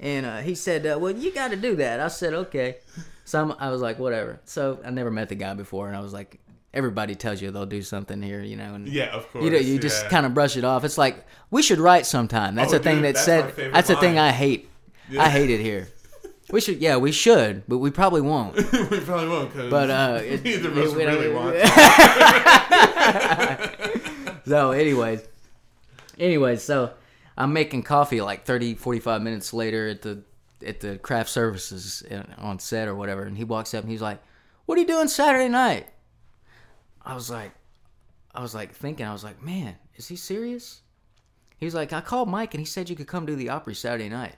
And 0.00 0.26
uh, 0.26 0.38
he 0.38 0.54
said, 0.54 0.86
uh, 0.86 0.98
"Well, 0.98 1.12
you 1.12 1.32
got 1.32 1.50
to 1.50 1.56
do 1.56 1.76
that." 1.76 2.00
I 2.00 2.08
said, 2.08 2.34
"Okay." 2.34 2.76
So 3.24 3.42
I'm, 3.42 3.52
I 3.58 3.70
was 3.70 3.80
like, 3.80 3.98
"Whatever." 3.98 4.40
So 4.44 4.78
I 4.84 4.90
never 4.90 5.10
met 5.10 5.28
the 5.28 5.34
guy 5.34 5.54
before, 5.54 5.88
and 5.88 5.96
I 5.96 6.00
was 6.00 6.12
like, 6.12 6.40
"Everybody 6.74 7.14
tells 7.14 7.40
you 7.42 7.50
they'll 7.50 7.66
do 7.66 7.82
something 7.82 8.20
here, 8.22 8.42
you 8.42 8.56
know." 8.56 8.74
And 8.74 8.88
Yeah, 8.88 9.14
of 9.14 9.30
course. 9.32 9.44
you 9.44 9.50
know, 9.50 9.58
you 9.58 9.78
just 9.78 10.08
kind 10.08 10.24
of 10.26 10.34
brush 10.34 10.56
it 10.56 10.64
off. 10.64 10.84
It's 10.84 10.98
like 10.98 11.24
we 11.50 11.62
should 11.62 11.78
write 11.78 12.06
sometime. 12.06 12.54
That's 12.54 12.72
Oh, 12.72 12.76
a 12.76 12.80
thing 12.80 13.02
that 13.02 13.14
that's 13.14 13.24
said. 13.24 13.54
That's 13.72 13.90
a 13.90 13.96
thing. 13.96 14.18
I 14.18 14.30
hate. 14.32 14.68
I 15.18 15.28
hate 15.30 15.50
it 15.50 15.60
here. 15.60 15.88
We 16.50 16.62
should, 16.62 16.78
yeah, 16.78 16.96
we 16.96 17.12
should, 17.12 17.64
but 17.68 17.76
we 17.76 17.90
probably 17.90 18.22
won't. 18.22 18.56
we 18.56 19.00
probably 19.00 19.28
won't 19.28 19.52
because 19.52 19.70
But 19.70 19.90
uh, 19.90 20.20
it, 20.24 20.42
neither 20.42 20.70
of 20.70 20.78
us 20.78 20.94
really 20.94 21.30
want. 21.30 21.56
so, 24.46 24.70
anyways, 24.72 25.26
anyways, 26.18 26.62
so 26.62 26.92
I'm 27.36 27.52
making 27.52 27.82
coffee 27.82 28.20
like 28.22 28.44
30, 28.46 28.74
45 28.76 29.20
minutes 29.22 29.52
later 29.52 29.88
at 29.88 30.00
the 30.02 30.22
at 30.66 30.80
the 30.80 30.98
craft 30.98 31.30
services 31.30 32.02
in- 32.10 32.26
on 32.38 32.58
set 32.58 32.88
or 32.88 32.94
whatever, 32.94 33.22
and 33.24 33.36
he 33.36 33.44
walks 33.44 33.74
up 33.74 33.82
and 33.82 33.90
he's 33.90 34.02
like, 34.02 34.18
"What 34.66 34.78
are 34.78 34.80
you 34.80 34.86
doing 34.86 35.08
Saturday 35.08 35.48
night?" 35.48 35.86
I 37.08 37.14
was 37.14 37.30
like, 37.30 37.52
I 38.34 38.42
was 38.42 38.54
like 38.54 38.72
thinking, 38.74 39.06
I 39.06 39.12
was 39.12 39.24
like, 39.24 39.42
man, 39.42 39.74
is 39.96 40.06
he 40.06 40.14
serious? 40.16 40.82
He 41.56 41.64
was 41.64 41.74
like, 41.74 41.92
I 41.92 42.00
called 42.02 42.28
Mike 42.28 42.52
and 42.54 42.60
he 42.60 42.66
said 42.66 42.88
you 42.88 42.94
could 42.94 43.08
come 43.08 43.26
do 43.26 43.34
the 43.34 43.48
Opry 43.48 43.74
Saturday 43.74 44.08
night. 44.10 44.36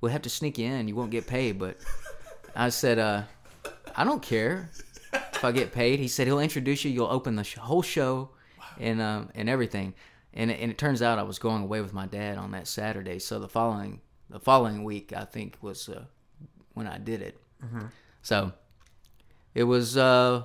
We'll 0.00 0.12
have 0.12 0.22
to 0.22 0.30
sneak 0.30 0.58
you 0.58 0.66
in. 0.66 0.88
You 0.88 0.94
won't 0.94 1.10
get 1.10 1.26
paid, 1.26 1.58
but 1.58 1.78
I 2.54 2.68
said, 2.68 2.98
uh, 2.98 3.22
I 3.96 4.04
don't 4.04 4.22
care 4.22 4.70
if 5.12 5.44
I 5.44 5.52
get 5.52 5.72
paid. 5.72 5.98
He 5.98 6.06
said 6.08 6.26
he'll 6.26 6.38
introduce 6.38 6.84
you. 6.84 6.90
You'll 6.90 7.06
open 7.06 7.34
the 7.34 7.44
sh- 7.44 7.56
whole 7.56 7.82
show 7.82 8.30
and 8.78 9.00
um, 9.00 9.30
and 9.34 9.48
everything. 9.48 9.94
And 10.34 10.50
it, 10.50 10.60
and 10.60 10.70
it 10.70 10.78
turns 10.78 11.02
out 11.02 11.18
I 11.18 11.22
was 11.22 11.38
going 11.38 11.62
away 11.62 11.80
with 11.80 11.92
my 11.92 12.06
dad 12.06 12.36
on 12.38 12.50
that 12.52 12.66
Saturday. 12.68 13.18
So 13.18 13.38
the 13.38 13.48
following 13.48 14.00
the 14.28 14.40
following 14.40 14.84
week, 14.84 15.12
I 15.12 15.24
think 15.24 15.56
was 15.62 15.88
uh, 15.88 16.04
when 16.74 16.86
I 16.86 16.98
did 16.98 17.22
it. 17.22 17.40
So 18.22 18.52
it 19.54 19.64
was 19.64 19.96
uh, 19.96 20.42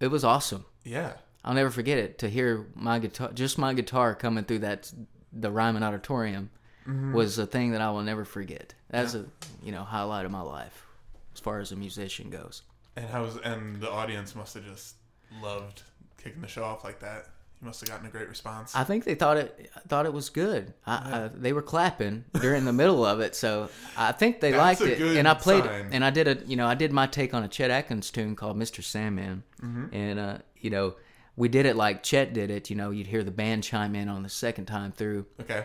it 0.00 0.08
was 0.08 0.24
awesome. 0.24 0.64
yeah. 0.84 1.14
I'll 1.46 1.54
never 1.54 1.70
forget 1.70 1.98
it 1.98 2.18
to 2.20 2.30
hear 2.30 2.66
my 2.74 2.98
guitar, 2.98 3.30
just 3.34 3.58
my 3.58 3.74
guitar 3.74 4.14
coming 4.14 4.44
through 4.44 4.60
that 4.60 4.90
the 5.30 5.50
Ryman 5.50 5.82
Auditorium 5.82 6.48
mm-hmm. 6.86 7.12
was 7.12 7.38
a 7.38 7.46
thing 7.46 7.72
that 7.72 7.82
I 7.82 7.90
will 7.90 8.02
never 8.02 8.24
forget. 8.24 8.74
That's 8.88 9.14
a 9.14 9.26
you 9.62 9.72
know 9.72 9.82
highlight 9.82 10.24
of 10.24 10.30
my 10.30 10.40
life 10.40 10.86
as 11.34 11.40
far 11.40 11.58
as 11.58 11.72
a 11.72 11.76
musician 11.76 12.30
goes. 12.30 12.62
And 12.96 13.06
how 13.10 13.22
was 13.22 13.36
and 13.36 13.80
the 13.80 13.90
audience 13.90 14.34
must 14.34 14.54
have 14.54 14.64
just 14.64 14.94
loved 15.42 15.82
kicking 16.16 16.40
the 16.40 16.48
show 16.48 16.64
off 16.64 16.84
like 16.84 17.00
that. 17.00 17.26
You 17.60 17.66
must 17.68 17.80
have 17.80 17.88
gotten 17.88 18.06
a 18.06 18.10
great 18.10 18.28
response. 18.28 18.74
I 18.76 18.84
think 18.84 19.04
they 19.04 19.14
thought 19.14 19.36
it 19.38 19.70
thought 19.88 20.04
it 20.04 20.12
was 20.12 20.28
good. 20.28 20.74
I, 20.86 20.92
I, 20.94 21.30
they 21.32 21.52
were 21.54 21.62
clapping 21.62 22.24
during 22.40 22.64
the 22.66 22.72
middle 22.74 23.06
of 23.06 23.20
it, 23.20 23.34
so 23.34 23.70
I 23.96 24.12
think 24.12 24.40
they 24.40 24.50
That's 24.50 24.80
liked 24.80 24.92
it. 24.92 24.98
good 24.98 25.16
And 25.16 25.26
I 25.26 25.32
played, 25.34 25.64
sign. 25.64 25.88
and 25.92 26.04
I 26.04 26.10
did 26.10 26.28
a, 26.28 26.36
you 26.46 26.56
know, 26.56 26.66
I 26.66 26.74
did 26.74 26.92
my 26.92 27.06
take 27.06 27.32
on 27.32 27.42
a 27.42 27.48
Chet 27.48 27.70
Atkins 27.70 28.10
tune 28.10 28.36
called 28.36 28.58
"Mr. 28.58 28.82
Sandman," 28.84 29.44
Mm-hmm. 29.62 29.94
and 29.94 30.18
uh, 30.18 30.38
you 30.58 30.68
know, 30.70 30.96
we 31.36 31.48
did 31.48 31.64
it 31.64 31.74
like 31.76 32.02
Chet 32.02 32.34
did 32.34 32.50
it. 32.50 32.68
You 32.68 32.76
know, 32.76 32.90
you'd 32.90 33.06
hear 33.06 33.24
the 33.24 33.30
band 33.30 33.62
chime 33.64 33.94
in 33.94 34.08
on 34.10 34.22
the 34.22 34.28
second 34.28 34.66
time 34.66 34.92
through, 34.92 35.24
okay. 35.40 35.64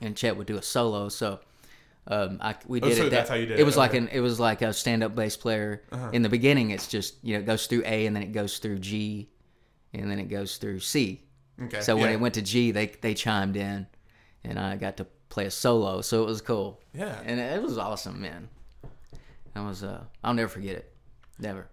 and 0.00 0.16
Chet 0.16 0.36
would 0.36 0.46
do 0.46 0.56
a 0.56 0.62
solo. 0.62 1.08
So. 1.08 1.40
Um, 2.06 2.36
I, 2.42 2.54
we 2.66 2.82
Oh, 2.82 2.88
did 2.90 2.98
so 2.98 3.06
it. 3.06 3.08
that's 3.10 3.30
how 3.30 3.34
you 3.34 3.46
did 3.46 3.52
it. 3.58 3.60
it, 3.60 3.64
was 3.64 3.78
like 3.78 3.92
okay. 3.92 3.98
Uh-huh. 4.00 4.08
an. 4.10 4.16
It 4.18 4.20
was 4.20 4.38
like 4.38 4.60
a 4.60 4.74
stand-up 4.74 5.14
bass 5.14 5.38
player. 5.38 5.82
In 6.12 6.20
the 6.20 6.28
beginning, 6.28 6.68
it's 6.70 6.86
just 6.86 7.14
you 7.22 7.32
know 7.32 7.40
it 7.40 7.46
goes 7.46 7.66
through 7.66 7.82
A 7.86 8.04
and 8.04 8.14
then 8.14 8.22
it 8.22 8.32
goes 8.32 8.58
through 8.58 8.80
G, 8.80 9.30
and 9.94 10.10
then 10.10 10.18
it 10.18 10.28
goes 10.28 10.56
through 10.56 10.80
C. 10.80 11.22
Okay. 11.62 11.80
So 11.80 11.96
when 11.96 12.06
yeah. 12.06 12.14
it 12.14 12.20
went 12.20 12.34
to 12.34 12.42
G, 12.42 12.70
they 12.72 12.86
they 12.86 13.14
chimed 13.14 13.56
in, 13.56 13.86
and 14.42 14.58
I 14.58 14.76
got 14.76 14.96
to 14.98 15.06
play 15.28 15.46
a 15.46 15.50
solo. 15.50 16.00
So 16.00 16.22
it 16.22 16.26
was 16.26 16.40
cool. 16.40 16.80
Yeah. 16.92 17.18
and 17.24 17.40
it 17.40 17.62
was 17.62 17.78
awesome, 17.78 18.20
man. 18.20 18.48
That 19.54 19.64
was 19.64 19.82
uh, 19.82 20.04
I'll 20.22 20.34
never 20.34 20.48
forget 20.48 20.76
it, 20.76 20.92
never. 21.38 21.68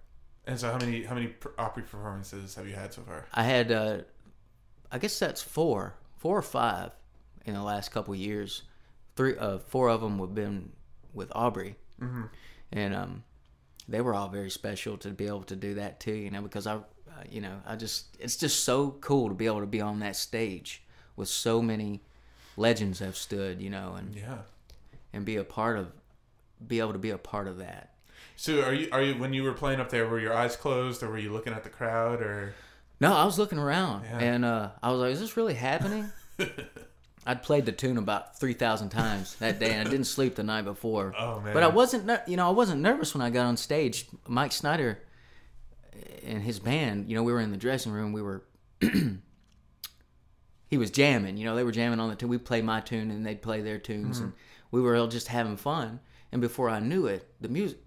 And 0.45 0.59
so, 0.59 0.71
how 0.71 0.77
many 0.77 1.03
how 1.03 1.15
many 1.15 1.27
per- 1.27 1.53
Opry 1.57 1.83
performances 1.83 2.55
have 2.55 2.67
you 2.67 2.75
had 2.75 2.93
so 2.93 3.01
far? 3.01 3.27
I 3.33 3.43
had, 3.43 3.71
uh, 3.71 3.99
I 4.91 4.97
guess 4.97 5.17
that's 5.19 5.41
four, 5.41 5.95
four 6.17 6.37
or 6.37 6.41
five 6.41 6.91
in 7.45 7.53
the 7.53 7.61
last 7.61 7.91
couple 7.91 8.15
years. 8.15 8.63
Three, 9.15 9.37
uh, 9.37 9.59
four 9.59 9.89
of 9.89 10.01
them 10.01 10.19
have 10.19 10.33
been 10.33 10.71
with 11.13 11.31
Aubrey, 11.35 11.75
mm-hmm. 12.01 12.23
and 12.71 12.95
um, 12.95 13.23
they 13.87 14.01
were 14.01 14.15
all 14.15 14.29
very 14.29 14.49
special 14.49 14.97
to 14.99 15.09
be 15.09 15.27
able 15.27 15.43
to 15.43 15.55
do 15.55 15.75
that 15.75 15.99
too. 15.99 16.13
You 16.13 16.31
know, 16.31 16.41
because 16.41 16.65
I, 16.65 16.79
you 17.29 17.41
know, 17.41 17.61
I 17.65 17.75
just 17.75 18.05
it's 18.19 18.35
just 18.35 18.63
so 18.63 18.91
cool 19.01 19.27
to 19.29 19.33
be 19.35 19.45
able 19.45 19.59
to 19.61 19.65
be 19.67 19.81
on 19.81 19.99
that 19.99 20.15
stage 20.15 20.81
with 21.15 21.27
so 21.29 21.61
many 21.61 22.01
legends 22.57 22.99
have 22.99 23.15
stood. 23.17 23.61
You 23.61 23.69
know, 23.69 23.95
and 23.97 24.15
Yeah. 24.15 24.39
and 25.13 25.25
be 25.25 25.35
a 25.37 25.43
part 25.43 25.77
of, 25.77 25.91
be 26.65 26.79
able 26.79 26.93
to 26.93 26.99
be 26.99 27.09
a 27.11 27.17
part 27.17 27.47
of 27.47 27.57
that. 27.57 27.93
So, 28.35 28.61
are 28.63 28.73
you 28.73 28.87
are 28.91 29.01
you 29.03 29.15
when 29.19 29.33
you 29.33 29.43
were 29.43 29.53
playing 29.53 29.79
up 29.79 29.89
there? 29.89 30.07
Were 30.07 30.19
your 30.19 30.33
eyes 30.33 30.55
closed, 30.55 31.03
or 31.03 31.09
were 31.09 31.17
you 31.17 31.31
looking 31.31 31.53
at 31.53 31.63
the 31.63 31.69
crowd, 31.69 32.21
or? 32.21 32.53
No, 32.99 33.13
I 33.13 33.25
was 33.25 33.37
looking 33.39 33.57
around 33.59 34.03
Yeah. 34.05 34.19
and 34.19 34.45
uh, 34.45 34.69
I 34.81 34.91
was 34.91 34.99
like, 34.99 35.11
"Is 35.13 35.19
this 35.19 35.35
really 35.37 35.55
happening?" 35.55 36.11
I'd 37.25 37.43
played 37.43 37.67
the 37.67 37.71
tune 37.71 37.97
about 37.97 38.39
three 38.39 38.53
thousand 38.53 38.89
times 38.89 39.35
that 39.35 39.59
day, 39.59 39.73
and 39.73 39.87
I 39.87 39.91
didn't 39.91 40.07
sleep 40.07 40.35
the 40.35 40.43
night 40.43 40.63
before. 40.63 41.13
Oh, 41.17 41.39
man. 41.39 41.53
But 41.53 41.61
I 41.61 41.67
wasn't, 41.67 42.09
you 42.27 42.35
know, 42.35 42.47
I 42.47 42.51
wasn't 42.51 42.81
nervous 42.81 43.13
when 43.13 43.21
I 43.21 43.29
got 43.29 43.45
on 43.45 43.57
stage. 43.57 44.07
Mike 44.27 44.51
Snider 44.51 44.97
and 46.25 46.41
his 46.41 46.59
band, 46.59 47.09
you 47.09 47.15
know, 47.15 47.23
we 47.23 47.31
were 47.33 47.39
in 47.39 47.51
the 47.51 47.57
dressing 47.57 47.91
room. 47.91 48.13
We 48.13 48.21
were, 48.21 48.43
he 50.67 50.77
was 50.77 50.91
jamming. 50.91 51.37
You 51.37 51.45
know, 51.45 51.55
they 51.55 51.63
were 51.63 51.71
jamming 51.71 51.99
on 51.99 52.09
the 52.09 52.15
tune. 52.15 52.29
We 52.29 52.37
played 52.37 52.63
my 52.63 52.79
tune, 52.81 53.11
and 53.11 53.25
they'd 53.25 53.41
play 53.41 53.61
their 53.61 53.77
tunes, 53.77 54.17
Mm-hmm. 54.17 54.25
and 54.25 54.33
we 54.71 54.81
were 54.81 54.95
all 54.95 55.07
just 55.07 55.27
having 55.27 55.57
fun. 55.57 55.99
And 56.31 56.39
before 56.41 56.69
I 56.69 56.79
knew 56.79 57.07
it, 57.07 57.27
the 57.41 57.49
music 57.49 57.79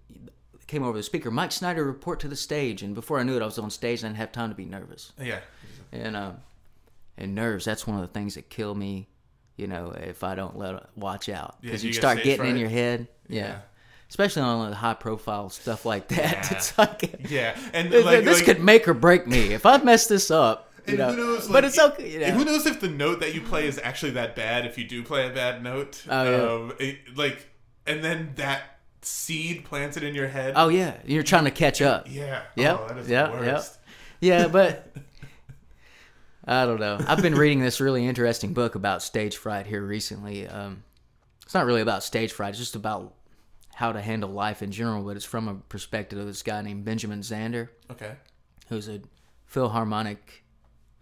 came 0.67 0.83
over 0.83 0.97
the 0.97 1.03
speaker. 1.03 1.31
Mike 1.31 1.51
Snider 1.51 1.83
report 1.83 2.19
to 2.21 2.27
the 2.27 2.35
stage, 2.35 2.83
and 2.83 2.93
before 2.93 3.19
I 3.19 3.23
knew 3.23 3.35
it, 3.35 3.41
I 3.41 3.45
was 3.45 3.57
on 3.57 3.69
stage 3.71 4.01
and 4.01 4.07
I 4.07 4.09
didn't 4.11 4.19
have 4.19 4.31
time 4.31 4.49
to 4.49 4.55
be 4.55 4.65
nervous 4.65 5.11
Yeah. 5.19 5.39
and 5.91 6.15
um, 6.15 6.37
and 7.17 7.33
nerves. 7.33 7.65
That's 7.65 7.87
one 7.87 7.95
of 7.97 8.01
the 8.01 8.13
things 8.13 8.35
that 8.35 8.49
kill 8.49 8.75
me. 8.75 9.07
You 9.57 9.67
know, 9.67 9.91
if 9.91 10.23
I 10.23 10.35
don't 10.35 10.57
let 10.57 10.83
watch 10.97 11.29
out, 11.29 11.55
Yeah, 11.61 11.67
because 11.69 11.83
you 11.83 11.87
you 11.89 11.93
start 11.93 12.21
getting 12.23 12.45
in 12.47 12.57
your 12.57 12.67
head. 12.69 13.07
Yeah. 13.29 13.41
Yeah. 13.47 13.59
Especially 14.09 14.43
on 14.43 14.69
the 14.69 14.75
high 14.75 14.93
profile 14.93 15.49
stuff 15.49 15.85
like 15.85 16.07
that. 16.09 16.17
Yeah. 16.51 16.57
It's 16.57 16.77
like 16.77 17.29
Yeah, 17.29 17.57
and 17.73 17.91
this, 17.91 18.05
like, 18.05 18.23
this 18.23 18.37
like- 18.37 18.45
could 18.45 18.63
make 18.63 18.87
or 18.87 18.93
break 18.93 19.27
me 19.27 19.53
if 19.53 19.65
I 19.65 19.77
mess 19.77 20.07
this 20.07 20.29
up. 20.31 20.71
You 20.87 20.97
know, 20.97 21.15
knows, 21.15 21.47
but 21.47 21.65
it's 21.65 21.79
okay. 21.79 22.11
You 22.13 22.19
know? 22.19 22.31
Who 22.31 22.45
knows 22.45 22.67
if 22.67 22.79
the 22.79 22.87
note 22.87 23.19
that 23.21 23.33
you 23.33 23.41
play 23.41 23.65
is 23.67 23.79
actually 23.83 24.11
that 24.11 24.35
bad? 24.35 24.67
If 24.67 24.77
you 24.77 24.83
do 24.87 25.01
play 25.03 25.25
a 25.27 25.33
bad 25.33 25.63
note, 25.63 26.03
Oh, 26.07 26.23
yeah. 26.23 26.37
um, 26.53 26.73
it- 26.79 27.17
like, 27.17 27.47
and 27.87 28.03
then 28.03 28.33
that 28.35 28.61
seed 29.01 29.65
planted 29.65 30.03
in 30.03 30.13
your 30.13 30.27
head. 30.27 30.53
Oh 30.55 30.67
yeah, 30.69 30.97
you're 31.05 31.23
trying 31.23 31.45
to 31.45 31.51
catch 31.51 31.81
up. 31.81 32.05
yeah. 32.09 32.43
Oh, 32.57 32.87
that 32.87 32.97
is 32.99 33.09
Yep. 33.09 33.39
the 33.39 33.45
Yep. 33.45 33.63
Yeah, 34.21 34.47
but 34.51 34.95
I 36.45 36.65
don't 36.65 36.79
know. 36.79 36.99
I've 37.07 37.21
been 37.21 37.35
reading 37.35 37.61
this 37.61 37.81
really 37.81 38.05
interesting 38.05 38.53
book 38.53 38.75
about 38.75 39.01
stage 39.01 39.37
fright 39.37 39.65
here 39.65 39.81
recently. 39.83 40.47
Um, 40.47 40.83
it's 41.43 41.53
not 41.55 41.65
really 41.65 41.81
about 41.81 42.03
stage 42.03 42.31
fright; 42.31 42.49
it's 42.51 42.59
just 42.59 42.75
about 42.75 43.13
how 43.75 43.91
to 43.91 43.99
handle 44.01 44.29
life 44.29 44.61
in 44.63 44.71
general. 44.71 45.03
But 45.03 45.17
it's 45.17 45.25
from 45.25 45.47
a 45.49 45.55
perspective 45.55 46.17
of 46.17 46.25
this 46.25 46.41
guy 46.43 46.61
named 46.61 46.85
Benjamin 46.85 47.19
Zander, 47.21 47.67
Okay. 47.91 48.15
who's 48.69 48.87
a 48.87 49.01
Philharmonic 49.45 50.43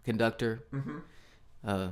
conductor. 0.03 0.63
Uh, 1.65 1.89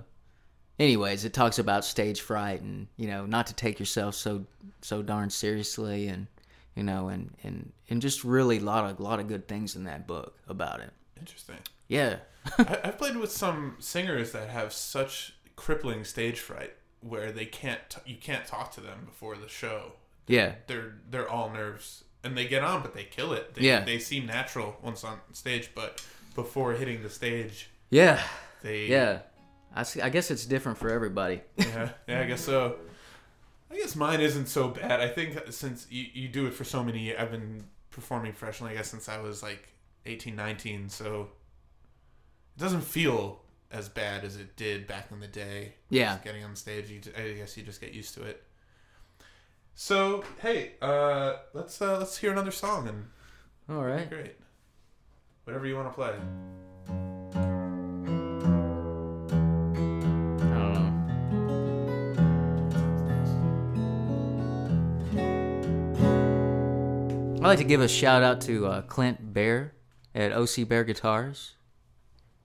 anyways, 0.79 1.23
it 1.25 1.33
talks 1.33 1.59
about 1.59 1.85
stage 1.85 2.21
fright 2.21 2.61
and 2.61 2.87
you 2.97 3.07
know 3.07 3.25
not 3.25 3.47
to 3.47 3.53
take 3.53 3.79
yourself 3.79 4.15
so 4.15 4.45
so 4.81 5.01
darn 5.01 5.29
seriously 5.29 6.07
and 6.07 6.27
you 6.75 6.83
know 6.83 7.07
and 7.09 7.31
and 7.43 7.71
and 7.89 8.01
just 8.01 8.23
really 8.23 8.57
a 8.57 8.61
lot 8.61 8.89
of 8.89 8.99
lot 8.99 9.19
of 9.19 9.27
good 9.27 9.47
things 9.47 9.75
in 9.75 9.83
that 9.85 10.07
book 10.07 10.37
about 10.47 10.79
it. 10.79 10.91
Interesting. 11.19 11.57
Yeah. 11.87 12.17
I, 12.57 12.79
I've 12.85 12.97
played 12.97 13.15
with 13.17 13.31
some 13.31 13.75
singers 13.79 14.31
that 14.31 14.49
have 14.49 14.73
such 14.73 15.35
crippling 15.55 16.03
stage 16.03 16.39
fright 16.39 16.73
where 17.01 17.31
they 17.31 17.45
can't 17.45 17.81
t- 17.89 18.11
you 18.11 18.17
can't 18.17 18.45
talk 18.45 18.71
to 18.73 18.81
them 18.81 19.05
before 19.05 19.35
the 19.37 19.47
show. 19.47 19.93
Yeah. 20.27 20.55
They're 20.67 20.95
they're 21.09 21.29
all 21.29 21.49
nerves 21.49 22.03
and 22.23 22.37
they 22.37 22.47
get 22.47 22.63
on, 22.63 22.81
but 22.81 22.93
they 22.93 23.03
kill 23.03 23.33
it. 23.33 23.55
They, 23.55 23.63
Yeah. 23.63 23.83
they 23.83 23.97
seem 23.99 24.25
natural 24.27 24.77
once 24.83 25.03
on 25.03 25.19
stage, 25.33 25.71
but 25.73 26.03
before 26.35 26.73
hitting 26.73 27.01
the 27.03 27.09
stage, 27.09 27.69
Yeah. 27.89 28.21
they 28.61 28.85
Yeah. 28.87 29.21
I, 29.75 29.83
see, 29.83 30.01
I 30.01 30.09
guess 30.09 30.29
it's 30.31 30.45
different 30.45 30.77
for 30.77 30.89
everybody. 30.89 31.41
yeah, 31.57 31.89
yeah, 32.07 32.19
I 32.21 32.25
guess 32.25 32.41
so. 32.41 32.75
I 33.71 33.77
guess 33.77 33.95
mine 33.95 34.19
isn't 34.19 34.47
so 34.47 34.67
bad. 34.67 34.99
I 34.99 35.07
think 35.07 35.39
since 35.51 35.87
you, 35.89 36.05
you 36.13 36.27
do 36.27 36.45
it 36.45 36.53
for 36.53 36.65
so 36.65 36.83
many 36.83 37.15
I've 37.15 37.31
been 37.31 37.63
performing 37.89 38.33
professionally, 38.33 38.73
I 38.73 38.75
guess, 38.75 38.89
since 38.89 39.07
I 39.07 39.19
was 39.19 39.41
like 39.41 39.69
18, 40.05 40.35
19, 40.35 40.89
so 40.89 41.29
it 42.57 42.59
doesn't 42.59 42.81
feel 42.81 43.41
as 43.71 43.87
bad 43.87 44.25
as 44.25 44.35
it 44.35 44.57
did 44.57 44.87
back 44.87 45.07
in 45.11 45.21
the 45.21 45.27
day. 45.27 45.73
Yeah. 45.89 46.11
Just 46.13 46.23
getting 46.25 46.43
on 46.43 46.55
stage, 46.57 46.89
you, 46.89 46.99
I 47.17 47.31
guess 47.31 47.55
you 47.55 47.63
just 47.63 47.79
get 47.79 47.93
used 47.93 48.13
to 48.15 48.23
it. 48.23 48.43
So 49.73 50.23
hey, 50.41 50.73
uh, 50.81 51.37
let's 51.53 51.81
uh, 51.81 51.97
let's 51.97 52.17
hear 52.17 52.31
another 52.31 52.51
song 52.51 52.87
and 52.87 53.07
All 53.69 53.83
right. 53.83 54.09
great, 54.09 54.35
whatever 55.45 55.65
you 55.65 55.75
want 55.75 55.87
to 55.87 55.93
play. 55.93 56.13
I 60.41 60.53
don't 60.53 60.73
know. 60.73 60.87
I'd 67.37 67.47
like 67.47 67.57
to 67.57 67.63
give 67.63 67.81
a 67.81 67.87
shout 67.87 68.21
out 68.21 68.41
to 68.41 68.67
uh, 68.67 68.81
Clint 68.83 69.33
Bear 69.33 69.73
at 70.13 70.31
OC 70.31 70.67
Bear 70.67 70.83
Guitars 70.83 71.53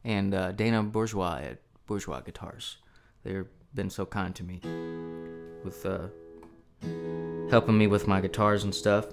and 0.05 0.33
uh, 0.33 0.53
Dana 0.53 0.83
Bourgeois 0.83 1.41
at 1.43 1.59
Bourgeois 1.87 2.21
Guitars. 2.21 2.79
They've 3.25 3.47
been 3.75 3.91
so 3.91 4.07
kind 4.07 4.35
to 4.37 4.43
me 4.45 4.61
with 5.65 5.85
uh, 5.85 6.07
helping 7.51 7.79
me 7.79 7.87
with 7.87 8.07
my 8.07 8.21
guitars 8.21 8.65
and 8.65 8.75
stuff. 8.75 9.07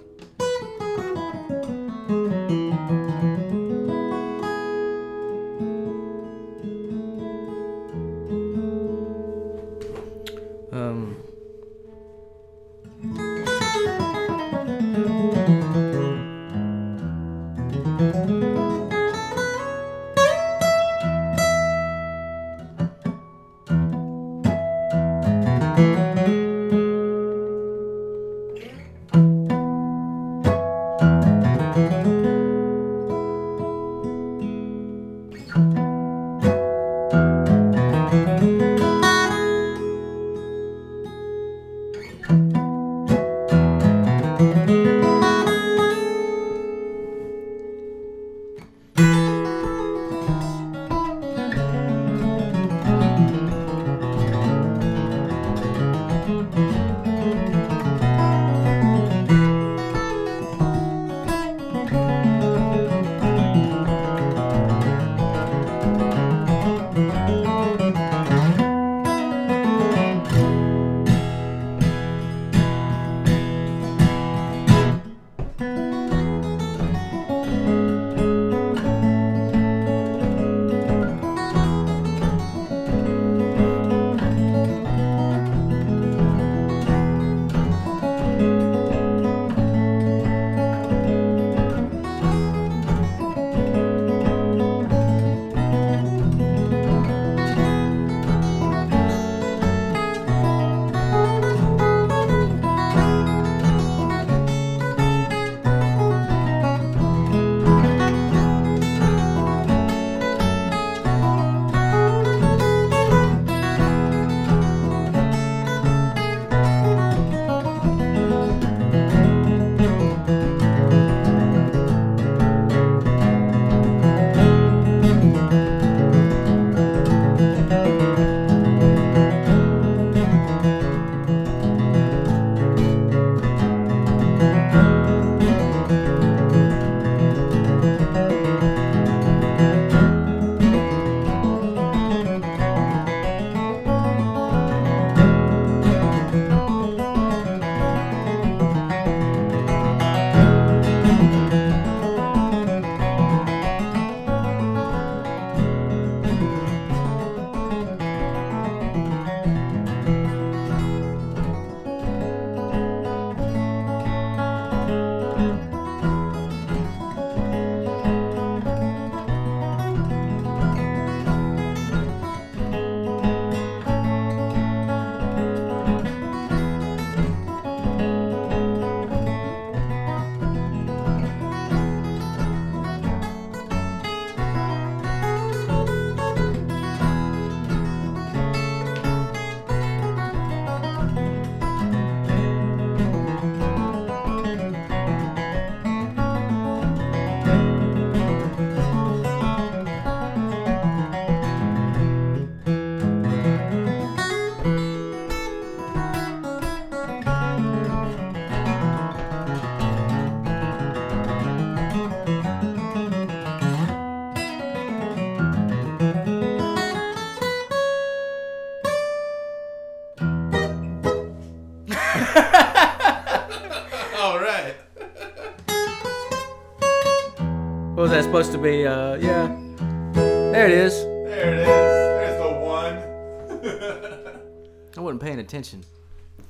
Attention. 235.54 235.84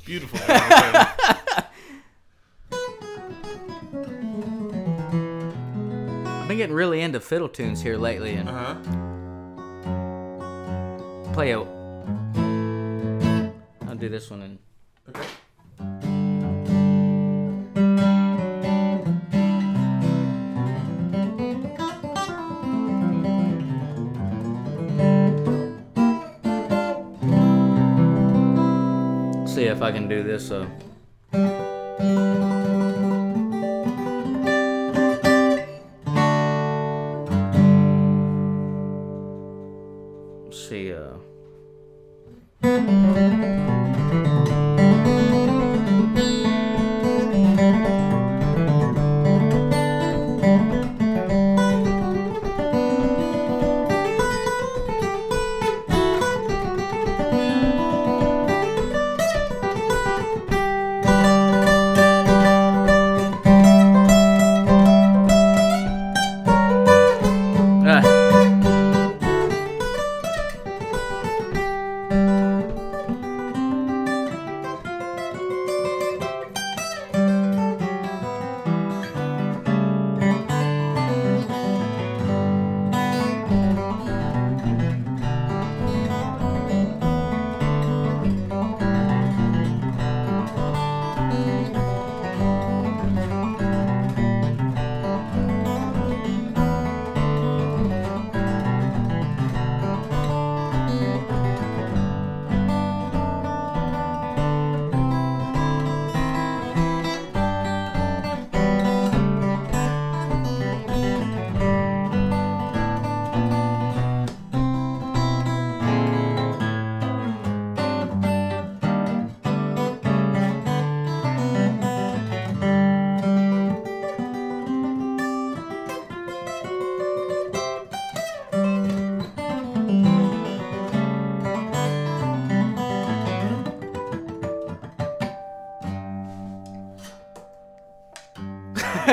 Beautiful. 0.07 0.38
I've 6.26 6.48
been 6.48 6.57
getting 6.57 6.74
really 6.74 7.02
into 7.02 7.20
fiddle 7.20 7.50
tunes 7.50 7.82
here 7.82 7.98
lately 7.98 8.34
and 8.34 8.48
uh-huh. 8.48 9.03
This. 30.35 30.51
Uh, 30.51 30.66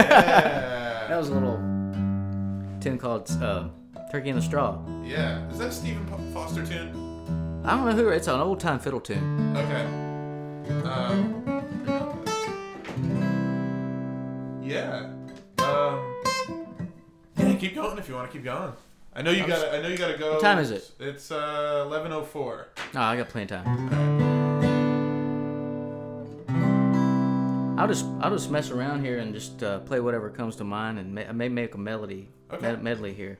That 0.08 1.18
was 1.18 1.30
a 1.30 1.34
little 1.34 1.58
tune 2.80 2.98
called 2.98 3.30
uh, 3.42 3.68
"Turkey 4.12 4.30
in 4.30 4.36
the 4.36 4.42
Straw." 4.42 4.80
Yeah. 5.04 5.48
Is 5.50 5.60
that 5.60 5.70
a 5.70 5.72
Stephen 5.72 6.06
Foster 6.34 6.66
tune? 6.66 7.62
I 7.64 7.76
don't 7.76 7.86
know 7.86 7.94
who. 7.94 8.10
It's 8.10 8.28
an 8.28 8.40
old 8.40 8.60
time 8.60 8.80
fiddle 8.80 9.00
tune. 9.02 9.56
Okay. 9.56 9.86
Um. 10.84 11.44
Yeah. 14.64 15.10
Um. 15.60 16.16
Yeah. 17.38 17.56
Keep 17.60 17.76
going 17.76 17.98
if 17.98 18.08
you 18.08 18.16
want 18.16 18.32
to 18.32 18.34
keep 18.38 18.44
going. 18.44 18.74
I 19.14 19.22
know 19.22 19.32
you 19.32 19.46
got. 19.46 19.74
I 19.74 19.82
know 19.82 19.90
you 19.90 19.98
got 19.98 20.08
to 20.12 20.18
go. 20.18 20.34
What 20.34 20.42
time 20.42 20.60
is 20.60 20.72
it? 20.72 20.90
It's 21.00 21.32
uh 21.32 21.84
eleven 21.86 22.12
oh 22.12 22.24
four. 22.24 22.70
No, 22.94 23.02
I 23.02 23.18
got 23.18 23.30
plenty 23.30 23.54
of 23.54 23.64
time. 23.64 24.41
I'll 27.82 27.88
just 27.88 28.06
I'll 28.20 28.30
just 28.30 28.52
mess 28.52 28.70
around 28.70 29.04
here 29.04 29.18
and 29.18 29.34
just 29.34 29.64
uh, 29.64 29.80
play 29.80 30.00
whatever 30.00 30.30
comes 30.30 30.56
to 30.58 30.64
mind, 30.64 31.00
and 31.00 31.18
I 31.20 31.32
may 31.32 31.50
make 31.50 31.74
a 31.74 31.80
melody 31.80 32.30
Okay. 32.54 32.62
med- 32.62 32.84
medley 32.84 33.12
here. 33.12 33.40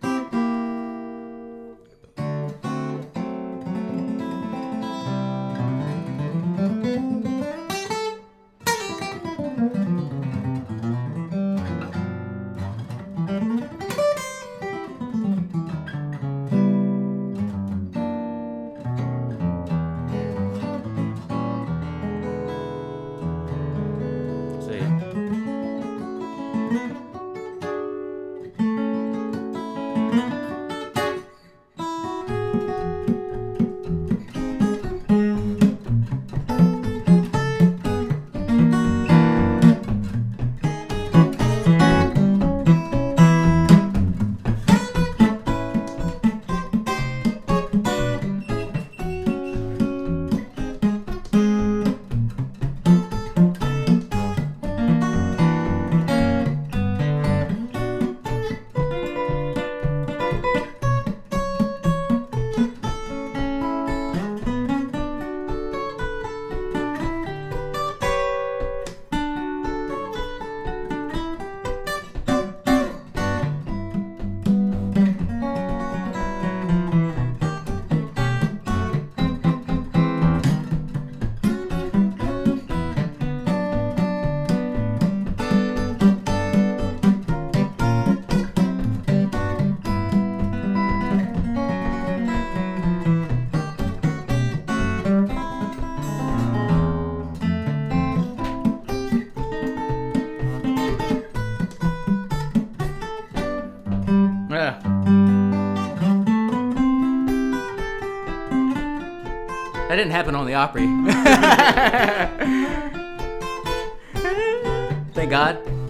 Happen 110.12 110.36
on 110.36 110.46
the 110.46 110.54
Opry. 110.54 110.86
Thank 115.14 115.30
God. 115.30 115.81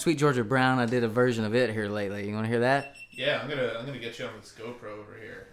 Sweet 0.00 0.16
Georgia 0.16 0.42
Brown. 0.42 0.78
I 0.78 0.86
did 0.86 1.04
a 1.04 1.08
version 1.08 1.44
of 1.44 1.54
it 1.54 1.68
here 1.68 1.86
lately. 1.86 2.26
You 2.26 2.32
want 2.32 2.46
to 2.46 2.50
hear 2.50 2.60
that? 2.60 2.94
Yeah, 3.10 3.40
I'm 3.42 3.50
gonna 3.50 3.74
I'm 3.78 3.84
gonna 3.84 3.98
get 3.98 4.18
you 4.18 4.24
on 4.24 4.30
this 4.40 4.54
GoPro 4.58 4.98
over 4.98 5.14
here, 5.20 5.48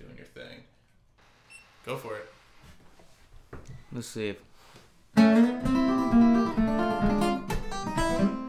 doing 0.00 0.16
your 0.16 0.26
thing. 0.26 0.64
Go 1.86 1.96
for 1.96 2.16
it. 2.16 2.28
Let's 3.92 4.08
see 4.08 4.30
if. 4.30 4.38
Oh, 5.16 7.44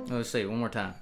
let's 0.10 0.32
see 0.32 0.48
one 0.48 0.58
more 0.58 0.70
time. 0.70 0.96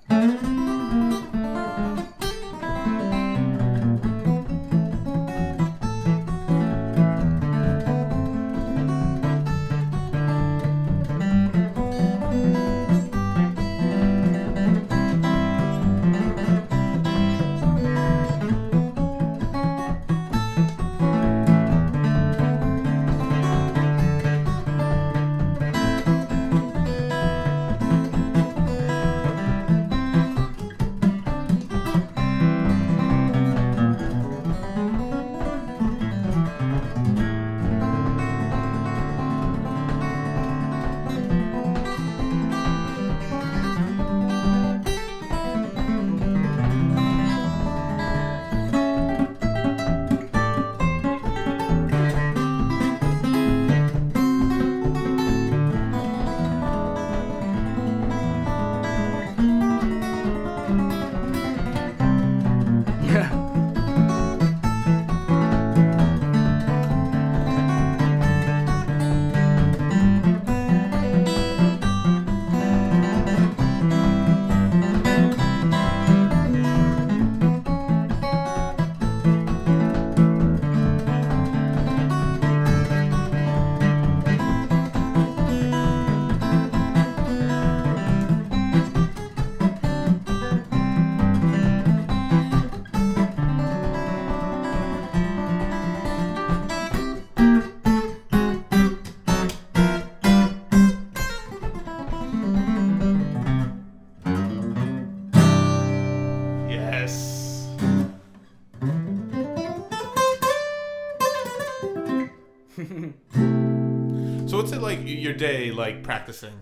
Day 115.38 115.72
like 115.72 116.04
practicing? 116.04 116.60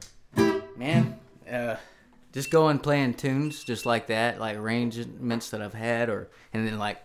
Man, 0.77 1.17
uh, 1.51 1.77
just 2.33 2.51
going 2.51 2.79
playing 2.79 3.13
tunes 3.15 3.63
just 3.63 3.85
like 3.85 4.07
that, 4.07 4.39
like 4.39 4.57
arrangements 4.57 5.49
that 5.51 5.61
I've 5.61 5.73
had, 5.73 6.09
or 6.09 6.29
and 6.53 6.67
then 6.67 6.77
like 6.77 7.01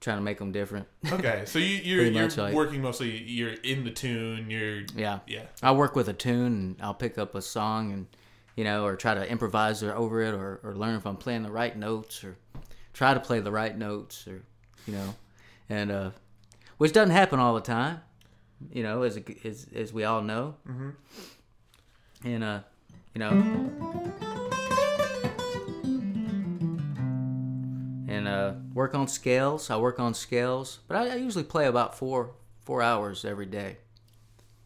trying 0.00 0.18
to 0.18 0.22
make 0.22 0.38
them 0.38 0.52
different. 0.52 0.86
Okay, 1.10 1.42
so 1.46 1.58
you, 1.58 1.66
you're 1.76 2.04
you're 2.04 2.22
much 2.24 2.36
like- 2.36 2.54
working 2.54 2.82
mostly. 2.82 3.16
You're 3.22 3.52
in 3.52 3.84
the 3.84 3.90
tune. 3.90 4.50
You're 4.50 4.82
Yeah. 4.94 5.20
yeah. 5.26 5.44
I 5.62 5.72
work 5.72 5.94
with 5.96 6.08
a 6.08 6.12
tune 6.12 6.46
and 6.46 6.76
I'll 6.80 6.94
pick 6.94 7.16
up 7.18 7.34
a 7.34 7.42
song 7.42 7.92
and 7.92 8.06
you 8.56 8.64
know, 8.64 8.84
or 8.86 8.96
try 8.96 9.12
to 9.14 9.30
improvise 9.30 9.82
over 9.82 10.22
it, 10.22 10.32
or, 10.34 10.60
or 10.62 10.74
learn 10.74 10.94
if 10.96 11.06
I'm 11.06 11.16
playing 11.18 11.42
the 11.42 11.50
right 11.52 11.76
notes, 11.76 12.24
or 12.24 12.36
try 12.94 13.12
to 13.12 13.20
play 13.20 13.40
the 13.40 13.52
right 13.52 13.76
notes, 13.76 14.26
or 14.26 14.42
you 14.86 14.94
know, 14.94 15.14
and 15.68 15.90
uh, 15.90 16.10
which 16.78 16.92
doesn't 16.92 17.10
happen 17.14 17.38
all 17.38 17.54
the 17.54 17.60
time, 17.60 18.00
you 18.72 18.82
know, 18.82 19.02
as 19.02 19.16
a, 19.16 19.22
as 19.44 19.66
as 19.74 19.92
we 19.92 20.04
all 20.04 20.22
know. 20.22 20.54
Mm-hmm. 20.68 20.90
And 22.24 22.44
uh, 22.44 22.60
you 23.14 23.18
know, 23.18 23.30
and 28.08 28.28
uh, 28.28 28.52
work 28.74 28.94
on 28.94 29.08
scales. 29.08 29.70
I 29.70 29.76
work 29.76 29.98
on 30.00 30.14
scales, 30.14 30.80
but 30.88 30.96
I, 30.96 31.10
I 31.10 31.14
usually 31.16 31.44
play 31.44 31.66
about 31.66 31.96
four 31.96 32.32
four 32.64 32.82
hours 32.82 33.24
every 33.24 33.46
day, 33.46 33.78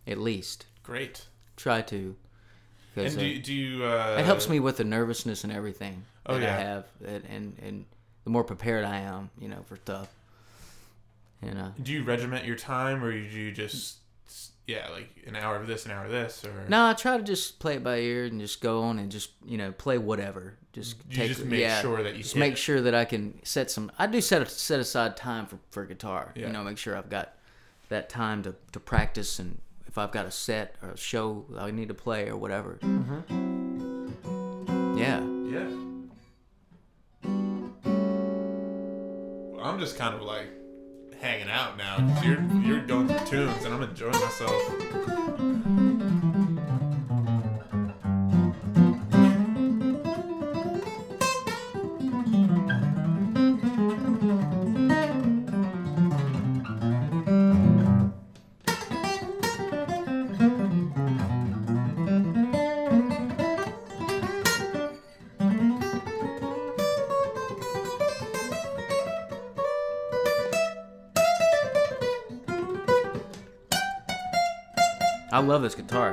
at 0.07 0.19
least. 0.19 0.67
Great. 0.83 1.27
Try 1.57 1.83
to. 1.83 2.17
And 2.97 3.15
do 3.15 3.21
uh, 3.21 3.25
you, 3.25 3.39
do 3.39 3.55
you 3.55 3.85
uh, 3.85 4.17
it 4.19 4.25
helps 4.25 4.49
me 4.49 4.59
with 4.61 4.77
the 4.77 4.85
nervousness 4.85 5.45
and 5.45 5.53
everything 5.53 6.05
Oh, 6.27 6.35
that 6.35 6.43
yeah. 6.43 6.57
I 6.57 6.61
have, 6.61 6.87
and, 7.05 7.25
and 7.25 7.57
and 7.63 7.85
the 8.25 8.31
more 8.31 8.45
prepared 8.45 8.85
I 8.85 8.99
am, 8.99 9.31
you 9.39 9.49
know, 9.49 9.63
for 9.67 9.77
stuff. 9.77 10.09
And 11.43 11.59
uh, 11.59 11.71
Do 11.83 11.93
you 11.93 12.03
regiment 12.03 12.45
your 12.45 12.57
time, 12.57 13.03
or 13.03 13.13
do 13.13 13.19
you 13.19 13.51
just 13.53 13.97
yeah, 14.67 14.89
like 14.93 15.09
an 15.27 15.35
hour 15.35 15.57
of 15.57 15.67
this, 15.67 15.85
an 15.87 15.91
hour 15.91 16.05
of 16.05 16.11
this, 16.13 16.45
or 16.45 16.53
no, 16.69 16.87
I 16.87 16.93
try 16.93 17.17
to 17.17 17.23
just 17.25 17.59
play 17.59 17.75
it 17.77 17.83
by 17.83 17.97
ear 17.97 18.27
and 18.27 18.41
just 18.41 18.61
go 18.61 18.83
on 18.83 18.99
and 19.01 19.11
just 19.11 19.31
you 19.45 19.59
know 19.59 19.73
play 19.73 19.99
whatever. 19.99 20.55
Just 20.73 20.97
You 21.09 21.17
take 21.17 21.29
just 21.29 21.45
make 21.45 21.61
yeah, 21.61 21.81
sure 21.81 22.03
that 22.05 22.15
you 22.15 22.23
just 22.23 22.37
make 22.37 22.53
it. 22.53 22.59
sure 22.59 22.81
that 22.83 22.95
I 22.95 23.05
can 23.05 23.41
set 23.45 23.71
some. 23.71 23.91
I 23.99 24.07
do 24.07 24.21
set 24.21 24.49
set 24.49 24.79
aside 24.79 25.17
time 25.17 25.47
for 25.47 25.59
for 25.71 25.85
guitar. 25.87 26.33
Yeah. 26.37 26.47
You 26.47 26.53
know, 26.53 26.63
make 26.63 26.79
sure 26.79 26.97
I've 26.97 27.11
got 27.11 27.35
that 27.89 28.09
time 28.09 28.43
to 28.45 28.55
to 28.73 28.79
practice 28.79 29.39
and 29.41 29.59
if 29.89 29.99
I've 29.99 30.13
got 30.13 30.27
a 30.27 30.31
set 30.31 30.77
or 30.83 30.91
a 30.91 30.97
show 30.97 31.47
I 31.59 31.73
need 31.73 31.89
to 31.89 31.95
play 31.95 32.29
or 32.29 32.37
whatever. 32.37 32.79
Mm-hmm. 32.83 34.09
Yeah. 34.97 35.21
Yeah. 35.51 35.69
I'm 39.63 39.79
just 39.81 39.99
kind 39.99 40.15
of 40.15 40.23
like 40.23 40.47
hanging 41.21 41.51
out 41.51 41.77
now. 41.77 41.99
you're 42.23 42.41
you're 42.63 42.85
going 42.87 43.09
through 43.09 43.27
tunes 43.27 43.65
and 43.65 43.75
I'm 43.75 43.83
enjoying 43.83 44.13
myself. 44.13 45.80
Love 75.51 75.63
this 75.63 75.75
guitar. 75.75 76.13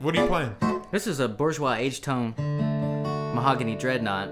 What 0.00 0.16
are 0.16 0.22
you 0.22 0.26
playing? 0.26 0.56
This 0.90 1.06
is 1.06 1.20
a 1.20 1.28
Bourgeois 1.28 1.74
Aged 1.74 2.02
Tone 2.02 2.34
mahogany 3.32 3.76
dreadnought. 3.76 4.28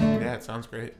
Yeah, 0.00 0.32
it 0.32 0.42
sounds 0.42 0.66
great. 0.66 0.94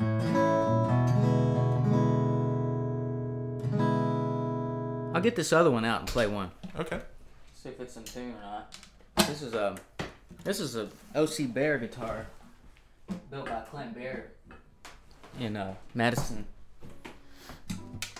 I'll 5.14 5.22
get 5.22 5.34
this 5.34 5.50
other 5.54 5.70
one 5.70 5.86
out 5.86 6.00
and 6.00 6.08
play 6.10 6.26
one. 6.26 6.50
Okay. 6.78 7.00
See 7.54 7.70
if 7.70 7.80
it's 7.80 7.96
in 7.96 8.04
tune 8.04 8.34
or 8.34 8.42
not. 8.42 8.76
This 9.26 9.40
is 9.40 9.54
a 9.54 9.74
this 10.44 10.60
is 10.60 10.76
a 10.76 10.90
OC 11.14 11.54
Bear 11.54 11.78
guitar 11.78 12.26
built 13.30 13.46
by 13.46 13.62
Clint 13.70 13.94
Bear 13.94 14.32
in 15.40 15.56
uh, 15.56 15.76
Madison, 15.94 16.44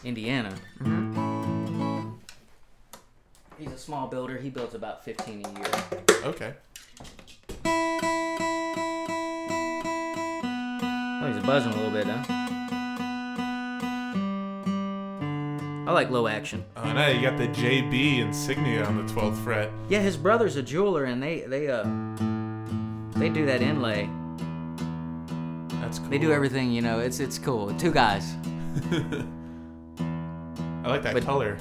Indiana. 0.05 0.55
He's 3.59 3.73
a 3.73 3.79
small 3.79 4.07
builder. 4.07 4.39
He 4.39 4.51
builds 4.51 4.75
about 4.75 5.05
15 5.05 5.45
a 5.45 5.51
year. 5.59 5.71
Okay. 6.25 6.55
Oh, 11.21 11.33
he's 11.33 11.43
buzzing 11.45 11.73
a 11.73 11.77
little 11.77 11.91
bit, 11.91 12.07
huh? 12.07 12.25
I 15.89 15.93
like 15.93 16.11
low 16.11 16.29
action. 16.29 16.65
Oh, 16.77 16.93
no, 16.93 17.09
you 17.09 17.23
got 17.23 17.39
the 17.39 17.49
JB 17.49 18.19
insignia 18.19 18.85
on 18.85 18.97
the 19.05 19.13
12th 19.13 19.43
fret. 19.43 19.71
Yeah, 19.89 20.01
his 20.01 20.17
brother's 20.17 20.57
a 20.57 20.63
jeweler, 20.63 21.05
and 21.05 21.23
they 21.23 21.41
they 21.41 21.69
uh 21.69 21.85
they 23.19 23.31
do 23.31 23.47
that 23.47 23.63
inlay. 23.63 24.09
That's 25.81 25.99
cool. 25.99 26.09
They 26.09 26.19
do 26.19 26.31
everything, 26.31 26.71
you 26.73 26.83
know. 26.83 27.01
It's 27.01 27.21
it's 27.21 27.39
cool. 27.39 27.75
Two 27.79 27.91
guys. 27.91 28.35
I 30.89 30.93
like 30.93 31.03
that 31.03 31.13
But- 31.13 31.25
color. 31.25 31.59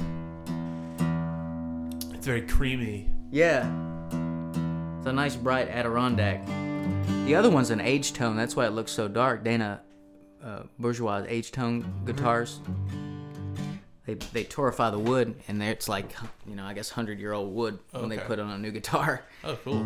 It's 2.14 2.26
very 2.26 2.42
creamy. 2.44 3.10
Yeah. 3.30 3.68
It's 5.00 5.06
a 5.08 5.12
nice 5.12 5.36
bright 5.36 5.68
Adirondack. 5.68 6.46
The 7.26 7.36
other 7.36 7.50
one's 7.50 7.70
an 7.70 7.82
Aged 7.82 8.16
Tone. 8.16 8.38
That's 8.38 8.56
why 8.56 8.66
it 8.68 8.70
looks 8.72 8.92
so 8.94 9.10
dark. 9.10 9.44
Dana 9.44 9.82
uh, 10.42 10.64
Bourgeois 10.80 11.26
Aged 11.28 11.54
Tone 11.54 11.86
guitars. 12.06 12.62
They 14.06 14.14
they 14.14 14.46
torrefy 14.46 14.90
the 14.92 15.00
wood, 15.00 15.36
and 15.50 15.60
there 15.60 15.72
it's 15.74 15.90
like 15.90 16.16
you 16.48 16.56
know 16.56 16.64
I 16.64 16.74
guess 16.74 16.90
hundred 16.90 17.20
year 17.20 17.34
old 17.34 17.54
wood 17.54 17.80
when 17.92 18.08
they 18.08 18.18
put 18.18 18.40
on 18.40 18.50
a 18.50 18.58
new 18.58 18.72
guitar. 18.72 19.24
Oh, 19.44 19.58
cool. 19.66 19.84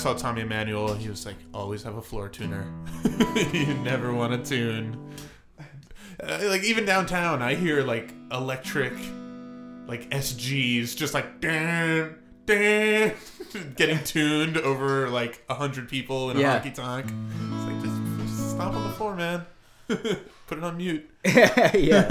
Saw 0.00 0.14
Tommy 0.14 0.40
Emmanuel, 0.40 0.94
he 0.94 1.08
was 1.08 1.26
like, 1.26 1.36
"Always 1.52 1.82
have 1.82 1.96
a 1.96 2.02
floor 2.02 2.28
tuner. 2.28 2.64
you 3.52 3.74
never 3.74 4.12
want 4.14 4.32
to 4.44 4.48
tune." 4.56 5.14
Uh, 6.22 6.38
like 6.44 6.62
even 6.64 6.84
downtown, 6.86 7.42
I 7.42 7.54
hear 7.54 7.82
like 7.82 8.12
electric, 8.32 8.92
like 9.86 10.08
SGs, 10.10 10.96
just 10.96 11.12
like 11.14 11.40
dan 11.40 12.16
dan, 12.46 13.12
getting 13.76 14.02
tuned 14.04 14.56
over 14.56 15.08
like 15.10 15.42
a 15.48 15.54
hundred 15.54 15.88
people 15.88 16.30
in 16.30 16.38
a 16.38 16.40
Yeah. 16.40 16.60
honky 16.60 16.74
tonk. 16.74 17.06
It's 17.06 17.64
like 17.66 17.82
just, 17.82 18.28
just 18.36 18.50
stomp 18.52 18.74
on 18.74 18.84
the 18.88 18.94
floor, 18.94 19.14
man. 19.14 19.44
Put 19.88 20.58
it 20.58 20.64
on 20.64 20.76
mute. 20.78 21.08
yeah. 21.24 22.08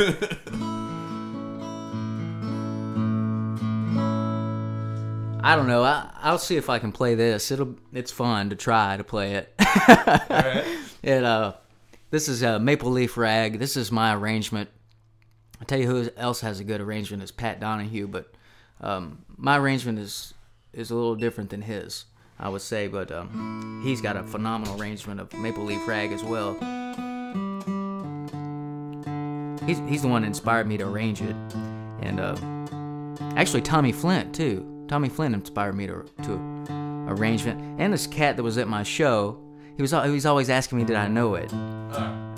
I 5.42 5.56
don't 5.56 5.68
know. 5.68 5.84
I, 5.84 6.10
I'll 6.18 6.38
see 6.38 6.58
if 6.58 6.70
I 6.70 6.80
can 6.80 6.92
play 6.92 7.16
this. 7.16 7.52
It'll. 7.52 7.76
It's 7.94 8.12
fun 8.12 8.50
to 8.50 8.56
try 8.56 8.98
to 8.98 9.04
play 9.04 9.36
it. 9.36 9.54
Alright. 9.60 10.66
It 11.02 11.24
uh, 11.24 11.54
this 12.10 12.28
is 12.28 12.44
a 12.44 12.60
Maple 12.60 12.92
Leaf 12.92 13.16
Rag. 13.16 13.58
This 13.58 13.78
is 13.78 13.90
my 13.90 14.14
arrangement. 14.14 14.70
I 15.62 15.64
tell 15.64 15.80
you 15.80 15.88
who 15.88 16.10
else 16.18 16.42
has 16.42 16.60
a 16.60 16.66
good 16.66 16.82
arrangement 16.82 17.24
is 17.24 17.32
Pat 17.32 17.62
Donohue, 17.62 18.08
but 18.08 18.34
um, 18.82 19.24
my 19.38 19.58
arrangement 19.58 19.98
is 19.98 20.34
is 20.74 20.92
a 20.92 20.96
little 20.96 21.16
different 21.16 21.52
than 21.52 21.62
his, 21.62 22.04
I 22.38 22.50
would 22.50 22.62
say. 22.62 22.88
But 22.88 23.14
um, 23.14 23.82
he's 23.86 24.02
got 24.02 24.18
a 24.18 24.24
phenomenal 24.24 24.80
arrangement 24.80 25.22
of 25.22 25.32
Maple 25.34 25.64
Leaf 25.64 25.88
Rag 25.88 26.12
as 26.12 26.22
well. 26.22 26.54
He's 29.66 29.80
he's 29.88 30.02
the 30.02 30.10
one 30.10 30.24
that 30.24 30.28
inspired 30.28 30.68
me 30.68 30.78
to 30.78 30.86
arrange 30.86 31.22
it, 31.22 31.36
and 32.02 32.20
uh, 32.20 32.36
actually 33.38 33.62
Tommy 33.62 33.94
Flint 33.94 34.36
too. 34.36 34.79
Tommy 34.90 35.08
Flint 35.08 35.36
inspired 35.36 35.76
me 35.76 35.88
to 35.88 36.04
to 36.24 36.66
arrangement, 37.08 37.80
and 37.80 37.94
this 37.94 38.08
cat 38.08 38.36
that 38.36 38.44
was 38.44 38.58
at 38.58 38.68
my 38.68 38.84
show. 38.84 39.40
He 39.78 39.82
was 39.82 39.92
he 39.92 40.10
was 40.10 40.26
always 40.26 40.50
asking 40.50 40.80
me, 40.80 40.84
did 40.84 40.98
I 40.98 41.08
know 41.08 41.36
it? 41.36 41.54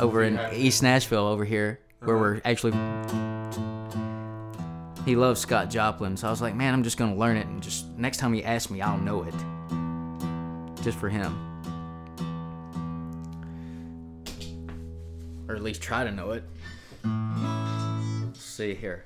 over 0.01 0.23
in 0.23 0.39
East 0.51 0.83
Nashville 0.83 1.27
over 1.27 1.45
here, 1.45 1.79
where 1.99 2.17
we're 2.17 2.41
actually. 2.43 2.73
He 5.05 5.15
loves 5.15 5.39
Scott 5.41 5.69
Joplin, 5.69 6.15
so 6.15 6.27
I 6.27 6.29
was 6.29 6.41
like, 6.41 6.53
man, 6.53 6.73
I'm 6.73 6.83
just 6.83 6.97
gonna 6.97 7.15
learn 7.15 7.37
it, 7.37 7.47
and 7.47 7.63
just 7.63 7.87
next 7.97 8.17
time 8.17 8.33
he 8.33 8.43
asks 8.43 8.69
me, 8.69 8.81
I'll 8.81 8.97
know 8.97 9.23
it, 9.23 9.33
just 10.83 10.97
for 10.97 11.09
him, 11.09 11.33
or 15.47 15.55
at 15.55 15.63
least 15.63 15.81
try 15.81 16.03
to 16.03 16.11
know 16.11 16.31
it. 16.31 16.43
Let's 17.03 18.41
see 18.41 18.75
here. 18.75 19.05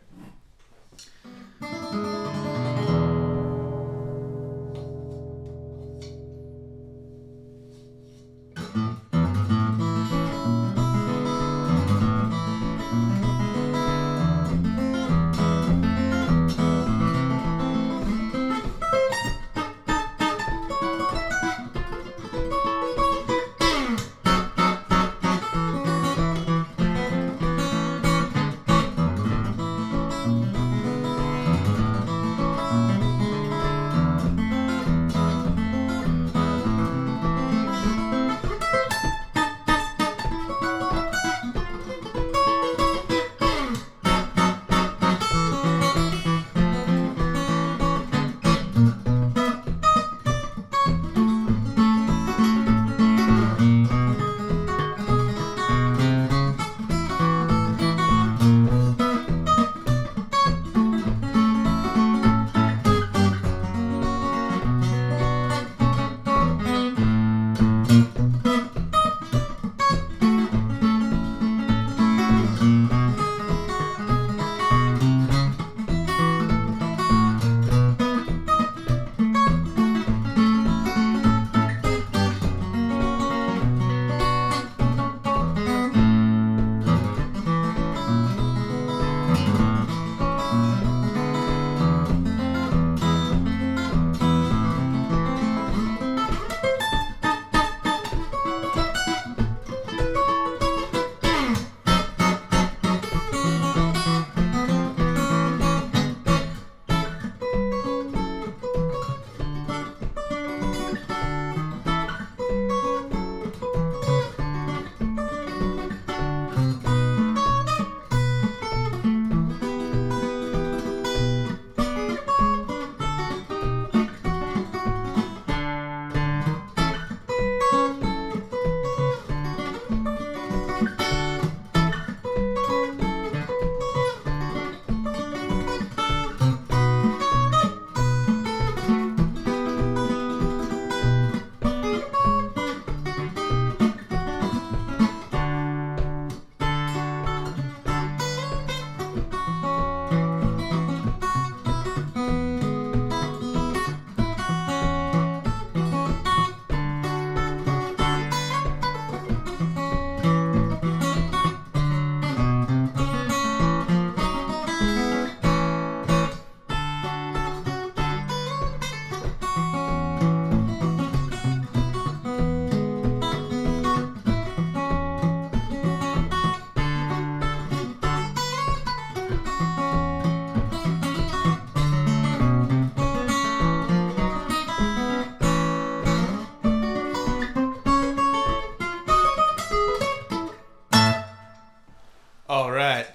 All 192.48 192.72
right. 192.72 193.08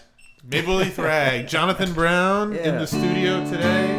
Maple 0.44 0.74
Leaf 0.76 0.98
Rag, 0.98 1.46
Jonathan 1.48 1.92
Brown 1.92 2.54
in 2.56 2.76
the 2.78 2.86
studio 2.86 3.44
today. 3.44 3.94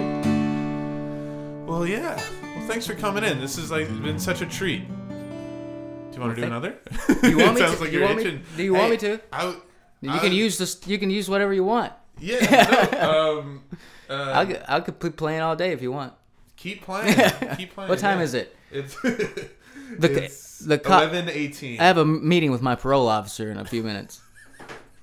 Well, 1.66 1.86
yeah. 1.86 2.22
Well, 2.56 2.68
thanks 2.68 2.86
for 2.88 2.96
coming 2.96 3.24
in. 3.24 3.40
This 3.40 3.56
has 3.58 3.72
like 3.72 3.88
been 4.02 4.20
such 4.20 4.42
a 4.42 4.46
treat. 4.46 4.88
Do 4.90 6.16
you 6.16 6.22
want 6.22 6.36
to 6.36 6.42
do 6.42 6.48
another? 6.48 6.76
you 7.24 7.38
want 7.38 7.54
me 7.56 7.62
Sounds 7.62 7.76
to- 7.78 7.84
like 7.84 7.92
you 7.92 8.00
you're 8.00 8.08
want 8.08 8.18
me- 8.18 8.24
itching. 8.26 8.44
do 8.58 8.64
you 8.64 8.74
want 8.74 8.92
me 8.92 8.98
to? 8.98 9.20
I, 9.32 9.56
You 10.02 10.20
can 10.20 10.34
use 10.34 10.58
this. 10.58 10.82
You 10.86 10.98
can 10.98 11.10
use 11.10 11.30
whatever 11.30 11.54
you 11.54 11.64
want. 11.64 11.94
Yeah. 12.20 12.90
No, 13.02 13.40
um, 13.40 13.64
uh, 14.10 14.32
I 14.36 14.46
could, 14.46 14.64
I 14.68 14.80
could 14.82 15.00
be 15.00 15.10
playing 15.12 15.42
all 15.42 15.56
day 15.56 15.72
if 15.72 15.82
you 15.82 15.92
want. 15.92 16.14
keep 16.58 16.82
playing. 16.84 17.16
Keep 17.58 17.74
playing. 17.76 17.90
What 17.90 18.00
time 18.00 18.18
yeah. 18.18 18.24
is 18.26 18.34
it? 18.34 18.56
It's 18.72 18.96
The 19.02 20.24
it's 20.26 20.60
the 20.60 20.78
co-. 20.78 20.94
I 20.94 21.84
have 21.84 21.98
a 21.98 22.06
meeting 22.06 22.52
with 22.52 22.62
my 22.62 22.76
parole 22.76 23.08
officer 23.08 23.50
in 23.52 23.58
a 23.58 23.66
few 23.66 23.82
minutes. 23.84 24.22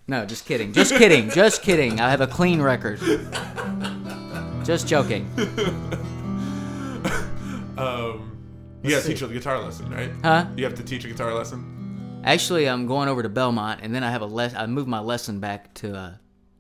No, 0.08 0.24
just 0.24 0.46
kidding. 0.46 0.72
Just 0.72 0.94
kidding. 0.96 1.28
Just 1.30 1.62
kidding. 1.62 2.00
I 2.00 2.10
have 2.10 2.20
a 2.22 2.26
clean 2.26 2.60
record. 2.62 2.98
Just 4.64 4.88
joking. 4.88 5.30
Um, 7.78 8.36
you 8.82 8.90
got 8.90 9.02
to 9.02 9.08
teach 9.08 9.22
a 9.22 9.28
guitar 9.28 9.60
lesson, 9.60 9.88
right? 9.88 10.10
Huh? 10.24 10.46
You 10.56 10.64
have 10.64 10.74
to 10.74 10.82
teach 10.82 11.04
a 11.04 11.08
guitar 11.08 11.32
lesson. 11.32 12.20
Actually, 12.24 12.68
I'm 12.68 12.88
going 12.88 13.08
over 13.08 13.22
to 13.22 13.28
Belmont, 13.28 13.82
and 13.84 13.94
then 13.94 14.02
I 14.02 14.10
have 14.10 14.20
a 14.20 14.26
less. 14.26 14.52
I 14.52 14.66
moved 14.66 14.88
my 14.88 14.98
lesson 14.98 15.38
back 15.38 15.72
to 15.74 15.94
uh, 15.96 16.14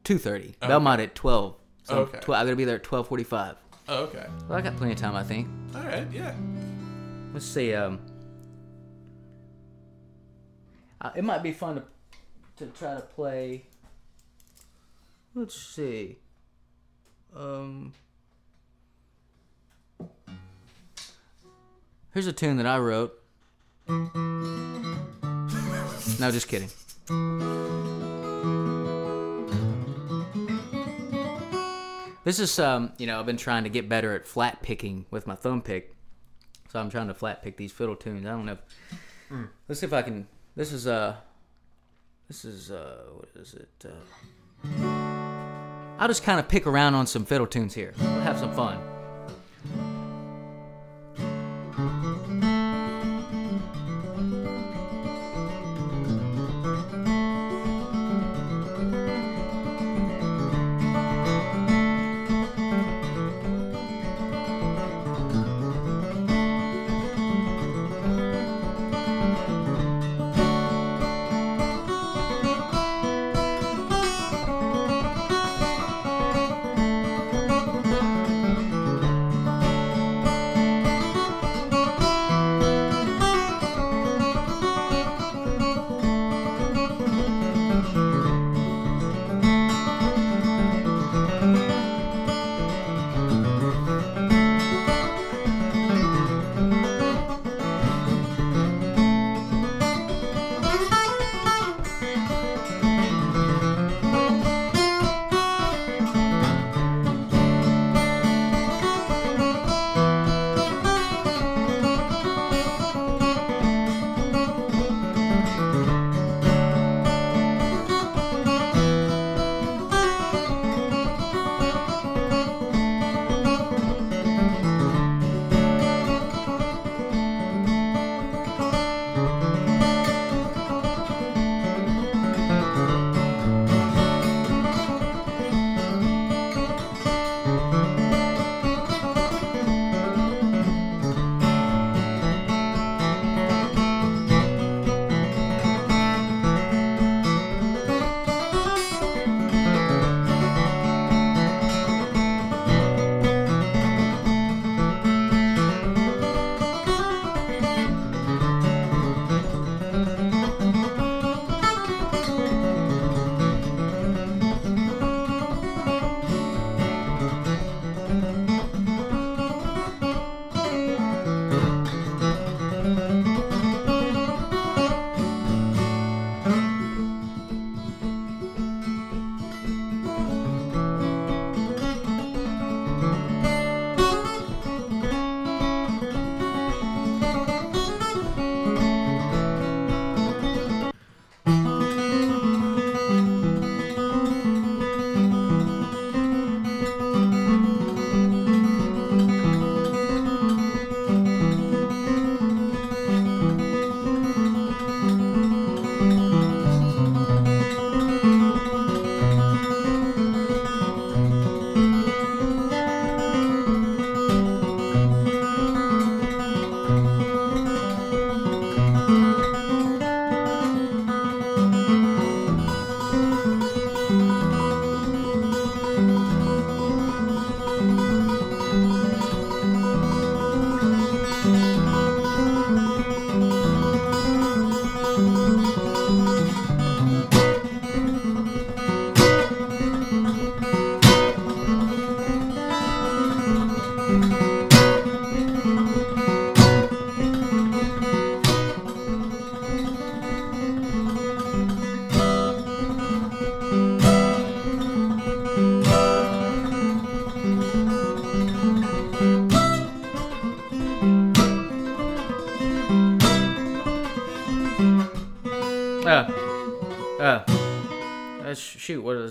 two 0.04 0.16
thirty. 0.16 0.54
Belmont 0.60 1.00
at 1.00 1.16
twelve. 1.16 1.56
So 1.82 1.96
Okay. 2.02 2.20
tw- 2.20 2.28
I'm 2.30 2.46
gonna 2.46 2.54
be 2.54 2.64
there 2.64 2.76
at 2.76 2.84
twelve 2.84 3.08
forty-five. 3.08 3.56
Oh, 3.88 4.04
okay. 4.04 4.26
Well, 4.48 4.56
I 4.56 4.62
got 4.62 4.76
plenty 4.76 4.92
of 4.92 4.98
time, 5.00 5.16
I 5.16 5.24
think. 5.24 5.48
All 5.74 5.82
right. 5.82 6.06
Yeah. 6.12 6.32
Let's 7.34 7.44
see. 7.44 7.74
Um, 7.74 7.98
uh, 11.00 11.10
it 11.16 11.24
might 11.24 11.42
be 11.42 11.50
fun 11.52 11.74
to 11.76 11.82
to 12.58 12.66
try 12.66 12.94
to 12.96 13.00
play. 13.00 13.66
Let's 15.34 15.54
see. 15.54 16.18
Um, 17.36 17.92
here's 22.12 22.26
a 22.26 22.32
tune 22.32 22.56
that 22.56 22.66
I 22.66 22.78
wrote. 22.78 23.14
No, 26.18 26.32
just 26.32 26.48
kidding. 26.48 26.70
This 32.24 32.40
is 32.40 32.58
um, 32.58 32.92
you 32.98 33.06
know, 33.06 33.20
I've 33.20 33.26
been 33.26 33.36
trying 33.36 33.62
to 33.64 33.70
get 33.70 33.88
better 33.88 34.14
at 34.14 34.26
flat 34.26 34.60
picking 34.62 35.06
with 35.10 35.26
my 35.26 35.36
thumb 35.36 35.62
pick. 35.62 35.94
So 36.70 36.80
I'm 36.80 36.90
trying 36.90 37.08
to 37.08 37.14
flat 37.14 37.42
pick 37.42 37.56
these 37.56 37.72
fiddle 37.72 37.96
tunes. 37.96 38.26
I 38.26 38.30
don't 38.30 38.44
know. 38.44 38.52
If, 38.52 38.58
Let's 39.68 39.80
see 39.80 39.86
if 39.86 39.92
I 39.92 40.02
can. 40.02 40.26
This 40.56 40.72
is 40.72 40.86
uh, 40.86 41.16
this 42.28 42.44
is 42.44 42.70
uh, 42.70 43.04
what 43.14 43.28
is 43.34 43.54
it? 43.54 43.68
Uh, 43.84 44.84
I'll 45.98 46.08
just 46.08 46.22
kind 46.22 46.38
of 46.38 46.46
pick 46.46 46.66
around 46.66 46.94
on 46.94 47.06
some 47.06 47.24
fiddle 47.24 47.46
tunes 47.46 47.74
here. 47.74 47.94
We'll 47.98 48.20
have 48.20 48.38
some 48.38 48.52
fun. 48.54 48.78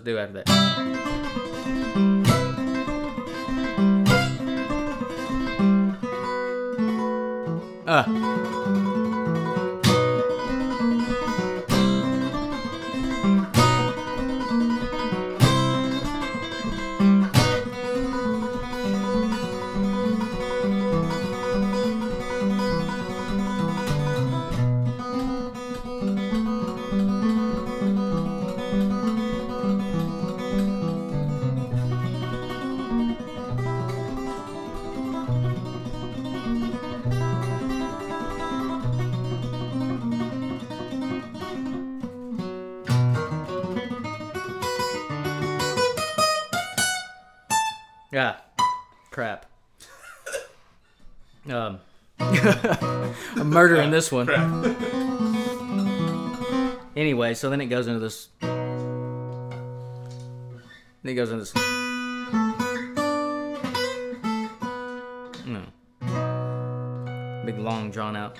Shoot. 0.07 0.15
What 0.15 0.46
I'm 53.57 53.63
murdering 53.63 53.89
this 53.89 54.11
one. 54.11 54.27
Anyway, 56.95 57.35
so 57.35 57.49
then 57.51 57.61
it 57.61 57.67
goes 57.67 57.85
into 57.85 57.99
this. 57.99 58.29
Then 58.39 59.51
it 61.03 61.13
goes 61.13 61.29
into 61.29 61.43
this. 61.43 61.53
No. 65.45 65.61
Big, 67.45 67.59
long, 67.59 67.91
drawn 67.91 68.15
out. 68.15 68.39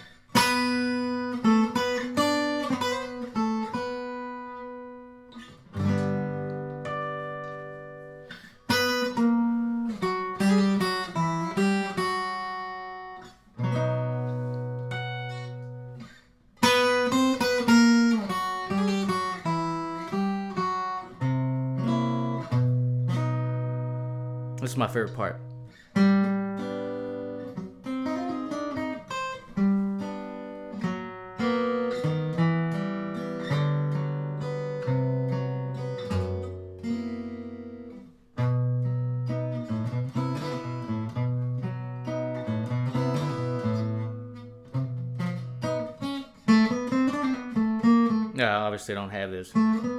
Favorite 24.98 25.16
part. 25.16 25.40
No, 48.34 48.60
obviously 48.60 48.96
don't 48.96 49.10
have 49.10 49.32
this. 49.32 49.97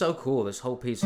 So 0.00 0.14
cool. 0.14 0.44
This 0.44 0.60
whole 0.60 0.76
piece. 0.78 1.04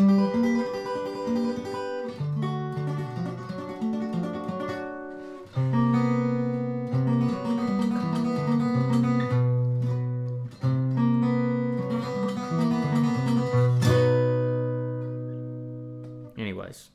Anyways, 16.39 16.91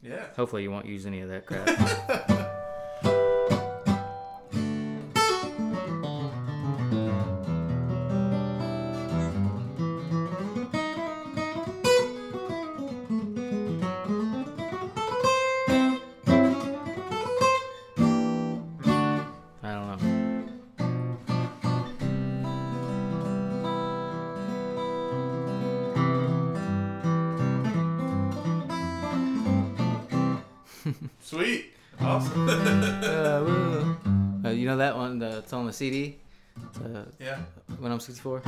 Yeah. 0.00 0.26
hopefully 0.36 0.62
you 0.62 0.70
won't 0.70 0.86
use 0.86 1.06
any 1.06 1.22
of 1.22 1.28
that 1.30 1.46
crap. 1.46 1.66
that's 35.52 35.58
on 35.58 35.66
the 35.66 35.72
CD? 35.72 36.16
Uh, 36.82 37.04
yeah. 37.20 37.38
when 37.78 37.92
I'm 37.92 38.00
64? 38.00 38.40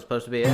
Was 0.00 0.04
supposed 0.04 0.24
to 0.24 0.30
be 0.30 0.42
it. 0.42 0.48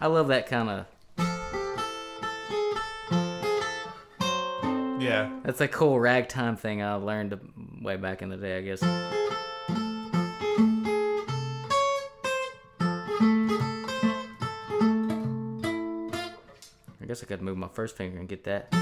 I 0.00 0.06
love 0.06 0.28
that 0.28 0.48
kind 0.48 0.68
of. 0.68 0.86
Yeah. 5.00 5.30
That's 5.44 5.60
a 5.60 5.68
cool 5.68 6.00
ragtime 6.00 6.56
thing 6.56 6.82
I 6.82 6.94
learned 6.94 7.38
way 7.80 7.96
back 7.96 8.20
in 8.20 8.30
the 8.30 8.36
day, 8.36 8.58
I 8.58 8.62
guess. 8.62 8.82
Guess 17.12 17.22
I 17.22 17.26
could 17.26 17.42
move 17.42 17.58
my 17.58 17.68
first 17.68 17.94
finger 17.94 18.18
and 18.18 18.26
get 18.26 18.44
that. 18.44 18.72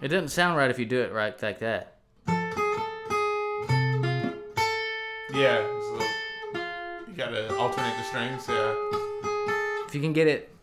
It 0.00 0.08
doesn't 0.08 0.30
sound 0.30 0.56
right 0.56 0.70
if 0.70 0.80
you 0.80 0.86
do 0.86 1.02
it 1.02 1.12
right 1.12 1.40
like 1.40 1.60
that. 1.60 1.97
Yeah. 5.38 5.58
it's 5.60 5.86
a 5.86 5.92
little- 5.92 7.08
you 7.08 7.14
gotta 7.16 7.56
alternate 7.56 7.96
the 7.96 8.02
strings. 8.04 8.48
Yeah. 8.48 8.74
If 9.86 9.94
you 9.94 10.00
can 10.00 10.12
get 10.12 10.26
it. 10.26 10.57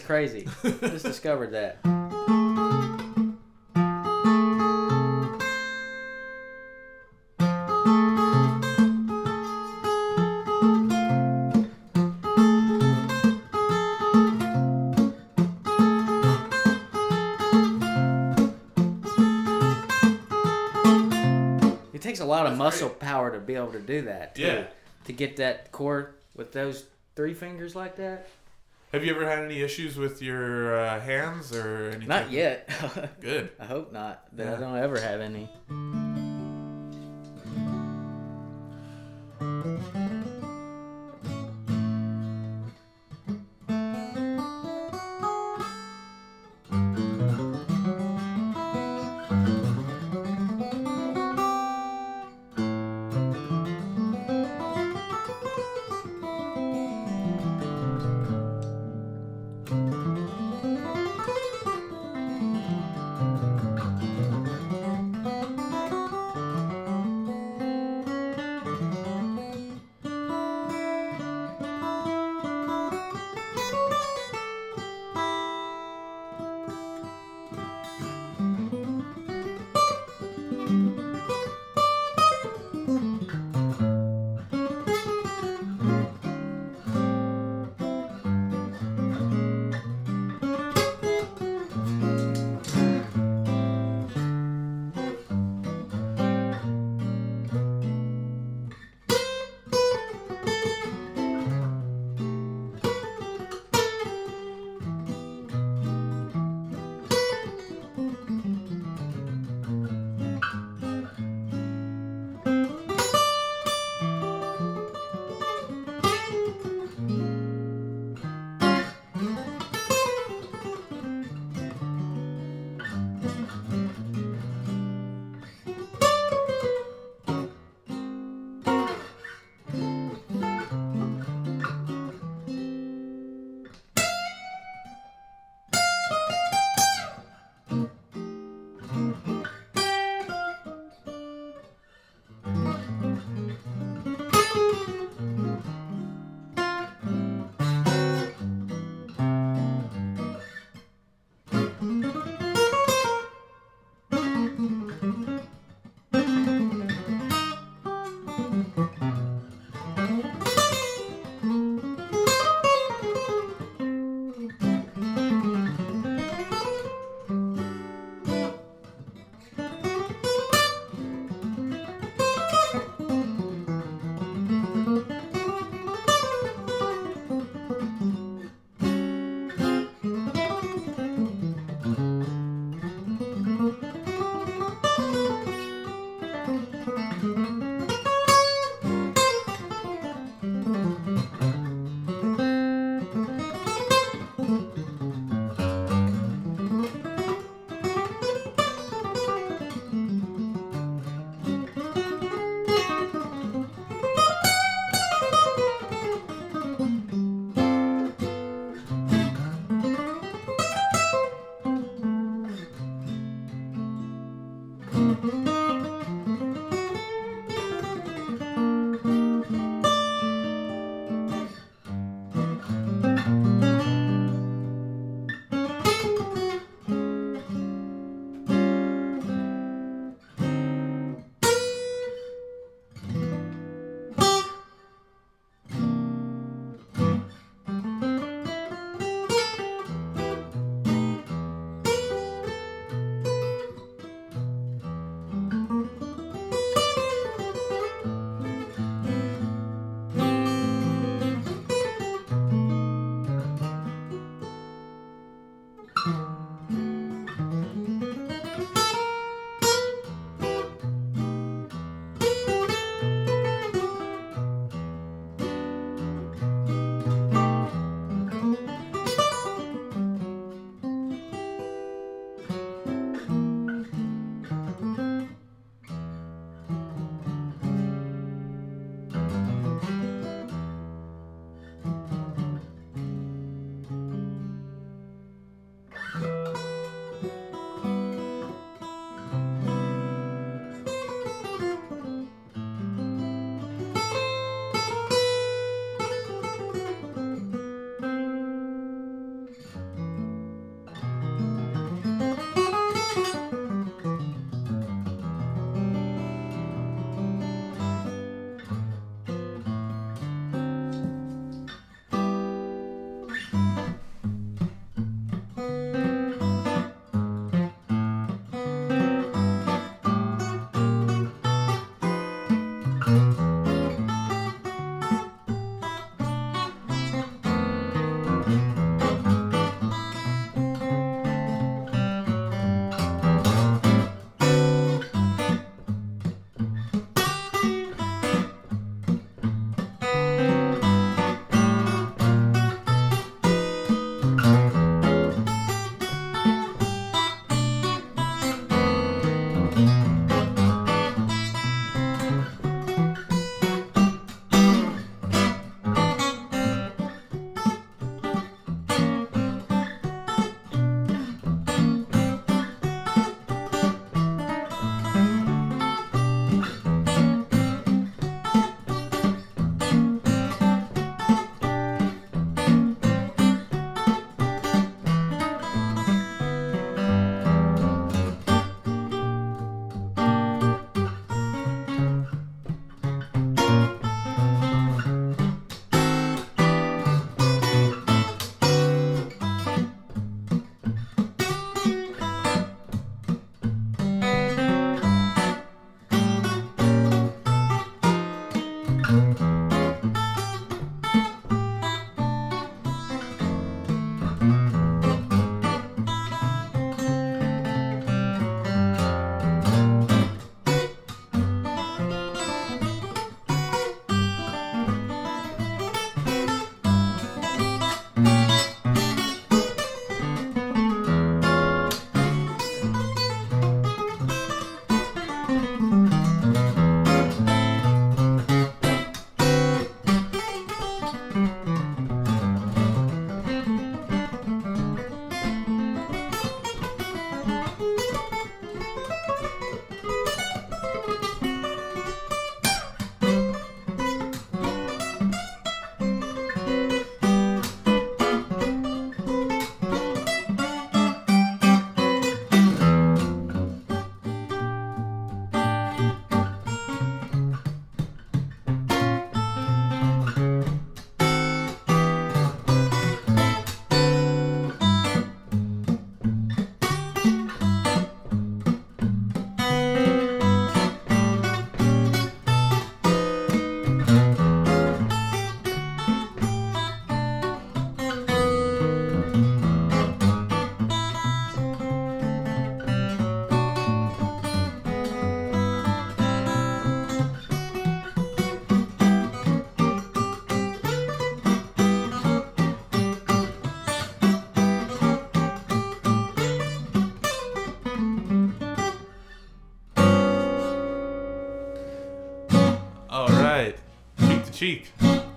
Is 0.00 0.06
crazy. 0.06 0.46
Just 0.62 1.04
discovered 1.04 1.52
that. 1.52 1.78
It 21.94 22.02
takes 22.02 22.20
a 22.20 22.24
lot 22.24 22.46
of 22.46 22.58
muscle 22.58 22.90
power 22.90 23.32
to 23.32 23.38
be 23.38 23.54
able 23.54 23.72
to 23.72 23.80
do 23.80 24.02
that. 24.02 24.34
too. 24.34 24.42
Yeah. 24.42 24.66
To 25.06 25.12
get 25.12 25.36
that 25.36 25.72
chord 25.72 26.14
with 26.34 26.52
those 26.52 26.84
three 27.14 27.32
fingers 27.32 27.74
like 27.74 27.96
that. 27.96 28.28
Have 28.96 29.04
you 29.04 29.14
ever 29.14 29.28
had 29.28 29.40
any 29.44 29.60
issues 29.60 29.98
with 29.98 30.22
your 30.22 30.74
uh, 30.74 30.98
hands 31.00 31.54
or 31.54 31.88
anything? 31.90 32.08
Not 32.08 32.30
yet. 32.30 32.66
Good. 33.20 33.50
I 33.60 33.66
hope 33.66 33.92
not. 33.92 34.24
That 34.34 34.46
Yeah. 34.46 34.54
I 34.54 34.58
don't 34.58 34.78
ever 34.78 34.98
have 34.98 35.20
any. 35.20 35.50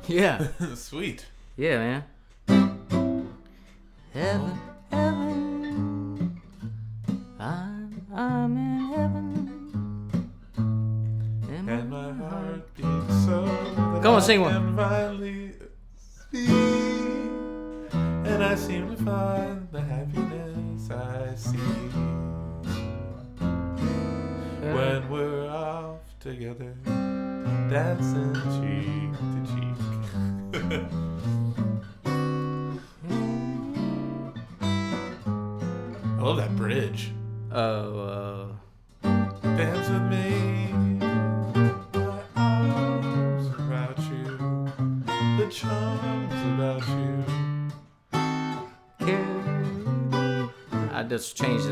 Yeah. 0.09 0.47
Sweet. 0.73 1.27
Yeah, 1.55 1.77
man. 1.77 2.03
Heaven, 4.11 4.59
oh. 4.91 4.97
heaven. 4.97 6.41
I'm, 7.39 8.05
I'm 8.11 8.57
in 8.57 8.79
heaven. 8.91 9.35
And, 10.57 11.69
and 11.69 11.89
my 11.91 12.11
heart 12.13 12.75
beats 12.75 13.25
so. 13.25 13.45
Come 14.01 14.15
on, 14.15 14.21
sing 14.23 14.41
one. 14.41 14.58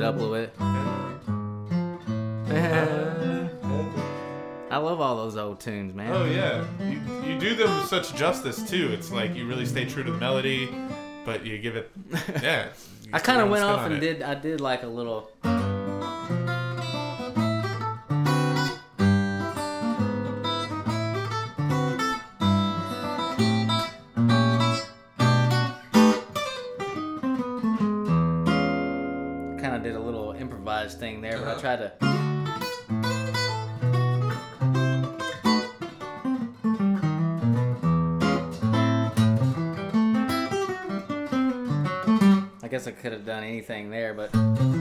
Up 0.08 0.16
a 0.16 0.20
little 0.20 0.34
bit. 0.34 0.54
I 4.70 4.78
love 4.78 5.02
all 5.02 5.16
those 5.18 5.36
old 5.38 5.60
tunes, 5.60 5.94
man. 5.94 6.12
Oh 6.12 6.26
yeah, 6.26 6.66
you, 6.80 7.02
you 7.34 7.40
do 7.40 7.56
them 7.56 7.86
such 7.88 8.14
justice 8.16 8.68
too. 8.70 8.90
It's 8.92 9.12
like 9.12 9.36
you 9.36 9.48
really 9.48 9.66
stay 9.66 9.86
true 9.86 10.04
to 10.04 10.12
the 10.12 10.18
melody, 10.18 10.70
but 11.26 11.46
you 11.46 11.58
give 11.58 11.76
it 11.76 11.92
yeah. 12.42 12.70
I 13.12 13.20
kind 13.20 13.42
of 13.42 13.50
went 13.50 13.64
off 13.64 13.86
and 13.86 13.96
it. 13.96 14.00
did. 14.00 14.22
I 14.22 14.36
did 14.36 14.62
like 14.62 14.84
a 14.84 14.88
little. 14.88 15.32
I 31.68 31.81
guess 42.69 42.88
I 42.88 42.91
could 42.91 43.11
have 43.11 43.26
done 43.26 43.44
anything 43.44 43.89
there, 43.89 44.14
but. 44.14 44.77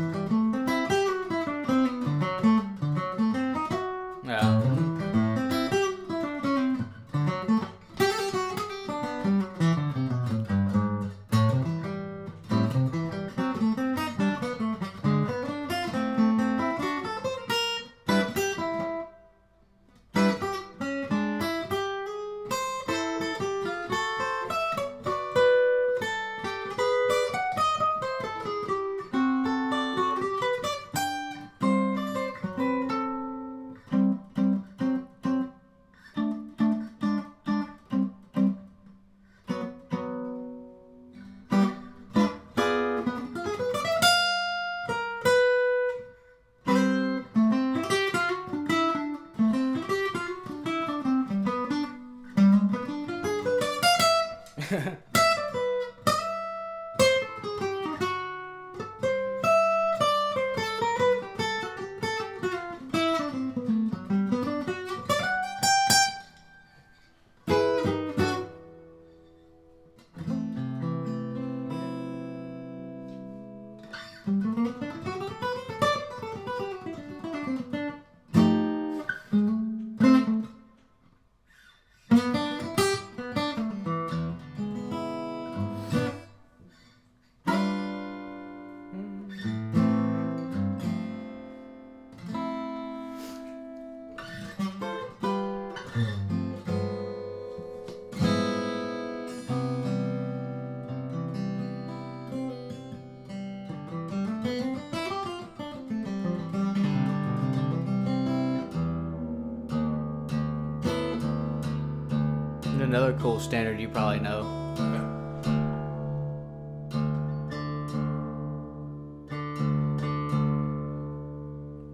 Cool 113.26 113.40
standard 113.40 113.80
you 113.80 113.88
probably 113.88 114.20
know. 114.20 114.44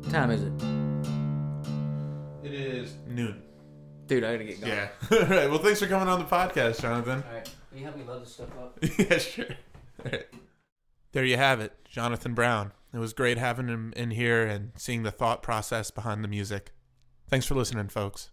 What 0.02 0.12
time 0.12 0.30
is 0.30 0.42
it? 0.42 0.52
It 2.44 2.52
is 2.52 2.96
noon. 3.06 3.42
Dude, 4.08 4.24
I 4.24 4.32
gotta 4.32 4.44
get 4.44 4.60
going. 4.60 4.72
Yeah. 4.74 4.88
All 5.10 5.20
right. 5.20 5.48
Well, 5.48 5.58
thanks 5.58 5.80
for 5.80 5.86
coming 5.86 6.06
on 6.06 6.18
the 6.18 6.26
podcast, 6.26 6.82
Jonathan. 6.82 7.24
Alright. 7.26 7.50
Will 7.70 7.78
you 7.78 7.84
help 7.84 7.96
me 7.96 8.04
load 8.04 8.20
this 8.20 8.34
stuff 8.34 8.50
up? 8.60 8.78
yeah, 8.98 9.16
sure. 9.16 9.46
All 10.04 10.12
right. 10.12 10.26
There 11.12 11.24
you 11.24 11.38
have 11.38 11.60
it, 11.60 11.72
Jonathan 11.88 12.34
Brown. 12.34 12.72
It 12.92 12.98
was 12.98 13.14
great 13.14 13.38
having 13.38 13.68
him 13.68 13.94
in 13.96 14.10
here 14.10 14.44
and 14.44 14.72
seeing 14.76 15.02
the 15.02 15.10
thought 15.10 15.42
process 15.42 15.90
behind 15.90 16.22
the 16.22 16.28
music. 16.28 16.72
Thanks 17.26 17.46
for 17.46 17.54
listening, 17.54 17.88
folks. 17.88 18.32